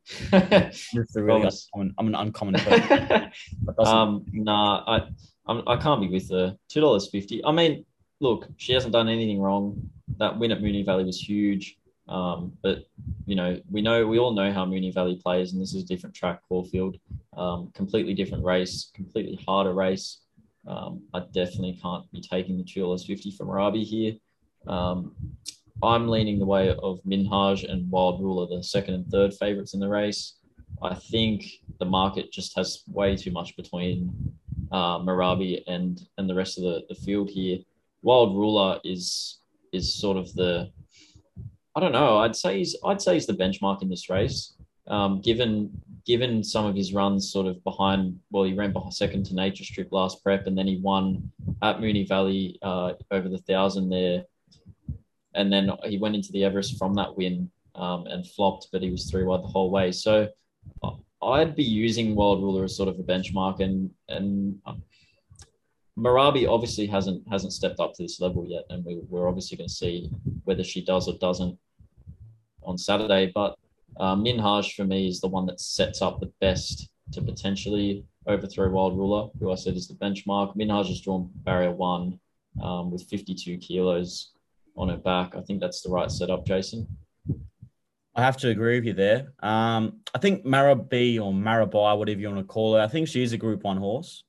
it's 0.33 1.15
a 1.15 1.23
really 1.23 1.43
uncommon, 1.43 1.95
I'm 1.97 2.07
an 2.07 2.15
uncommon 2.15 2.55
person. 2.55 3.31
Um, 3.79 4.25
nah, 4.31 4.83
I 4.85 5.07
I'm, 5.47 5.67
I 5.67 5.77
can't 5.77 6.01
be 6.01 6.07
with 6.07 6.29
her. 6.31 6.55
Two 6.69 6.81
dollars 6.81 7.09
fifty. 7.09 7.43
I 7.43 7.51
mean, 7.51 7.85
look, 8.23 8.47
she 8.57 8.73
hasn't 8.73 8.93
done 8.93 9.09
anything 9.09 9.39
wrong. 9.41 9.89
That 10.17 10.39
win 10.39 10.51
at 10.51 10.61
Moonee 10.61 10.85
Valley 10.85 11.03
was 11.03 11.19
huge. 11.19 11.77
Um, 12.07 12.53
but 12.63 12.85
you 13.25 13.35
know, 13.35 13.59
we 13.69 13.81
know 13.81 14.07
we 14.07 14.19
all 14.19 14.33
know 14.33 14.51
how 14.51 14.65
Moonee 14.65 14.93
Valley 14.93 15.19
plays, 15.23 15.53
and 15.53 15.61
this 15.61 15.73
is 15.73 15.83
a 15.83 15.85
different 15.85 16.15
track, 16.15 16.41
Caulfield. 16.47 16.97
Um, 17.37 17.71
completely 17.73 18.13
different 18.13 18.43
race, 18.43 18.91
completely 18.93 19.39
harder 19.45 19.73
race. 19.73 20.21
Um, 20.67 21.03
I 21.13 21.19
definitely 21.33 21.77
can't 21.81 22.09
be 22.11 22.21
taking 22.21 22.57
the 22.57 22.63
dollars 22.63 23.05
fifty 23.05 23.31
from 23.31 23.49
Rabi 23.49 23.83
here. 23.83 24.13
Um, 24.67 25.15
I'm 25.81 26.07
leaning 26.07 26.39
the 26.39 26.45
way 26.45 26.69
of 26.69 27.01
Minhaj 27.03 27.69
and 27.69 27.89
Wild 27.91 28.21
Ruler, 28.21 28.47
the 28.47 28.63
second 28.63 28.93
and 28.93 29.07
third 29.07 29.33
favorites 29.33 29.73
in 29.73 29.81
the 29.81 29.89
race. 29.89 30.37
I 30.81 30.95
think 30.95 31.45
the 31.79 31.85
market 31.85 32.31
just 32.31 32.55
has 32.57 32.83
way 32.87 33.15
too 33.15 33.31
much 33.31 33.55
between 33.55 33.97
uh, 34.71 34.99
Marabi 34.99 35.61
and 35.67 36.01
and 36.17 36.29
the 36.29 36.35
rest 36.35 36.57
of 36.57 36.63
the, 36.63 36.83
the 36.89 36.95
field 36.95 37.29
here. 37.29 37.59
Wild 38.03 38.35
Ruler 38.35 38.79
is 38.83 39.39
is 39.71 39.95
sort 39.95 40.17
of 40.17 40.31
the 40.33 40.69
I 41.75 41.79
don't 41.79 41.91
know. 41.91 42.17
I'd 42.19 42.35
say 42.35 42.59
he's 42.59 42.75
I'd 42.85 43.01
say 43.01 43.15
he's 43.15 43.25
the 43.25 43.33
benchmark 43.33 43.81
in 43.81 43.89
this 43.89 44.09
race. 44.09 44.53
Um, 44.87 45.21
given 45.21 45.71
given 46.05 46.43
some 46.43 46.65
of 46.65 46.75
his 46.75 46.93
runs 46.93 47.31
sort 47.31 47.47
of 47.47 47.63
behind, 47.63 48.19
well, 48.29 48.43
he 48.43 48.53
ran 48.53 48.73
behind 48.73 48.93
second 48.93 49.25
to 49.25 49.35
Nature 49.35 49.63
Strip 49.63 49.91
last 49.91 50.21
prep, 50.21 50.45
and 50.45 50.57
then 50.57 50.67
he 50.67 50.77
won 50.77 51.31
at 51.61 51.79
Moonee 51.79 52.07
Valley 52.07 52.59
uh, 52.61 52.93
over 53.09 53.29
the 53.29 53.37
thousand 53.39 53.89
there, 53.89 54.25
and 55.33 55.51
then 55.51 55.71
he 55.85 55.97
went 55.97 56.15
into 56.15 56.31
the 56.33 56.43
Everest 56.43 56.77
from 56.77 56.93
that 56.95 57.15
win 57.15 57.49
um, 57.75 58.05
and 58.07 58.27
flopped, 58.27 58.67
but 58.73 58.81
he 58.81 58.91
was 58.91 59.09
three 59.09 59.23
wide 59.23 59.41
the 59.41 59.47
whole 59.47 59.71
way. 59.71 59.93
So 59.93 60.27
I'd 61.23 61.55
be 61.55 61.63
using 61.63 62.15
Wild 62.15 62.43
Ruler 62.43 62.65
as 62.65 62.75
sort 62.75 62.89
of 62.89 62.99
a 62.99 63.03
benchmark, 63.03 63.61
and 63.61 63.89
and 64.09 64.59
Marabi 65.97 66.47
obviously 66.49 66.87
hasn't 66.87 67.21
hasn't 67.29 67.53
stepped 67.53 67.79
up 67.79 67.93
to 67.93 68.03
this 68.03 68.19
level 68.19 68.45
yet, 68.47 68.63
and 68.69 68.83
we, 68.83 69.01
we're 69.09 69.27
obviously 69.27 69.57
going 69.57 69.67
to 69.67 69.73
see 69.73 70.09
whether 70.43 70.63
she 70.63 70.83
does 70.83 71.07
or 71.07 71.17
doesn't 71.19 71.57
on 72.63 72.77
Saturday. 72.77 73.31
But 73.33 73.57
uh, 73.99 74.15
Minhaj 74.15 74.75
for 74.75 74.85
me 74.85 75.07
is 75.07 75.21
the 75.21 75.27
one 75.27 75.45
that 75.45 75.59
sets 75.59 76.01
up 76.01 76.19
the 76.19 76.31
best 76.41 76.89
to 77.11 77.21
potentially 77.21 78.05
overthrow 78.25 78.69
Wild 78.69 78.97
Ruler, 78.97 79.29
who 79.39 79.51
I 79.51 79.55
said 79.55 79.75
is 79.75 79.87
the 79.87 79.93
benchmark. 79.95 80.55
Minhaj 80.55 80.87
has 80.87 81.01
drawn 81.01 81.29
barrier 81.35 81.71
one 81.71 82.19
um, 82.61 82.89
with 82.89 83.03
52 83.03 83.57
kilos 83.57 84.31
on 84.75 84.89
her 84.89 84.97
back. 84.97 85.35
I 85.35 85.41
think 85.41 85.59
that's 85.59 85.81
the 85.81 85.89
right 85.89 86.09
setup, 86.09 86.45
Jaycin. 86.45 86.87
I 88.15 88.21
have 88.21 88.37
to 88.37 88.49
agree 88.49 88.75
with 88.75 88.85
you 88.85 88.93
there. 88.93 89.33
Um, 89.41 89.99
I 90.13 90.19
think 90.19 90.45
Marabi 90.45 91.19
or 91.19 91.33
Marabai, 91.33 91.97
whatever 91.97 92.19
you 92.19 92.27
want 92.29 92.39
to 92.39 92.45
call 92.45 92.75
her, 92.75 92.81
I 92.81 92.87
think 92.87 93.07
she's 93.07 93.33
a 93.33 93.37
Group 93.37 93.63
One 93.63 93.77
horse. 93.77 94.23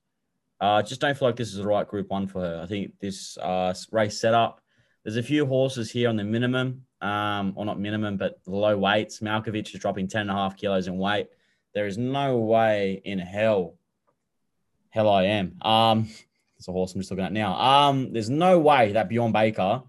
Uh, 0.65 0.83
just 0.83 0.99
don't 0.99 1.15
feel 1.15 1.29
like 1.29 1.37
this 1.37 1.49
is 1.49 1.57
the 1.57 1.67
right 1.67 1.87
Group 1.87 2.09
One 2.09 2.27
for 2.27 2.41
her. 2.41 2.61
I 2.63 2.67
think 2.67 2.99
this 2.99 3.37
uh, 3.37 3.75
race 3.93 4.19
setup. 4.19 4.63
There's 5.03 5.19
a 5.19 5.23
few 5.23 5.45
horses 5.45 5.91
here 5.91 6.09
on 6.09 6.17
the 6.17 6.25
minimum, 6.25 6.87
um, 7.03 7.53
or 7.55 7.67
not 7.67 7.79
minimum, 7.79 8.17
but 8.17 8.41
low 8.47 8.79
weights. 8.79 9.21
Malkovich 9.21 9.75
is 9.75 9.81
dropping 9.81 10.09
10 10.09 10.23
and 10.23 10.31
a 10.31 10.33
half 10.33 10.57
kilos 10.57 10.87
in 10.87 10.97
weight. 10.97 11.27
There 11.75 11.87
is 11.87 11.99
no 11.99 12.39
way 12.39 13.03
in 13.05 13.19
hell, 13.19 13.75
hell 14.89 15.11
I 15.11 15.25
am. 15.25 15.61
Um, 15.61 16.09
it's 16.57 16.67
a 16.67 16.73
horse 16.73 16.95
I'm 16.95 17.03
just 17.03 17.11
looking 17.11 17.27
at 17.27 17.33
now. 17.33 17.61
Um, 17.61 18.15
there's 18.15 18.31
no 18.31 18.59
way 18.59 18.93
that 18.93 19.11
Bjorn 19.11 19.33
Baker 19.33 19.83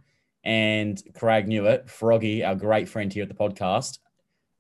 and 0.44 1.02
Craig 1.14 1.48
Newitt, 1.48 1.90
Froggy, 1.90 2.44
our 2.44 2.56
great 2.56 2.90
friend 2.90 3.14
here 3.14 3.24
at 3.24 3.30
the 3.30 3.34
podcast, 3.34 4.00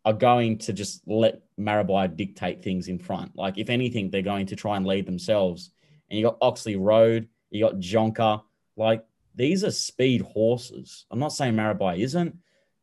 are 0.06 0.13
going 0.13 0.60
to 0.60 0.71
just 0.71 1.06
let 1.08 1.41
Marabai 1.60 2.15
dictate 2.15 2.63
things 2.63 2.88
in 2.88 2.99
front. 2.99 3.36
Like, 3.36 3.58
if 3.58 3.69
anything, 3.69 4.10
they're 4.10 4.21
going 4.21 4.45
to 4.45 4.56
try 4.56 4.78
and 4.78 4.86
lead 4.86 5.06
themselves. 5.06 5.71
And 6.09 6.19
you 6.19 6.25
got 6.25 6.37
Oxley 6.41 6.75
Road, 6.75 7.27
you 7.49 7.63
got 7.63 7.75
Jonker. 7.75 8.41
Like, 8.75 9.03
these 9.35 9.63
are 9.63 9.71
speed 9.71 10.21
horses. 10.21 11.05
I'm 11.11 11.19
not 11.19 11.33
saying 11.33 11.55
Marabai 11.55 11.99
isn't. 11.99 12.37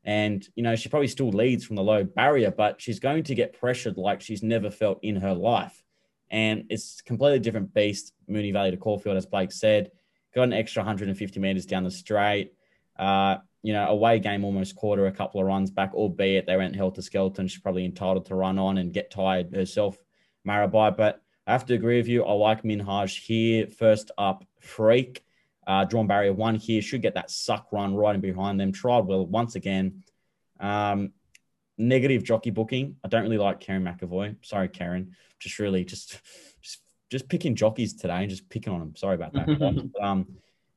And, 0.05 0.47
you 0.55 0.63
know, 0.63 0.75
she 0.75 0.89
probably 0.89 1.09
still 1.09 1.31
leads 1.31 1.65
from 1.65 1.77
the 1.77 1.83
low 1.83 2.05
barrier, 2.05 2.51
but 2.51 2.81
she's 2.81 2.99
going 2.99 3.23
to 3.25 3.35
get 3.35 3.59
pressured 3.59 3.97
like 3.97 4.21
she's 4.21 4.43
never 4.43 4.71
felt 4.71 4.99
in 5.03 5.17
her 5.17 5.35
life. 5.35 5.83
And 6.31 6.65
it's 6.71 7.01
completely 7.03 7.39
different 7.39 7.73
beast, 7.73 8.13
Moonee 8.29 8.53
Valley 8.53 8.73
to 8.73 8.77
Caulfield, 8.77 9.17
as 9.17 9.27
Blake 9.27 9.53
said. 9.53 9.91
Got 10.35 10.45
an 10.45 10.55
extra 10.55 10.81
150 10.81 11.39
meters 11.39 11.67
down 11.67 11.85
the 11.85 11.91
straight. 11.91 12.55
Uh, 12.99 13.37
you 13.63 13.73
know, 13.73 13.87
away 13.87 14.19
game 14.19 14.45
almost 14.45 14.75
quarter 14.75 15.07
a 15.07 15.13
couple 15.13 15.41
of 15.41 15.47
runs 15.47 15.71
back, 15.71 15.95
albeit 15.95 16.47
they 16.47 16.57
went 16.57 16.75
helter 16.75 17.03
skelter. 17.03 17.47
She's 17.47 17.61
probably 17.61 17.85
entitled 17.85 18.27
to 18.27 18.35
run 18.35 18.59
on 18.59 18.79
and 18.79 18.93
get 18.93 19.11
tired 19.11 19.55
herself, 19.55 19.97
Marabai. 20.47 20.97
But 20.97 21.22
I 21.47 21.53
have 21.53 21.67
to 21.67 21.75
agree 21.75 21.97
with 21.97 22.09
you. 22.09 22.25
I 22.25 22.33
like 22.33 22.63
Minhaj 22.63 23.19
here. 23.19 23.67
First 23.67 24.11
up, 24.17 24.45
Freak. 24.61 25.25
Uh, 25.67 25.85
drawn 25.85 26.07
barrier 26.07 26.33
one 26.33 26.57
here. 26.57 26.83
Should 26.83 27.03
get 27.03 27.15
that 27.15 27.31
suck 27.31 27.69
run 27.73 27.95
right 27.95 28.15
in 28.15 28.21
behind 28.21 28.61
them. 28.61 28.73
Tried 28.73 29.07
well 29.07 29.27
once 29.27 29.55
again. 29.55 30.03
Um, 30.61 31.13
negative 31.79 32.25
jockey 32.25 32.51
booking. 32.51 32.97
I 33.05 33.09
don't 33.09 33.23
really 33.23 33.39
like 33.39 33.61
Kerrin 33.61 33.83
McEvoy. 33.83 34.37
Sorry, 34.43 34.69
Kerrin. 34.69 35.13
Just 35.39 35.59
really 35.59 35.85
just 35.85 36.21
just 36.61 36.81
just 37.11 37.29
picking 37.29 37.55
jockeys 37.55 37.95
today 37.95 38.15
and 38.15 38.31
just 38.31 38.49
picking 38.49 38.73
on 38.73 38.81
them. 38.81 38.97
Sorry 38.97 39.15
about 39.15 39.33
that. 39.35 39.47
But, 39.93 40.03
um, 40.03 40.27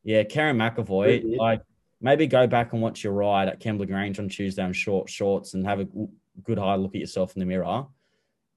yeah, 0.03 0.23
Kerrin 0.23 0.57
McEvoy. 0.57 1.23
Really? 1.23 1.37
Like 1.37 1.61
maybe 2.01 2.27
go 2.27 2.47
back 2.47 2.73
and 2.73 2.81
watch 2.81 3.03
your 3.03 3.13
ride 3.13 3.47
at 3.47 3.59
Kembla 3.59 3.87
Grange 3.87 4.19
on 4.19 4.29
Tuesday 4.29 4.63
on 4.63 4.73
short 4.73 5.09
shorts 5.09 5.53
and 5.53 5.65
have 5.65 5.79
a 5.79 5.87
good 6.43 6.57
hard 6.57 6.81
look 6.81 6.95
at 6.95 7.01
yourself 7.01 7.35
in 7.35 7.39
the 7.39 7.45
mirror. 7.45 7.85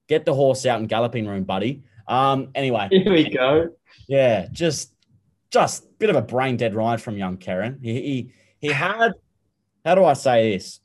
Get 0.08 0.24
the 0.24 0.34
horse 0.34 0.64
out 0.66 0.80
in 0.80 0.86
galloping 0.86 1.26
room, 1.26 1.44
buddy. 1.44 1.82
Um, 2.08 2.48
anyway, 2.54 2.88
Here 2.92 3.12
we 3.12 3.28
go. 3.30 3.70
yeah, 4.08 4.48
just 4.50 4.94
just 5.50 5.84
a 5.84 5.88
bit 5.98 6.10
of 6.10 6.16
a 6.16 6.22
brain 6.22 6.56
dead 6.56 6.74
ride 6.74 7.00
from 7.00 7.16
young 7.16 7.36
Kerrin. 7.36 7.78
He 7.82 7.92
he, 8.00 8.32
he 8.58 8.68
had 8.68 9.12
how 9.84 9.94
do 9.94 10.04
I 10.04 10.14
say 10.14 10.52
this? 10.52 10.80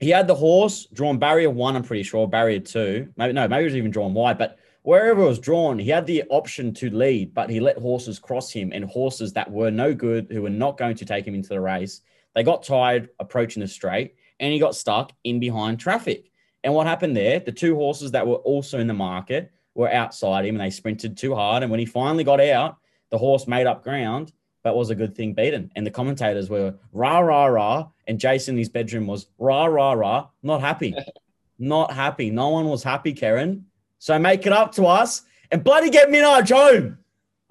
He 0.00 0.10
had 0.10 0.26
the 0.26 0.34
horse 0.34 0.86
drawn 0.92 1.18
barrier 1.18 1.50
one, 1.50 1.76
I'm 1.76 1.82
pretty 1.82 2.02
sure, 2.02 2.28
barrier 2.28 2.60
two. 2.60 3.08
Maybe 3.16 3.32
no, 3.32 3.48
maybe 3.48 3.62
it 3.62 3.66
was 3.66 3.76
even 3.76 3.90
drawn 3.90 4.12
wide, 4.12 4.38
but 4.38 4.58
wherever 4.82 5.22
it 5.22 5.26
was 5.26 5.38
drawn, 5.38 5.78
he 5.78 5.88
had 5.88 6.06
the 6.06 6.24
option 6.28 6.74
to 6.74 6.90
lead, 6.90 7.32
but 7.32 7.48
he 7.48 7.58
let 7.58 7.78
horses 7.78 8.18
cross 8.18 8.50
him 8.50 8.70
and 8.72 8.84
horses 8.84 9.32
that 9.32 9.50
were 9.50 9.70
no 9.70 9.94
good, 9.94 10.26
who 10.30 10.42
were 10.42 10.50
not 10.50 10.76
going 10.76 10.94
to 10.96 11.04
take 11.06 11.26
him 11.26 11.34
into 11.34 11.48
the 11.48 11.60
race. 11.60 12.02
They 12.34 12.42
got 12.42 12.62
tired 12.62 13.08
approaching 13.18 13.62
the 13.62 13.68
straight 13.68 14.16
and 14.40 14.52
he 14.52 14.58
got 14.58 14.74
stuck 14.74 15.12
in 15.24 15.40
behind 15.40 15.80
traffic. 15.80 16.30
And 16.64 16.74
what 16.74 16.86
happened 16.86 17.16
there? 17.16 17.40
The 17.40 17.52
two 17.52 17.76
horses 17.76 18.10
that 18.10 18.26
were 18.26 18.36
also 18.36 18.78
in 18.78 18.86
the 18.86 18.94
market 18.94 19.52
were 19.74 19.92
outside 19.92 20.44
him 20.44 20.54
and 20.54 20.64
they 20.64 20.70
sprinted 20.70 21.16
too 21.16 21.34
hard. 21.34 21.62
And 21.62 21.70
when 21.70 21.80
he 21.80 21.86
finally 21.86 22.24
got 22.24 22.40
out, 22.40 22.78
the 23.10 23.18
horse 23.18 23.46
made 23.46 23.66
up 23.66 23.82
ground, 23.82 24.32
but 24.62 24.76
was 24.76 24.90
a 24.90 24.94
good 24.94 25.14
thing 25.14 25.34
beaten. 25.34 25.70
And 25.76 25.86
the 25.86 25.90
commentators 25.90 26.48
were 26.48 26.74
rah, 26.92 27.18
rah, 27.18 27.46
rah. 27.46 27.88
And 28.06 28.18
Jaycin 28.18 28.50
in 28.50 28.58
his 28.58 28.68
bedroom 28.68 29.06
was 29.06 29.26
rah, 29.38 29.66
rah, 29.66 29.92
rah. 29.92 30.28
Not 30.42 30.60
happy. 30.60 30.94
not 31.58 31.92
happy. 31.92 32.30
No 32.30 32.48
one 32.48 32.68
was 32.68 32.82
happy, 32.82 33.14
Kerrin. 33.14 33.62
So 33.98 34.18
make 34.18 34.46
it 34.46 34.52
up 34.52 34.72
to 34.72 34.86
us 34.86 35.22
and 35.50 35.64
bloody 35.64 35.90
get 35.90 36.08
Minaj 36.08 36.50
home. 36.50 36.98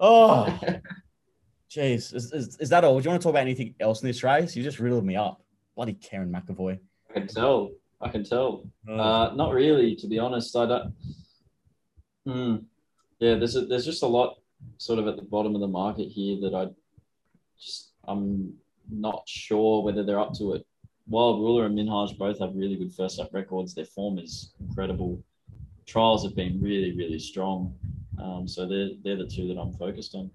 Oh, 0.00 0.58
jeez. 1.70 2.14
Is, 2.14 2.32
is, 2.32 2.56
is, 2.58 2.68
that 2.68 2.84
all? 2.84 2.98
Do 2.98 3.04
you 3.04 3.10
want 3.10 3.22
to 3.22 3.24
talk 3.24 3.30
about 3.30 3.42
anything 3.42 3.74
else 3.80 4.02
in 4.02 4.06
this 4.06 4.22
race? 4.22 4.54
You 4.54 4.62
just 4.62 4.78
riddled 4.78 5.04
me 5.04 5.16
up. 5.16 5.40
Bloody 5.74 5.94
Kerrin 5.94 6.30
McEvoy. 6.30 6.78
I 7.10 7.12
can 7.20 7.26
tell. 7.26 7.70
I 8.00 8.08
can 8.08 8.24
tell. 8.24 8.64
Oh. 8.88 8.98
Uh, 8.98 9.34
not 9.34 9.52
really, 9.52 9.96
to 9.96 10.06
be 10.06 10.18
honest. 10.18 10.54
I 10.56 10.66
don't. 10.66 10.94
Hmm. 12.26 12.56
Yeah, 13.18 13.36
there's 13.36 13.56
a, 13.56 13.66
there's 13.66 13.84
just 13.84 14.02
a 14.02 14.06
lot 14.06 14.38
sort 14.78 14.98
of 14.98 15.06
at 15.06 15.16
the 15.16 15.22
bottom 15.22 15.54
of 15.54 15.60
the 15.60 15.68
market 15.68 16.08
here 16.08 16.40
that 16.40 16.54
I 16.54 16.68
just 17.58 17.90
I'm 18.06 18.54
not 18.90 19.22
sure 19.26 19.82
whether 19.82 20.02
they're 20.04 20.20
up 20.20 20.34
to 20.34 20.54
it. 20.54 20.66
Wild 21.06 21.40
Ruler 21.40 21.66
and 21.66 21.78
Minhaj 21.78 22.16
both 22.16 22.38
have 22.38 22.54
really 22.54 22.76
good 22.76 22.92
first 22.92 23.20
up 23.20 23.32
records. 23.32 23.74
Their 23.74 23.84
form 23.84 24.18
is 24.18 24.54
incredible. 24.60 25.22
Trials 25.86 26.24
have 26.24 26.34
been 26.34 26.60
really, 26.62 26.96
really 26.96 27.18
strong. 27.18 27.74
Um, 28.22 28.48
so 28.48 28.66
they're 28.66 28.90
they're 29.02 29.16
the 29.16 29.26
two 29.26 29.48
that 29.48 29.60
I'm 29.60 29.72
focused 29.72 30.14
on. 30.14 30.30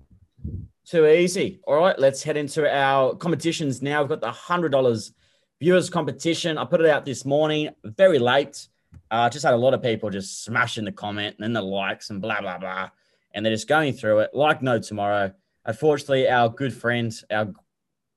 Too 0.85 1.07
easy. 1.07 1.59
All 1.67 1.75
right, 1.75 1.97
let's 1.97 2.23
head 2.23 2.37
into 2.37 2.71
our 2.71 3.15
competitions 3.15 3.81
now. 3.81 4.01
We've 4.01 4.09
got 4.09 4.21
the 4.21 4.31
hundred 4.31 4.71
dollars 4.71 5.13
viewers 5.59 5.89
competition. 5.89 6.57
I 6.57 6.65
put 6.65 6.81
it 6.81 6.89
out 6.89 7.05
this 7.05 7.25
morning, 7.25 7.69
very 7.83 8.19
late. 8.19 8.67
Uh, 9.11 9.29
just 9.29 9.45
had 9.45 9.53
a 9.53 9.57
lot 9.57 9.73
of 9.73 9.81
people 9.81 10.09
just 10.09 10.43
smashing 10.43 10.85
the 10.85 10.91
comment 10.91 11.35
and 11.37 11.43
then 11.43 11.53
the 11.53 11.61
likes 11.61 12.09
and 12.09 12.21
blah 12.21 12.41
blah 12.41 12.57
blah, 12.57 12.89
and 13.33 13.45
they're 13.45 13.53
just 13.53 13.67
going 13.67 13.93
through 13.93 14.19
it 14.19 14.31
like 14.33 14.61
no 14.61 14.79
tomorrow. 14.79 15.31
Unfortunately, 15.65 16.29
our 16.29 16.49
good 16.49 16.73
friend, 16.73 17.13
our 17.31 17.41
I 17.45 17.51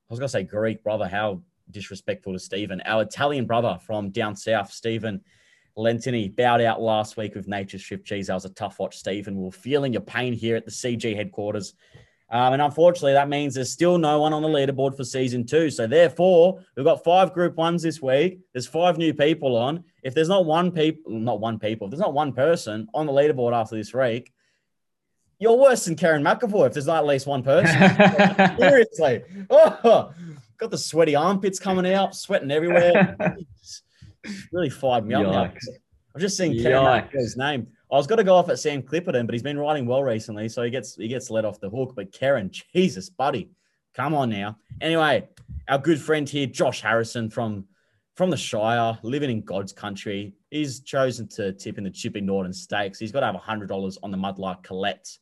was 0.09 0.19
gonna 0.19 0.29
say 0.29 0.43
Greek 0.43 0.83
brother, 0.83 1.07
how 1.07 1.41
disrespectful 1.71 2.33
to 2.33 2.39
Stephen, 2.39 2.81
our 2.85 3.03
Italian 3.03 3.45
brother 3.45 3.79
from 3.85 4.09
down 4.11 4.35
south, 4.35 4.71
Stephen 4.71 5.21
Lentini, 5.77 6.35
bowed 6.35 6.61
out 6.61 6.81
last 6.81 7.17
week 7.17 7.35
with 7.35 7.47
Nature's 7.47 7.81
Strip 7.81 8.05
Cheese. 8.05 8.27
That 8.27 8.35
was 8.35 8.45
a 8.45 8.49
tough 8.49 8.79
watch, 8.79 8.97
Stephen. 8.97 9.39
We 9.39 9.47
are 9.47 9.51
feeling 9.51 9.93
your 9.93 10.03
pain 10.03 10.33
here 10.33 10.55
at 10.55 10.65
the 10.65 10.71
CG 10.71 11.15
headquarters. 11.15 11.73
Um, 12.33 12.53
and 12.53 12.63
unfortunately, 12.63 13.13
that 13.13 13.29
means 13.29 13.53
there's 13.53 13.71
still 13.71 13.99
no 13.99 14.19
one 14.19 14.33
on 14.33 14.41
the 14.41 14.47
leaderboard 14.47 14.97
for 14.97 15.03
season 15.03 15.45
two. 15.45 15.69
So 15.69 15.85
therefore, 15.85 16.59
we've 16.75 16.83
got 16.83 17.03
five 17.03 17.31
group 17.31 17.55
ones 17.57 17.83
this 17.83 18.01
week. 18.01 18.39
There's 18.53 18.65
five 18.65 18.97
new 18.97 19.13
people 19.13 19.55
on. 19.55 19.83
If 20.01 20.15
there's 20.15 20.29
not 20.29 20.43
one 20.47 20.71
people, 20.71 21.11
not 21.11 21.39
one 21.39 21.59
people, 21.59 21.85
if 21.85 21.91
there's 21.91 22.01
not 22.01 22.15
one 22.15 22.33
person 22.33 22.87
on 22.91 23.05
the 23.05 23.11
leaderboard 23.11 23.53
after 23.53 23.75
this 23.75 23.93
week, 23.93 24.33
you're 25.37 25.55
worse 25.55 25.85
than 25.85 25.95
Kerrin 25.95 26.23
McEvoy 26.23 26.65
if 26.65 26.73
there's 26.73 26.87
not 26.87 26.97
at 26.97 27.05
least 27.05 27.27
one 27.27 27.43
person. 27.43 28.57
Seriously. 28.59 29.21
Oh, 29.51 30.11
got 30.57 30.71
the 30.71 30.77
sweaty 30.77 31.15
armpits 31.15 31.59
coming 31.59 31.93
out, 31.93 32.15
sweating 32.15 32.49
everywhere. 32.49 33.15
really 34.51 34.71
fired 34.71 35.05
me 35.05 35.13
up 35.13 35.21
now. 35.21 35.45
Yikes. 35.45 35.67
I've 36.15 36.21
just 36.21 36.35
seen 36.35 36.53
Kerrin 36.53 36.81
Yikes. 36.81 37.11
McEvoy's 37.11 37.37
name. 37.37 37.67
I 37.93 37.97
was 37.97 38.07
going 38.07 38.17
to 38.17 38.23
go 38.23 38.33
off 38.33 38.49
at 38.49 38.57
Sam 38.57 38.81
Clipperton, 38.81 39.27
but 39.27 39.35
he's 39.35 39.43
been 39.43 39.59
riding 39.59 39.85
well 39.85 40.01
recently, 40.01 40.49
so 40.49 40.63
he 40.63 40.71
gets 40.71 40.95
he 40.95 41.07
gets 41.07 41.29
let 41.29 41.45
off 41.45 41.59
the 41.59 41.69
hook. 41.69 41.93
But 41.95 42.11
Kerrin, 42.11 42.49
Jesus, 42.49 43.07
buddy, 43.07 43.51
come 43.93 44.15
on 44.15 44.31
now. 44.31 44.57
Anyway, 44.81 45.29
our 45.67 45.77
good 45.77 46.01
friend 46.01 46.27
here, 46.27 46.47
Josh 46.47 46.81
Harrison 46.81 47.29
from 47.29 47.65
from 48.15 48.31
the 48.31 48.37
Shire, 48.37 48.97
living 49.03 49.29
in 49.29 49.41
God's 49.41 49.73
country, 49.73 50.33
he's 50.49 50.79
chosen 50.79 51.27
to 51.29 51.53
tip 51.53 51.77
in 51.77 51.83
the 51.83 51.91
Chipping 51.91 52.25
Norton 52.25 52.51
Stakes. 52.51 52.97
He's 52.97 53.11
got 53.11 53.19
to 53.19 53.27
have 53.27 53.35
hundred 53.35 53.69
dollars 53.69 53.99
on 54.01 54.09
the 54.09 54.17
Mudlark 54.17 54.63
Colette. 54.63 55.15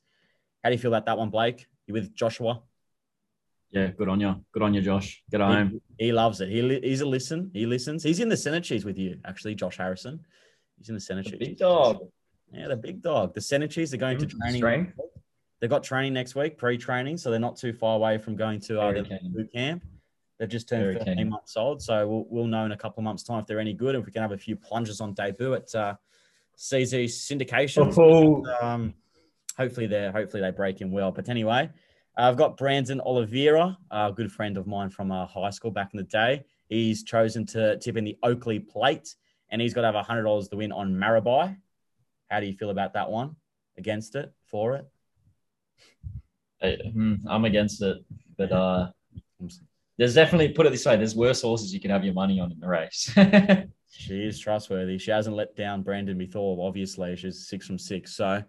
How 0.64 0.70
do 0.70 0.76
you 0.76 0.80
feel 0.80 0.94
about 0.94 1.06
that 1.08 1.18
one, 1.18 1.30
Blake? 1.30 1.68
You 1.88 1.94
with 1.94 2.16
Joshua? 2.16 2.62
Yeah, 3.72 3.88
good 3.88 4.08
on 4.08 4.22
you. 4.22 4.46
Good 4.54 4.64
on 4.64 4.74
you, 4.74 4.82
Josh. 4.82 5.22
Get 5.30 5.42
home. 5.42 5.82
He, 5.98 6.06
he 6.06 6.12
loves 6.14 6.40
it. 6.40 6.48
He 6.48 6.62
li- 6.62 6.82
he's 6.82 7.02
a 7.02 7.06
listen. 7.06 7.52
He 7.54 7.66
listens. 7.66 8.02
He's 8.02 8.22
in 8.22 8.30
the 8.30 8.38
Senate 8.38 8.64
cheese 8.64 8.86
with 8.86 8.98
you, 8.98 9.20
actually, 9.26 9.56
Josh 9.56 9.76
Harrison. 9.76 10.22
He's 10.78 10.88
in 10.88 10.96
the 10.96 11.02
Senate 11.02 11.26
cheese. 11.26 11.36
Big 11.38 11.58
dog. 11.58 12.08
Yeah, 12.54 12.68
the 12.68 12.76
big 12.76 13.02
dog. 13.02 13.34
The 13.34 13.42
Senate 13.42 13.72
cheese. 13.72 13.92
They're 13.92 14.00
going 14.00 14.18
to 14.18 14.26
training. 14.26 14.94
They've 15.60 15.70
got 15.70 15.84
training 15.84 16.14
next 16.14 16.34
week, 16.36 16.58
pre-training, 16.58 17.18
so 17.18 17.30
they're 17.30 17.40
not 17.40 17.56
too 17.56 17.72
far 17.72 17.96
away 17.96 18.18
from 18.18 18.36
going 18.36 18.60
to 18.62 18.82
uh, 18.82 18.92
boot 19.32 19.52
camp. 19.54 19.84
They've 20.40 20.50
just 20.50 20.68
turned 20.68 20.84
Very 20.84 20.96
13 20.98 21.18
keen. 21.18 21.30
months 21.30 21.56
old, 21.56 21.84
so 21.84 22.08
we'll, 22.08 22.26
we'll 22.30 22.48
know 22.48 22.66
in 22.66 22.72
a 22.72 22.78
couple 22.78 23.00
of 23.02 23.04
months' 23.04 23.22
time 23.22 23.40
if 23.40 23.46
they're 23.46 23.60
any 23.60 23.74
good. 23.74 23.94
If 23.94 24.06
we 24.08 24.12
can 24.12 24.24
have 24.24 24.32
a 24.32 24.38
few 24.38 24.56
plungers 24.56 25.00
on 25.00 25.14
debut 25.14 25.54
at 25.54 25.74
uh, 25.76 25.94
CZ 26.58 27.06
Syndication, 27.06 27.94
Oh. 27.98 28.44
um, 28.66 28.96
hopefully 29.56 29.86
they 29.86 30.10
hopefully 30.12 30.42
they 30.42 30.50
break 30.50 30.82
in 30.82 30.92
well. 30.92 31.12
But 31.12 31.30
anyway, 31.30 31.70
uh, 32.18 32.22
I've 32.24 32.38
got 32.38 32.58
Brandon 32.58 33.00
Oliveira, 33.02 33.78
a 33.92 34.12
good 34.12 34.32
friend 34.32 34.58
of 34.58 34.66
mine 34.66 34.90
from 34.90 35.12
uh, 35.12 35.28
high 35.28 35.52
school 35.52 35.70
back 35.72 35.92
in 35.94 35.98
the 35.98 36.04
day. 36.04 36.44
He's 36.70 37.04
chosen 37.04 37.46
to 37.48 37.78
tip 37.78 37.96
in 37.98 38.04
the 38.04 38.18
Oakleigh 38.24 38.62
Plate, 38.68 39.16
and 39.52 39.62
he's 39.62 39.76
got 39.76 39.82
to 39.82 39.92
have 39.92 40.06
hundred 40.08 40.24
dollars 40.24 40.48
to 40.48 40.56
win 40.58 40.72
on 40.72 40.92
Marabai. 40.92 41.56
How 42.32 42.40
do 42.40 42.48
you 42.48 42.56
feel 42.56 42.72
about 42.72 42.94
that 42.94 43.12
one? 43.12 43.36
Against 43.78 44.16
it? 44.16 44.34
For 44.46 44.76
it? 44.76 44.88
Hey, 46.60 46.92
hmm, 46.94 47.16
I'm 47.28 47.46
against 47.46 47.82
it, 47.82 47.98
but 48.38 48.52
uh, 48.52 48.92
there's 49.98 50.16
definitely 50.16 50.50
put 50.50 50.66
it 50.66 50.72
this 50.72 50.86
way: 50.86 50.96
there's 50.96 51.16
worse 51.16 51.42
horses 51.42 51.74
you 51.74 51.80
can 51.80 51.92
have 51.92 52.06
your 52.06 52.14
money 52.14 52.40
on 52.40 52.52
in 52.52 52.60
the 52.60 52.68
race. 52.68 53.14
She 53.94 54.24
is 54.24 54.40
trustworthy. 54.40 54.98
She 54.98 55.12
hasn't 55.12 55.36
let 55.36 55.56
down 55.56 55.84
Brandon 55.84 56.18
Bethor, 56.18 56.66
obviously. 56.66 57.16
She's 57.18 57.48
six 57.48 57.68
from 57.68 57.78
six. 57.78 58.16
So, 58.16 58.42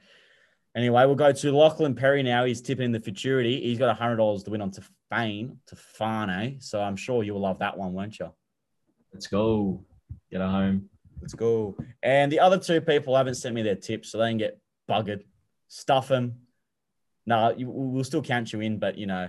anyway, 0.76 1.04
we'll 1.04 1.16
go 1.16 1.32
to 1.32 1.52
Lachlan 1.52 1.96
Perry 1.96 2.22
now. 2.22 2.44
He's 2.44 2.62
tipping 2.62 2.86
in 2.86 2.92
the 2.92 3.00
futurity. 3.00 3.60
He's 3.60 3.78
got 3.78 3.98
$100 3.98 4.44
to 4.44 4.50
win 4.50 4.60
on 4.62 4.70
to 4.70 4.82
Fane, 5.10 5.58
Tofane. 5.68 6.62
So, 6.62 6.80
I'm 6.80 6.94
sure 6.94 7.24
you'll 7.24 7.40
love 7.40 7.58
that 7.58 7.76
one, 7.76 7.92
won't 7.92 8.20
you? 8.20 8.32
Let's 9.12 9.26
go. 9.26 9.84
Get 10.30 10.40
her 10.40 10.48
home. 10.48 10.88
Let's 11.22 11.34
go. 11.34 11.76
And 12.02 12.30
the 12.30 12.40
other 12.40 12.58
two 12.58 12.80
people 12.80 13.16
haven't 13.16 13.36
sent 13.36 13.54
me 13.54 13.62
their 13.62 13.76
tips, 13.76 14.10
so 14.10 14.18
they 14.18 14.28
can 14.28 14.38
get 14.38 14.58
buggered. 14.90 15.22
Stuff 15.68 16.08
them. 16.08 16.40
No, 17.24 17.54
you, 17.56 17.70
we'll 17.70 18.04
still 18.04 18.20
count 18.22 18.52
you 18.52 18.60
in, 18.60 18.78
but 18.78 18.98
you 18.98 19.06
know, 19.06 19.28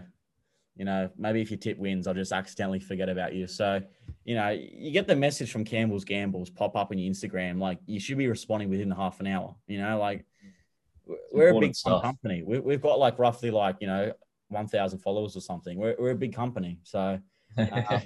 you 0.75 0.85
know, 0.85 1.09
maybe 1.17 1.41
if 1.41 1.51
your 1.51 1.59
tip 1.59 1.77
wins, 1.77 2.07
I'll 2.07 2.15
just 2.15 2.31
accidentally 2.31 2.79
forget 2.79 3.07
about 3.07 3.35
you. 3.35 3.45
So, 3.45 3.81
you 4.25 4.33
know, 4.33 4.49
you 4.49 4.89
get 4.91 5.07
the 5.07 5.15
message 5.15 5.51
from 5.51 5.63
Campbell's 5.63 6.03
Gambles 6.03 6.49
pop 6.49 6.75
up 6.75 6.89
on 6.91 6.97
your 6.97 7.11
Instagram, 7.13 7.59
like 7.59 7.77
you 7.85 7.99
should 7.99 8.17
be 8.17 8.27
responding 8.27 8.69
within 8.69 8.89
half 8.89 9.19
an 9.19 9.27
hour. 9.27 9.55
You 9.67 9.79
know, 9.79 9.99
like 9.99 10.25
we're- 11.05 11.19
we're 11.31 11.49
a 11.57 11.59
big 11.59 11.75
stuff. 11.75 12.01
company. 12.01 12.41
We, 12.41 12.59
we've 12.59 12.81
got 12.81 12.97
like 12.97 13.19
roughly 13.19 13.51
like 13.51 13.77
you 13.79 13.87
know 13.87 14.13
one 14.47 14.67
thousand 14.67 14.99
followers 14.99 15.37
or 15.37 15.41
something. 15.41 15.77
We're 15.77 15.95
we're 15.99 16.11
a 16.11 16.15
big 16.15 16.33
company, 16.33 16.79
so 16.83 17.19
um, 17.57 18.01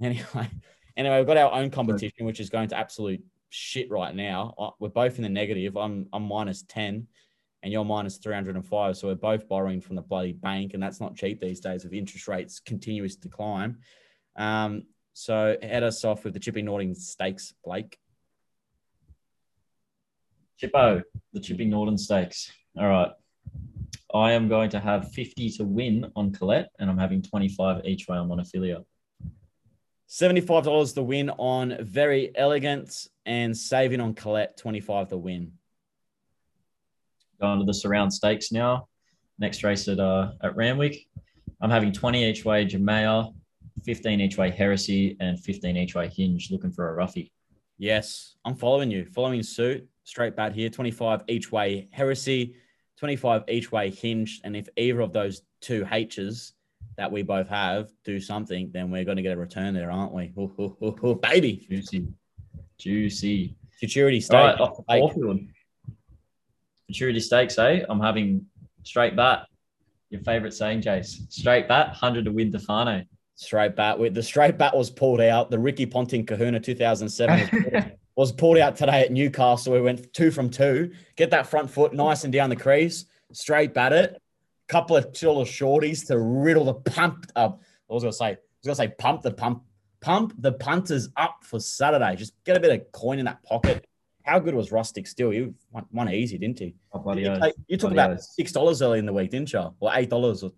anyway, 0.00 0.48
anyway, 0.98 1.18
we've 1.18 1.26
got 1.26 1.36
our 1.36 1.52
own 1.52 1.70
competition, 1.70 2.26
which 2.26 2.40
is 2.40 2.50
going 2.50 2.68
to 2.68 2.76
absolute 2.76 3.22
shit 3.48 3.90
right 3.90 4.14
now. 4.14 4.74
We're 4.78 4.88
both 4.88 5.16
in 5.16 5.22
the 5.22 5.28
negative. 5.28 5.76
I'm 5.76 6.06
I'm 6.12 6.24
minus 6.24 6.62
ten, 6.62 7.06
and 7.62 7.72
you're 7.72 7.84
minus 7.84 8.18
three 8.18 8.34
hundred 8.34 8.56
and 8.56 8.66
five. 8.66 8.96
So 8.96 9.08
we're 9.08 9.14
both 9.14 9.48
borrowing 9.48 9.80
from 9.80 9.96
the 9.96 10.02
bloody 10.02 10.32
bank, 10.32 10.74
and 10.74 10.82
that's 10.82 11.00
not 11.00 11.16
cheap 11.16 11.40
these 11.40 11.60
days 11.60 11.84
with 11.84 11.94
interest 11.94 12.28
rates 12.28 12.60
continuous 12.60 13.16
to 13.16 13.28
climb. 13.28 13.78
Um, 14.36 14.82
so 15.14 15.56
head 15.62 15.82
us 15.82 16.04
off 16.04 16.24
with 16.24 16.34
the 16.34 16.40
Chipping 16.40 16.66
Norton 16.66 16.94
Stakes, 16.94 17.54
Blake. 17.64 17.98
Chippo, 20.60 21.02
the 21.32 21.40
Chipping 21.40 21.70
Norton 21.70 21.96
Stakes. 21.96 22.52
All 22.78 22.88
right. 22.88 23.10
I 24.14 24.32
am 24.32 24.48
going 24.48 24.70
to 24.70 24.80
have 24.80 25.12
50 25.12 25.50
to 25.50 25.64
win 25.64 26.10
on 26.16 26.32
Colette, 26.32 26.70
and 26.78 26.88
I'm 26.88 26.96
having 26.96 27.20
25 27.20 27.84
each 27.84 28.08
way 28.08 28.16
on 28.16 28.28
Montefilia. 28.28 28.84
Seventy-five 30.10 30.64
dollars 30.64 30.94
to 30.94 31.02
win 31.02 31.28
on 31.28 31.76
Verry 31.80 32.32
Elleegant, 32.34 33.08
and 33.26 33.54
saving 33.54 34.00
on 34.00 34.14
Colette 34.14 34.56
twenty-five 34.56 35.08
to 35.08 35.18
win. 35.18 35.52
Going 37.38 37.58
to 37.58 37.66
the 37.66 37.74
surround 37.74 38.12
stakes 38.12 38.50
now. 38.50 38.88
Next 39.38 39.62
race 39.62 39.86
at 39.86 40.00
uh, 40.00 40.32
at 40.42 40.56
Randwick. 40.56 41.06
I'm 41.60 41.70
having 41.70 41.92
20 41.92 42.24
each 42.24 42.44
way 42.44 42.64
Jamea, 42.64 43.34
15 43.84 44.20
each 44.20 44.38
way 44.38 44.50
Heresy, 44.50 45.16
and 45.20 45.38
15 45.38 45.76
each 45.76 45.94
way 45.94 46.08
Hinge, 46.08 46.50
looking 46.50 46.70
for 46.70 46.88
a 46.88 46.94
roughie. 46.94 47.30
Yes, 47.76 48.36
I'm 48.46 48.54
following 48.54 48.90
you. 48.90 49.04
Following 49.04 49.42
suit. 49.42 49.86
Straight 50.04 50.34
bat 50.34 50.54
here. 50.54 50.70
25 50.70 51.24
each 51.28 51.52
way 51.52 51.88
heresy, 51.92 52.54
25 52.96 53.44
each 53.48 53.70
way 53.70 53.90
Hinge. 53.90 54.40
And 54.42 54.56
if 54.56 54.68
either 54.76 55.00
of 55.00 55.12
those 55.12 55.42
two 55.60 55.86
H's 55.90 56.54
that 56.98 57.10
we 57.10 57.22
both 57.22 57.48
have 57.48 57.88
do 58.04 58.20
something, 58.20 58.70
then 58.72 58.90
we're 58.90 59.04
going 59.04 59.16
to 59.16 59.22
get 59.22 59.32
a 59.32 59.40
return 59.40 59.72
there, 59.72 59.90
aren't 59.90 60.12
we? 60.12 60.32
Ooh, 60.36 60.52
ooh, 60.60 60.96
ooh, 61.04 61.14
baby. 61.14 61.66
Juicy. 61.70 62.08
Juicy. 62.78 63.56
Futurity 63.78 64.18
All 64.18 64.22
stake. 64.22 64.58
right, 64.58 64.60
Like, 64.88 65.40
Maturity 66.88 67.20
stakes, 67.20 67.58
eh? 67.58 67.82
I'm 67.88 68.00
having 68.00 68.44
straight 68.82 69.14
bat. 69.16 69.46
Your 70.10 70.20
favorite 70.22 70.54
saying, 70.54 70.82
Jace. 70.82 71.30
Straight 71.32 71.68
bat, 71.68 71.88
100 71.88 72.24
to 72.24 72.32
win 72.32 72.50
Tofane. 72.50 73.06
straight 73.36 73.76
bat. 73.76 73.98
With 73.98 74.14
the 74.14 74.22
straight 74.22 74.58
bat 74.58 74.76
was 74.76 74.90
pulled 74.90 75.20
out. 75.20 75.50
The 75.50 75.58
Ricky 75.58 75.86
Ponting 75.86 76.24
Kahuna 76.26 76.58
2007 76.60 77.40
was 77.40 77.48
pulled, 77.50 77.92
was 78.16 78.32
pulled 78.32 78.58
out 78.58 78.74
today 78.76 79.02
at 79.02 79.12
Newcastle. 79.12 79.74
We 79.74 79.80
went 79.82 80.12
two 80.14 80.30
from 80.30 80.48
two. 80.50 80.92
Get 81.16 81.30
that 81.30 81.46
front 81.46 81.70
foot 81.70 81.92
nice 81.92 82.24
and 82.24 82.32
down 82.32 82.48
the 82.50 82.56
crease. 82.56 83.04
Straight 83.32 83.74
bat 83.74 83.92
it. 83.92 84.20
Couple 84.68 84.96
of 84.96 85.04
little 85.06 85.44
shorties 85.44 86.06
to 86.08 86.18
riddle 86.18 86.64
the 86.64 86.74
pump 86.74 87.26
up. 87.36 87.62
I 87.90 87.94
was 87.94 88.02
gonna 88.02 88.12
say, 88.12 88.26
I 88.26 88.30
was 88.30 88.38
gonna 88.66 88.74
say 88.76 88.88
pump 88.98 89.22
the 89.22 89.30
pump, 89.32 89.62
pump 90.02 90.34
the 90.38 90.52
punters 90.52 91.08
up 91.16 91.38
for 91.42 91.58
Saturday. 91.58 92.16
Just 92.16 92.34
get 92.44 92.56
a 92.56 92.60
bit 92.60 92.72
of 92.78 92.92
coin 92.92 93.18
in 93.18 93.24
that 93.24 93.42
pocket. 93.44 93.86
How 94.24 94.38
good 94.38 94.54
was 94.54 94.70
Rustic 94.70 95.06
Steel? 95.06 95.32
You 95.32 95.54
won, 95.72 95.86
won 95.90 96.12
easy, 96.12 96.36
didn't 96.36 96.58
he? 96.58 96.74
Oh, 96.92 96.98
bloody 96.98 97.22
You, 97.22 97.38
take- 97.40 97.54
you 97.66 97.78
took 97.78 97.92
about 97.92 98.10
oath. 98.10 98.20
six 98.20 98.52
dollars 98.52 98.82
early 98.82 98.98
in 98.98 99.06
the 99.06 99.12
week, 99.12 99.30
didn't 99.30 99.50
you? 99.54 99.72
Or 99.80 99.90
eight 99.94 100.10
dollars 100.10 100.42
or 100.42 100.50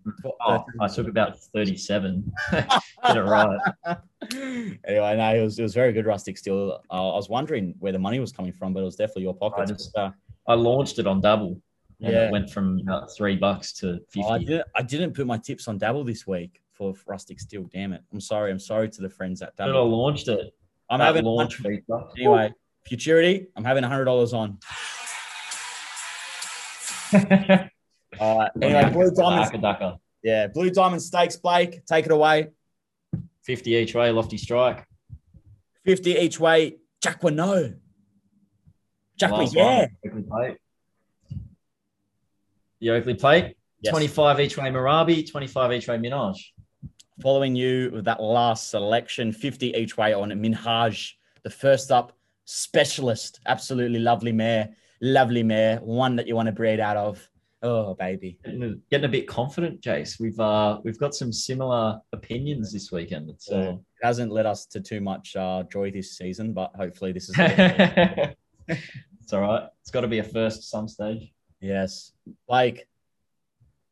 Oh, 0.45 0.65
I 0.81 0.89
took 0.89 1.07
about 1.07 1.39
37. 1.39 2.29
Get 2.51 2.67
it 3.05 3.21
right. 3.21 3.59
anyway, 4.33 5.15
no, 5.15 5.35
it 5.35 5.41
was 5.41 5.57
it 5.57 5.63
was 5.63 5.73
very 5.73 5.93
good 5.93 6.05
rustic 6.05 6.37
Steel. 6.37 6.81
Uh, 6.91 7.11
I 7.13 7.15
was 7.15 7.29
wondering 7.29 7.75
where 7.79 7.93
the 7.93 7.99
money 7.99 8.19
was 8.19 8.33
coming 8.33 8.51
from, 8.51 8.73
but 8.73 8.81
it 8.81 8.85
was 8.85 8.97
definitely 8.97 9.23
your 9.23 9.35
pocket. 9.35 9.61
I 9.61 9.65
just- 9.65 9.95
uh, 9.95 10.11
I 10.47 10.55
launched 10.55 10.99
it 10.99 11.07
on 11.07 11.21
Dabble. 11.21 11.61
And 12.03 12.11
Yeah. 12.13 12.27
it 12.27 12.31
went 12.31 12.49
from 12.49 12.79
about 12.79 13.13
three 13.15 13.35
bucks 13.35 13.73
to 13.73 13.99
50. 14.09 14.23
I 14.23 14.37
didn't 14.39 14.67
I 14.75 14.81
didn't 14.81 15.13
put 15.13 15.27
my 15.27 15.37
tips 15.37 15.67
on 15.67 15.77
Dabble 15.77 16.03
this 16.03 16.25
week 16.25 16.61
for 16.71 16.93
rustic 17.05 17.39
steel. 17.39 17.69
Damn 17.71 17.93
it! 17.93 18.01
I'm 18.11 18.19
sorry. 18.21 18.51
I'm 18.51 18.59
sorry 18.59 18.89
to 18.89 19.01
the 19.01 19.09
friends 19.09 19.41
at 19.41 19.55
But 19.55 19.69
I 19.69 19.79
launched 19.79 20.27
it. 20.27 20.53
I'm 20.89 20.99
that 20.99 21.05
having 21.05 21.25
launch 21.25 21.55
feature. 21.57 21.83
anyway. 22.17 22.53
Futurity. 22.85 23.47
I'm 23.55 23.63
having 23.63 23.83
hundred 23.83 24.05
dollars 24.05 24.33
on. 24.33 24.57
All 28.19 28.39
right. 28.39 28.51
Anyway, 28.61 28.89
Blue 28.91 29.11
Diamonds. 29.11 29.97
Yeah, 30.23 30.47
Blue 30.47 30.69
Diamond 30.69 31.01
Stakes. 31.01 31.35
Blake, 31.37 31.85
take 31.85 32.05
it 32.05 32.11
away. 32.11 32.49
50 33.43 33.71
each 33.75 33.95
way, 33.95 34.11
lofty 34.11 34.37
strike. 34.37 34.85
Fifty 35.85 36.11
each 36.17 36.39
way. 36.39 36.77
Jacquinot. 37.03 37.77
Jackwa, 39.19 39.39
Last 39.39 39.55
yeah. 39.55 39.87
one. 40.01 40.55
The 42.81 42.89
Oakleigh 42.89 43.19
plate. 43.19 43.55
Yes. 43.81 43.91
25 43.91 44.39
each 44.39 44.57
way 44.57 44.69
Marabi, 44.69 45.29
25 45.29 45.71
each 45.73 45.87
way 45.87 45.97
Minaj. 45.97 46.35
following 47.21 47.55
you 47.55 47.89
with 47.93 48.05
that 48.05 48.21
last 48.21 48.69
selection, 48.69 49.31
50 49.31 49.73
each 49.75 49.97
way 49.97 50.13
on 50.13 50.29
Minhaj, 50.31 51.13
the 51.43 51.49
first 51.49 51.91
up 51.91 52.13
specialist. 52.45 53.39
Absolutely 53.45 53.99
lovely 53.99 54.31
mare, 54.31 54.69
lovely 55.01 55.41
mare, 55.43 55.77
one 55.77 56.15
that 56.15 56.27
you 56.27 56.35
want 56.35 56.47
to 56.47 56.51
breed 56.51 56.79
out 56.79 56.97
of. 56.97 57.27
Oh, 57.63 57.93
baby. 57.93 58.39
Getting 58.43 58.63
a, 58.63 58.73
getting 58.89 59.05
a 59.05 59.09
bit 59.09 59.27
confident, 59.27 59.81
Jace. 59.81 60.19
We've 60.19 60.39
uh 60.39 60.79
we've 60.83 60.97
got 60.97 61.13
some 61.13 61.31
similar 61.31 62.01
opinions 62.11 62.73
this 62.73 62.91
weekend. 62.91 63.31
Yeah. 63.47 63.57
uh, 63.57 63.71
It 63.73 63.79
hasn't 64.01 64.31
led 64.31 64.47
us 64.47 64.65
to 64.67 64.81
too 64.81 64.99
much 65.01 65.35
uh, 65.35 65.63
joy 65.71 65.91
this 65.91 66.17
season, 66.17 66.53
but 66.53 66.71
hopefully 66.75 67.11
this 67.11 67.29
is. 67.29 67.35
it's 67.37 69.33
all 69.33 69.41
right. 69.41 69.67
It's 69.81 69.91
got 69.91 70.01
to 70.01 70.07
be 70.07 70.17
a 70.19 70.23
first 70.23 70.69
some 70.69 70.87
stage. 70.87 71.31
Yes. 71.61 72.11
Blake, 72.47 72.85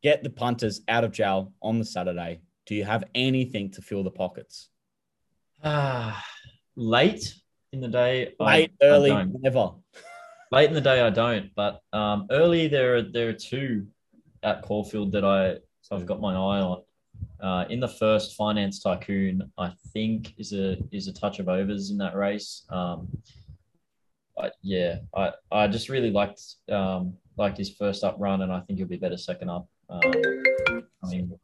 get 0.02 0.22
the 0.22 0.30
punters 0.30 0.82
out 0.88 1.04
of 1.04 1.12
jail 1.12 1.52
on 1.62 1.78
the 1.78 1.84
Saturday. 1.84 2.40
Do 2.66 2.74
you 2.74 2.84
have 2.84 3.04
anything 3.14 3.70
to 3.72 3.82
fill 3.82 4.04
the 4.04 4.10
pockets? 4.10 4.68
Ah, 5.64 6.22
late 6.76 7.34
in 7.72 7.80
the 7.80 7.88
day. 7.88 8.34
Late, 8.38 8.72
I 8.80 8.84
early, 8.84 9.10
don't. 9.10 9.42
never. 9.42 9.70
Late 10.52 10.68
in 10.68 10.74
the 10.74 10.80
day, 10.80 11.00
I 11.00 11.10
don't. 11.10 11.50
But 11.54 11.80
um, 11.92 12.26
early, 12.30 12.68
there 12.68 12.96
are 12.96 13.02
there 13.02 13.28
are 13.28 13.32
two 13.32 13.86
at 14.42 14.62
Caulfield 14.62 15.12
that 15.12 15.24
I 15.24 15.56
I've 15.90 16.06
got 16.06 16.20
my 16.20 16.32
eye 16.34 16.60
on. 16.60 16.82
Uh, 17.40 17.64
in 17.70 17.80
the 17.80 17.88
first, 17.88 18.36
Finance 18.36 18.80
Tycoon, 18.80 19.50
I 19.58 19.72
think 19.92 20.34
is 20.38 20.52
a 20.52 20.76
is 20.92 21.08
a 21.08 21.12
touch 21.12 21.38
of 21.38 21.48
overs 21.48 21.90
in 21.90 21.98
that 21.98 22.14
race. 22.14 22.64
Um, 22.70 23.08
but 24.36 24.54
yeah, 24.62 24.96
I, 25.14 25.32
I 25.52 25.66
just 25.68 25.88
really 25.88 26.10
liked 26.10 26.40
um, 26.70 27.14
liked 27.36 27.58
his 27.58 27.70
first 27.70 28.04
up 28.04 28.16
run, 28.18 28.42
and 28.42 28.52
I 28.52 28.60
think 28.60 28.78
he'll 28.78 28.88
be 28.88 28.96
better 28.96 29.16
second 29.16 29.50
up. 29.50 29.68
Um, 29.88 30.02
coming 31.02 31.38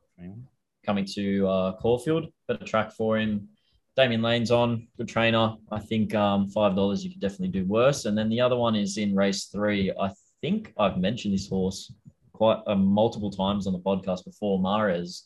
coming 0.85 1.05
to 1.15 1.49
uh, 1.49 1.73
Caulfield, 1.77 2.33
better 2.47 2.65
track 2.65 2.93
for 2.93 3.19
him. 3.19 3.49
Damian 3.97 4.23
Lane's 4.23 4.51
on, 4.51 4.89
good 4.99 5.09
trainer. 5.09 5.55
I 5.73 5.81
think 5.81 6.15
um, 6.15 6.49
five 6.49 6.77
dollars 6.77 7.03
you 7.03 7.11
could 7.11 7.21
definitely 7.21 7.49
do 7.49 7.65
worse. 7.65 8.05
And 8.05 8.17
then 8.17 8.29
the 8.29 8.41
other 8.41 8.57
one 8.57 8.77
is 8.77 8.99
in 8.99 9.17
race 9.17 9.45
three. 9.47 9.91
I 9.99 10.11
think 10.43 10.73
I've 10.79 10.99
mentioned 10.99 11.33
this 11.35 11.49
horse 11.49 11.93
quite 12.33 12.59
uh, 12.67 12.75
multiple 12.75 13.31
times 13.31 13.67
on 13.67 13.73
the 13.73 13.79
podcast 13.79 14.25
before. 14.25 14.61
Mares, 14.61 15.25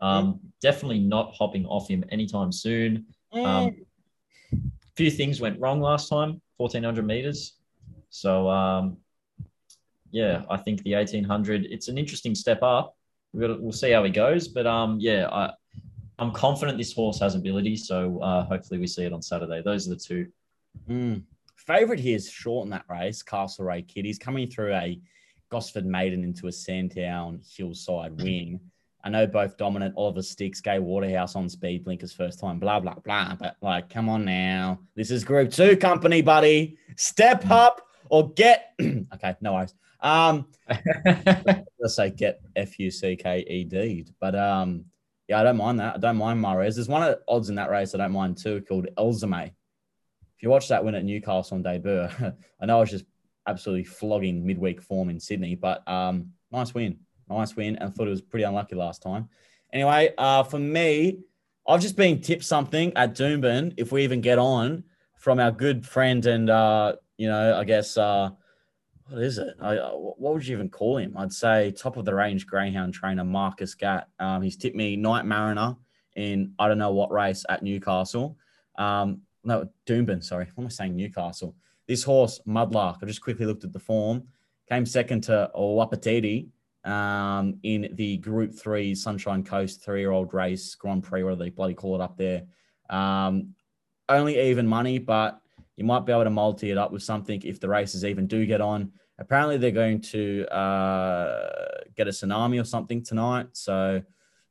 um, 0.00 0.38
definitely 0.60 1.00
not 1.00 1.34
hopping 1.34 1.66
off 1.66 1.88
him 1.88 2.04
anytime 2.10 2.52
soon. 2.52 3.06
Um, 3.32 3.74
few 4.96 5.10
things 5.10 5.40
went 5.40 5.58
wrong 5.58 5.80
last 5.80 6.08
time, 6.08 6.40
fourteen 6.56 6.84
hundred 6.84 7.06
meters. 7.06 7.56
So 8.10 8.48
um, 8.48 8.98
yeah, 10.12 10.42
I 10.48 10.58
think 10.58 10.82
the 10.82 10.94
eighteen 10.94 11.24
hundred. 11.24 11.66
It's 11.70 11.88
an 11.88 11.98
interesting 11.98 12.34
step 12.34 12.62
up. 12.62 12.94
To, 13.34 13.56
we'll 13.58 13.72
see 13.72 13.90
how 13.90 14.04
he 14.04 14.10
goes, 14.10 14.46
but 14.46 14.66
um, 14.66 14.98
yeah, 15.00 15.26
I, 15.32 15.50
I'm 16.18 16.32
confident 16.32 16.78
this 16.78 16.92
horse 16.92 17.18
has 17.20 17.34
ability. 17.34 17.76
So 17.76 18.20
uh, 18.20 18.44
hopefully 18.44 18.78
we 18.78 18.86
see 18.86 19.04
it 19.04 19.12
on 19.12 19.22
Saturday. 19.22 19.62
Those 19.64 19.86
are 19.86 19.90
the 19.90 19.96
two. 19.96 20.28
Mm. 20.88 21.22
Favorite 21.56 21.98
here 21.98 22.16
is 22.16 22.30
short 22.30 22.64
in 22.64 22.70
that 22.70 22.84
race, 22.88 23.22
Castle 23.22 23.64
Ray 23.64 23.82
Kid. 23.82 24.04
He's 24.04 24.18
coming 24.18 24.48
through 24.48 24.74
a 24.74 25.00
Gosford 25.50 25.86
maiden 25.86 26.24
into 26.24 26.46
a 26.46 26.52
Sandtown 26.52 27.40
hillside 27.56 28.20
wing. 28.20 28.60
I 29.04 29.10
know 29.10 29.26
both 29.26 29.56
dominant 29.56 29.94
Oliver 29.96 30.22
Sticks, 30.22 30.60
Gai 30.60 30.78
Waterhouse 30.78 31.34
on 31.34 31.48
speed 31.48 31.84
blinkers 31.84 32.12
first 32.12 32.38
time, 32.38 32.58
blah, 32.58 32.80
blah, 32.80 32.94
blah. 32.94 33.34
But 33.38 33.56
like, 33.60 33.90
come 33.90 34.08
on 34.08 34.24
now. 34.24 34.80
This 34.94 35.10
is 35.10 35.24
group 35.24 35.50
two 35.50 35.76
company, 35.76 36.22
buddy. 36.22 36.78
Step 36.96 37.48
up 37.50 37.82
or 38.10 38.32
get 38.32 38.74
okay, 38.80 39.34
no 39.40 39.54
worries. 39.54 39.74
Um 40.02 40.46
let's 41.82 41.96
say 41.96 42.10
get 42.10 42.40
F 42.56 42.78
U 42.78 42.90
C 42.90 43.16
K 43.16 43.40
E 43.40 43.64
D. 43.64 44.06
But 44.20 44.34
um, 44.34 44.86
yeah, 45.28 45.40
I 45.40 45.42
don't 45.42 45.56
mind 45.56 45.80
that. 45.80 45.96
I 45.96 45.98
don't 45.98 46.16
mind 46.16 46.40
Mares. 46.40 46.76
There's 46.76 46.88
one 46.88 47.02
of 47.02 47.08
the 47.08 47.20
odds 47.28 47.48
in 47.48 47.56
that 47.56 47.70
race 47.70 47.94
I 47.94 47.98
don't 47.98 48.12
mind 48.12 48.38
too 48.38 48.62
called 48.66 48.88
Elzame. 48.96 49.46
If 49.46 50.42
you 50.42 50.48
watch 50.48 50.68
that 50.68 50.84
win 50.84 50.94
at 50.94 51.04
Newcastle 51.04 51.56
on 51.56 51.62
debut, 51.62 52.08
I 52.60 52.66
know 52.66 52.78
I 52.78 52.80
was 52.80 52.90
just 52.90 53.04
absolutely 53.46 53.84
flogging 53.84 54.46
midweek 54.46 54.80
form 54.80 55.10
in 55.10 55.20
Sydney, 55.20 55.54
but 55.56 55.86
um, 55.88 56.32
nice 56.50 56.72
win, 56.74 56.98
nice 57.28 57.54
win, 57.56 57.76
and 57.76 57.88
I 57.88 57.90
thought 57.90 58.06
it 58.06 58.10
was 58.10 58.22
pretty 58.22 58.44
unlucky 58.44 58.76
last 58.76 59.02
time. 59.02 59.28
Anyway, 59.72 60.12
uh, 60.18 60.42
for 60.42 60.58
me, 60.58 61.20
I've 61.66 61.80
just 61.80 61.96
been 61.96 62.20
tipped 62.20 62.44
something 62.44 62.92
at 62.96 63.14
Doomben. 63.14 63.74
If 63.76 63.92
we 63.92 64.04
even 64.04 64.20
get 64.20 64.38
on 64.38 64.84
from 65.18 65.38
our 65.38 65.52
good 65.52 65.86
friend 65.86 66.24
and 66.26 66.50
uh, 66.50 66.96
you 67.16 67.28
know, 67.28 67.56
I 67.56 67.64
guess 67.64 67.96
uh, 67.96 68.30
what 69.12 69.22
is 69.22 69.36
it? 69.36 69.54
I, 69.60 69.76
uh, 69.76 69.90
what 69.90 70.32
would 70.32 70.46
you 70.46 70.56
even 70.56 70.70
call 70.70 70.96
him? 70.96 71.14
I'd 71.18 71.32
say 71.32 71.70
top 71.70 71.98
of 71.98 72.06
the 72.06 72.14
range 72.14 72.46
greyhound 72.46 72.94
trainer 72.94 73.24
Marcus 73.24 73.74
Gatt. 73.74 74.08
Um, 74.18 74.40
he's 74.40 74.56
tipped 74.56 74.74
me 74.74 74.96
Night 74.96 75.26
Mariner 75.26 75.76
in 76.16 76.54
I 76.58 76.66
don't 76.66 76.78
know 76.78 76.92
what 76.92 77.12
race 77.12 77.44
at 77.48 77.62
Newcastle. 77.62 78.38
Um, 78.78 79.20
no, 79.44 79.68
Doomben. 79.86 80.24
Sorry, 80.24 80.46
what 80.54 80.64
am 80.64 80.66
I 80.66 80.70
saying? 80.70 80.96
Newcastle. 80.96 81.54
This 81.86 82.02
horse 82.02 82.40
Mudlark. 82.48 82.98
I 83.02 83.06
just 83.06 83.20
quickly 83.20 83.44
looked 83.44 83.64
at 83.64 83.72
the 83.72 83.78
form. 83.78 84.22
Came 84.68 84.86
second 84.86 85.22
to 85.24 85.50
Wapatiti 85.54 86.48
um, 86.84 87.58
in 87.62 87.90
the 87.92 88.16
Group 88.16 88.54
Three 88.54 88.94
Sunshine 88.94 89.44
Coast 89.44 89.84
three-year-old 89.84 90.32
race 90.32 90.74
Grand 90.74 91.02
Prix, 91.02 91.22
whatever 91.22 91.44
they 91.44 91.50
bloody 91.50 91.74
call 91.74 91.96
it 91.96 92.00
up 92.00 92.16
there. 92.16 92.44
Um, 92.88 93.54
only 94.08 94.40
even 94.40 94.66
money, 94.66 94.98
but 94.98 95.38
you 95.76 95.84
might 95.84 96.06
be 96.06 96.12
able 96.12 96.24
to 96.24 96.30
multi 96.30 96.70
it 96.70 96.78
up 96.78 96.92
with 96.92 97.02
something 97.02 97.42
if 97.44 97.60
the 97.60 97.68
races 97.68 98.06
even 98.06 98.26
do 98.26 98.46
get 98.46 98.62
on. 98.62 98.92
Apparently, 99.22 99.56
they're 99.56 99.70
going 99.70 100.00
to 100.00 100.46
uh, 100.52 101.78
get 101.96 102.08
a 102.08 102.10
tsunami 102.10 102.60
or 102.60 102.64
something 102.64 103.04
tonight. 103.04 103.46
So, 103.52 104.02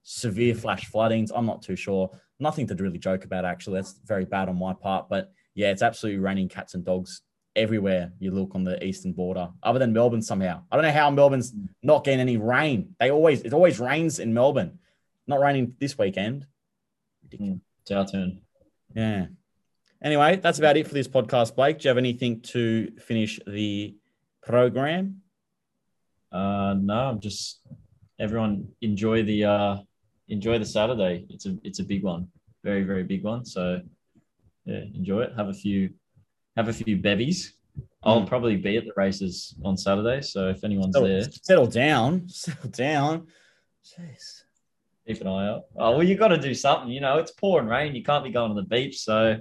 severe 0.02 0.54
hmm. 0.54 0.60
flash 0.60 0.86
floodings. 0.86 1.32
I'm 1.36 1.46
not 1.46 1.62
too 1.62 1.76
sure. 1.76 2.10
Nothing 2.40 2.68
to 2.68 2.76
really 2.76 2.98
joke 2.98 3.26
about, 3.26 3.44
actually. 3.44 3.76
That's 3.76 4.00
very 4.06 4.26
bad 4.26 4.48
on 4.48 4.58
my 4.58 4.74
part. 4.74 5.10
But 5.10 5.34
yeah, 5.54 5.72
it's 5.72 5.82
absolutely 5.82 6.20
raining 6.22 6.48
cats 6.48 6.74
and 6.74 6.86
dogs 6.86 7.22
everywhere 7.54 8.14
you 8.18 8.32
look 8.32 8.56
on 8.56 8.64
the 8.64 8.82
eastern 8.82 9.12
border, 9.12 9.50
other 9.62 9.78
than 9.78 9.92
Melbourne 9.92 10.22
somehow. 10.22 10.62
I 10.72 10.78
don't 10.78 10.86
know 10.86 10.92
how 10.94 11.12
Melbourne's 11.12 11.52
hmm. 11.52 11.66
not 11.84 12.06
getting 12.06 12.22
any 12.22 12.38
rain. 12.38 12.96
They 12.98 13.12
always, 13.12 13.42
it 13.42 13.54
always 13.54 13.78
rains 13.78 14.20
in 14.20 14.34
Melbourne. 14.34 14.80
Not 15.28 15.42
raining 15.42 15.76
this 15.80 15.98
weekend. 15.98 16.48
Ridiculous. 17.24 17.60
It's 17.82 17.92
our 17.92 18.08
turn. 18.08 18.42
Yeah. 18.96 19.26
Anyway, 20.02 20.38
that's 20.38 20.60
about 20.60 20.78
it 20.78 20.88
for 20.88 20.94
this 20.94 21.08
podcast, 21.08 21.56
Blake. 21.56 21.80
Do 21.80 21.84
you 21.84 21.90
have 21.90 21.98
anything 21.98 22.42
to 22.42 22.92
finish 23.00 23.40
the 23.46 23.96
program? 24.44 25.22
Uh, 26.32 26.76
no, 26.80 26.94
I'm 27.10 27.20
just 27.20 27.62
everyone 28.20 28.68
enjoy 28.82 29.24
the 29.24 29.46
uh, 29.46 29.78
enjoy 30.30 30.60
the 30.60 30.66
Saturday. 30.66 31.26
It's 31.30 31.46
a 31.46 31.58
it's 31.64 31.80
a 31.80 31.84
big 31.84 32.04
one, 32.04 32.28
very 32.64 32.84
very 32.84 33.04
big 33.04 33.24
one. 33.24 33.46
So 33.46 33.82
yeah, 34.66 34.84
enjoy 34.96 35.22
it. 35.22 35.34
Have 35.38 35.50
a 35.50 35.54
few 35.54 35.90
have 36.56 36.68
a 36.70 36.74
few 36.74 36.98
bevies. 36.98 37.54
I'll 38.04 38.22
Mm. 38.24 38.28
probably 38.28 38.56
be 38.58 38.78
at 38.78 38.86
the 38.86 38.94
races 38.98 39.54
on 39.64 39.78
Saturday. 39.78 40.22
So 40.22 40.50
if 40.50 40.64
anyone's 40.64 40.96
Settle, 40.96 41.08
there, 41.08 41.24
settle 41.24 41.68
down. 41.68 42.24
Settle 42.30 42.70
down. 42.70 43.28
Jeez. 43.86 44.44
keep 45.08 45.22
an 45.22 45.28
eye 45.28 45.48
out. 45.50 45.64
Oh 45.76 45.92
well, 45.92 46.04
you 46.04 46.16
got 46.16 46.30
to 46.30 46.38
do 46.38 46.54
something. 46.54 46.90
You 46.92 47.02
know, 47.02 47.18
it's 47.18 47.32
pouring 47.32 47.68
rain. 47.68 47.94
You 47.96 48.04
can't 48.04 48.24
be 48.24 48.32
going 48.32 48.56
to 48.56 48.62
the 48.62 48.68
beach. 48.68 49.00
So 49.00 49.38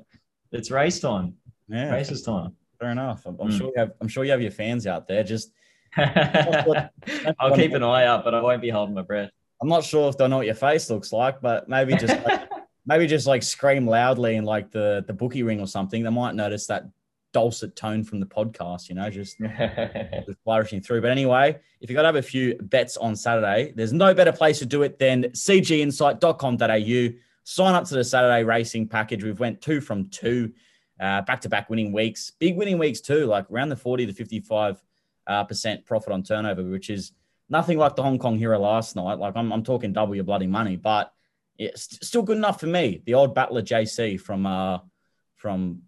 it's 0.52 0.70
race 0.70 1.00
time. 1.00 1.34
Yeah, 1.68 1.92
Races 1.92 2.22
time. 2.22 2.56
Fair 2.80 2.90
enough. 2.90 3.24
I'm, 3.26 3.36
I'm 3.40 3.48
Mm. 3.48 3.58
sure 3.58 3.66
you 3.68 3.74
have. 3.76 3.92
I'm 4.00 4.08
sure 4.08 4.24
you 4.24 4.30
have 4.32 4.42
your 4.42 4.50
fans 4.50 4.86
out 4.86 5.06
there. 5.06 5.22
Just 5.22 5.52
I'll 5.96 7.54
keep 7.54 7.72
an 7.74 7.82
eye 7.82 8.04
out, 8.06 8.24
but 8.24 8.34
I 8.34 8.40
won't 8.40 8.62
be 8.62 8.70
holding 8.70 8.94
my 8.94 9.02
breath. 9.02 9.30
I'm 9.62 9.68
not 9.68 9.84
sure 9.84 10.08
if 10.08 10.16
they'll 10.16 10.28
know 10.28 10.38
what 10.38 10.46
your 10.46 10.54
face 10.54 10.88
looks 10.88 11.12
like, 11.12 11.40
but 11.40 11.68
maybe 11.68 11.94
just 11.94 12.24
like, 12.24 12.48
maybe 12.86 13.06
just 13.06 13.26
like 13.26 13.42
scream 13.42 13.86
loudly 13.86 14.36
in 14.36 14.44
like 14.44 14.70
the 14.70 15.04
the 15.06 15.12
bookie 15.12 15.42
ring 15.42 15.60
or 15.60 15.66
something. 15.66 16.02
They 16.02 16.10
might 16.10 16.34
notice 16.34 16.66
that 16.68 16.84
dulcet 17.32 17.76
tone 17.76 18.02
from 18.02 18.20
the 18.20 18.26
podcast. 18.26 18.88
You 18.88 18.94
know, 18.94 19.10
just 19.10 19.38
just 19.38 20.38
flourishing 20.44 20.80
through. 20.80 21.02
But 21.02 21.10
anyway, 21.10 21.58
if 21.80 21.90
you 21.90 21.94
got 21.96 22.02
to 22.02 22.08
have 22.08 22.16
a 22.16 22.22
few 22.22 22.54
bets 22.62 22.96
on 22.96 23.14
Saturday, 23.16 23.72
there's 23.76 23.92
no 23.92 24.14
better 24.14 24.32
place 24.32 24.58
to 24.60 24.66
do 24.66 24.82
it 24.82 24.98
than 24.98 25.24
cginsight.com.au. 25.24 27.16
Sign 27.44 27.74
up 27.74 27.84
to 27.84 27.94
the 27.94 28.04
Saturday 28.04 28.44
racing 28.44 28.88
package. 28.88 29.24
We've 29.24 29.40
went 29.40 29.60
two 29.60 29.80
from 29.80 30.08
two, 30.08 30.52
uh, 31.00 31.22
back-to-back 31.22 31.70
winning 31.70 31.92
weeks, 31.92 32.30
big 32.38 32.56
winning 32.56 32.78
weeks 32.78 33.00
too, 33.00 33.26
like 33.26 33.50
around 33.50 33.70
the 33.70 33.76
40 33.76 34.06
to 34.06 34.12
55 34.12 34.82
uh, 35.26 35.44
percent 35.44 35.84
profit 35.86 36.12
on 36.12 36.22
turnover, 36.22 36.62
which 36.62 36.90
is 36.90 37.12
nothing 37.48 37.78
like 37.78 37.96
the 37.96 38.02
Hong 38.02 38.18
Kong 38.18 38.36
Hero 38.36 38.58
last 38.58 38.96
night. 38.96 39.18
Like 39.18 39.34
I'm, 39.36 39.52
I'm 39.52 39.62
talking 39.62 39.92
double 39.92 40.14
your 40.14 40.24
bloody 40.24 40.46
money, 40.46 40.76
but 40.76 41.12
it's 41.58 42.06
still 42.06 42.22
good 42.22 42.36
enough 42.36 42.60
for 42.60 42.66
me. 42.66 43.02
The 43.04 43.14
old 43.14 43.34
battler 43.34 43.62
JC 43.62 44.20
from 44.20 44.46
uh, 44.46 44.78
from 45.36 45.82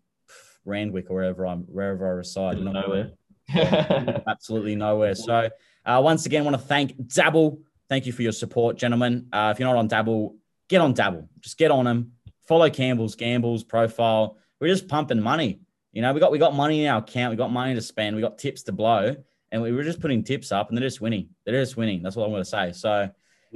Randwick 0.64 1.10
or 1.10 1.14
wherever 1.14 1.46
I'm 1.46 1.62
wherever 1.62 2.06
I 2.06 2.10
reside. 2.10 2.58
Not- 2.60 2.74
Nowhere. 2.74 3.12
absolutely 4.26 4.76
nowhere. 4.76 5.14
So 5.14 5.50
uh, 5.84 6.00
once 6.02 6.26
again, 6.26 6.42
I 6.42 6.44
want 6.44 6.60
to 6.60 6.66
thank 6.66 6.96
Dabble. 7.08 7.58
Thank 7.88 8.06
you 8.06 8.12
for 8.12 8.22
your 8.22 8.32
support, 8.32 8.76
gentlemen. 8.76 9.26
Uh, 9.32 9.50
if 9.52 9.58
you're 9.58 9.68
not 9.68 9.76
on 9.76 9.88
Dabble, 9.88 10.36
get 10.68 10.80
on 10.80 10.94
Dabble. 10.94 11.28
Just 11.40 11.58
get 11.58 11.70
on 11.70 11.84
them. 11.84 12.12
Follow 12.46 12.70
Campbell's 12.70 13.14
Gambles 13.14 13.64
profile. 13.64 14.38
We're 14.62 14.68
just 14.68 14.86
pumping 14.86 15.20
money. 15.20 15.58
You 15.90 16.02
know, 16.02 16.12
we 16.12 16.20
got 16.20 16.30
we 16.30 16.38
got 16.38 16.54
money 16.54 16.84
in 16.84 16.88
our 16.88 17.00
account. 17.00 17.32
We 17.32 17.36
got 17.36 17.50
money 17.50 17.74
to 17.74 17.82
spend. 17.82 18.14
We 18.14 18.22
got 18.22 18.38
tips 18.38 18.62
to 18.62 18.72
blow, 18.72 19.16
and 19.50 19.60
we 19.60 19.72
were 19.72 19.82
just 19.82 19.98
putting 19.98 20.22
tips 20.22 20.52
up, 20.52 20.68
and 20.68 20.78
they're 20.78 20.86
just 20.86 21.00
winning. 21.00 21.30
They're 21.44 21.60
just 21.60 21.76
winning. 21.76 22.00
That's 22.00 22.14
what 22.14 22.26
I'm 22.26 22.30
going 22.30 22.44
to 22.44 22.48
say. 22.48 22.70
So, 22.70 23.10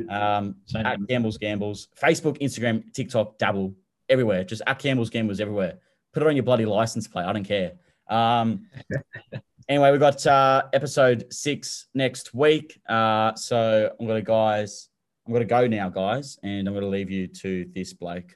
um, 0.09 0.57
at. 0.75 1.07
Gambles 1.07 1.39
Gambles, 1.39 1.87
Facebook, 2.03 2.41
Instagram, 2.41 2.93
TikTok, 2.93 3.39
Dabble, 3.39 3.73
everywhere. 4.09 4.43
Just 4.43 4.63
at 4.67 4.81
Gambles 4.81 5.09
Gambles 5.09 5.39
everywhere. 5.39 5.79
Put 6.13 6.25
it 6.25 6.29
on 6.29 6.35
your 6.35 6.43
bloody 6.43 6.67
license 6.67 7.07
plate. 7.07 7.27
I 7.27 7.33
don't 7.33 7.45
care. 7.45 7.75
Um, 8.09 8.67
anyway, 9.69 9.93
we've 9.93 10.01
got 10.01 10.27
uh, 10.27 10.65
episode 10.73 11.33
six 11.33 11.87
next 11.95 12.35
week. 12.35 12.81
Uh, 12.89 13.33
so 13.37 13.95
I'm 14.01 14.09
gonna 14.09 14.23
guys, 14.23 14.89
I'm 15.25 15.33
gonna 15.33 15.45
go 15.45 15.69
now, 15.69 15.89
guys, 15.89 16.37
and 16.43 16.67
I'm 16.67 16.75
gonna 16.75 16.89
leave 16.89 17.13
you 17.13 17.29
to 17.29 17.71
this 17.73 17.93
Blake. 17.93 18.35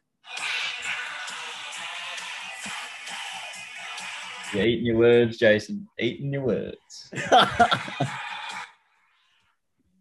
You're 4.52 4.66
eating 4.66 4.86
your 4.86 4.96
words, 4.96 5.38
Jaycin. 5.38 5.86
Eating 5.98 6.32
your 6.32 6.42
words. 6.42 7.12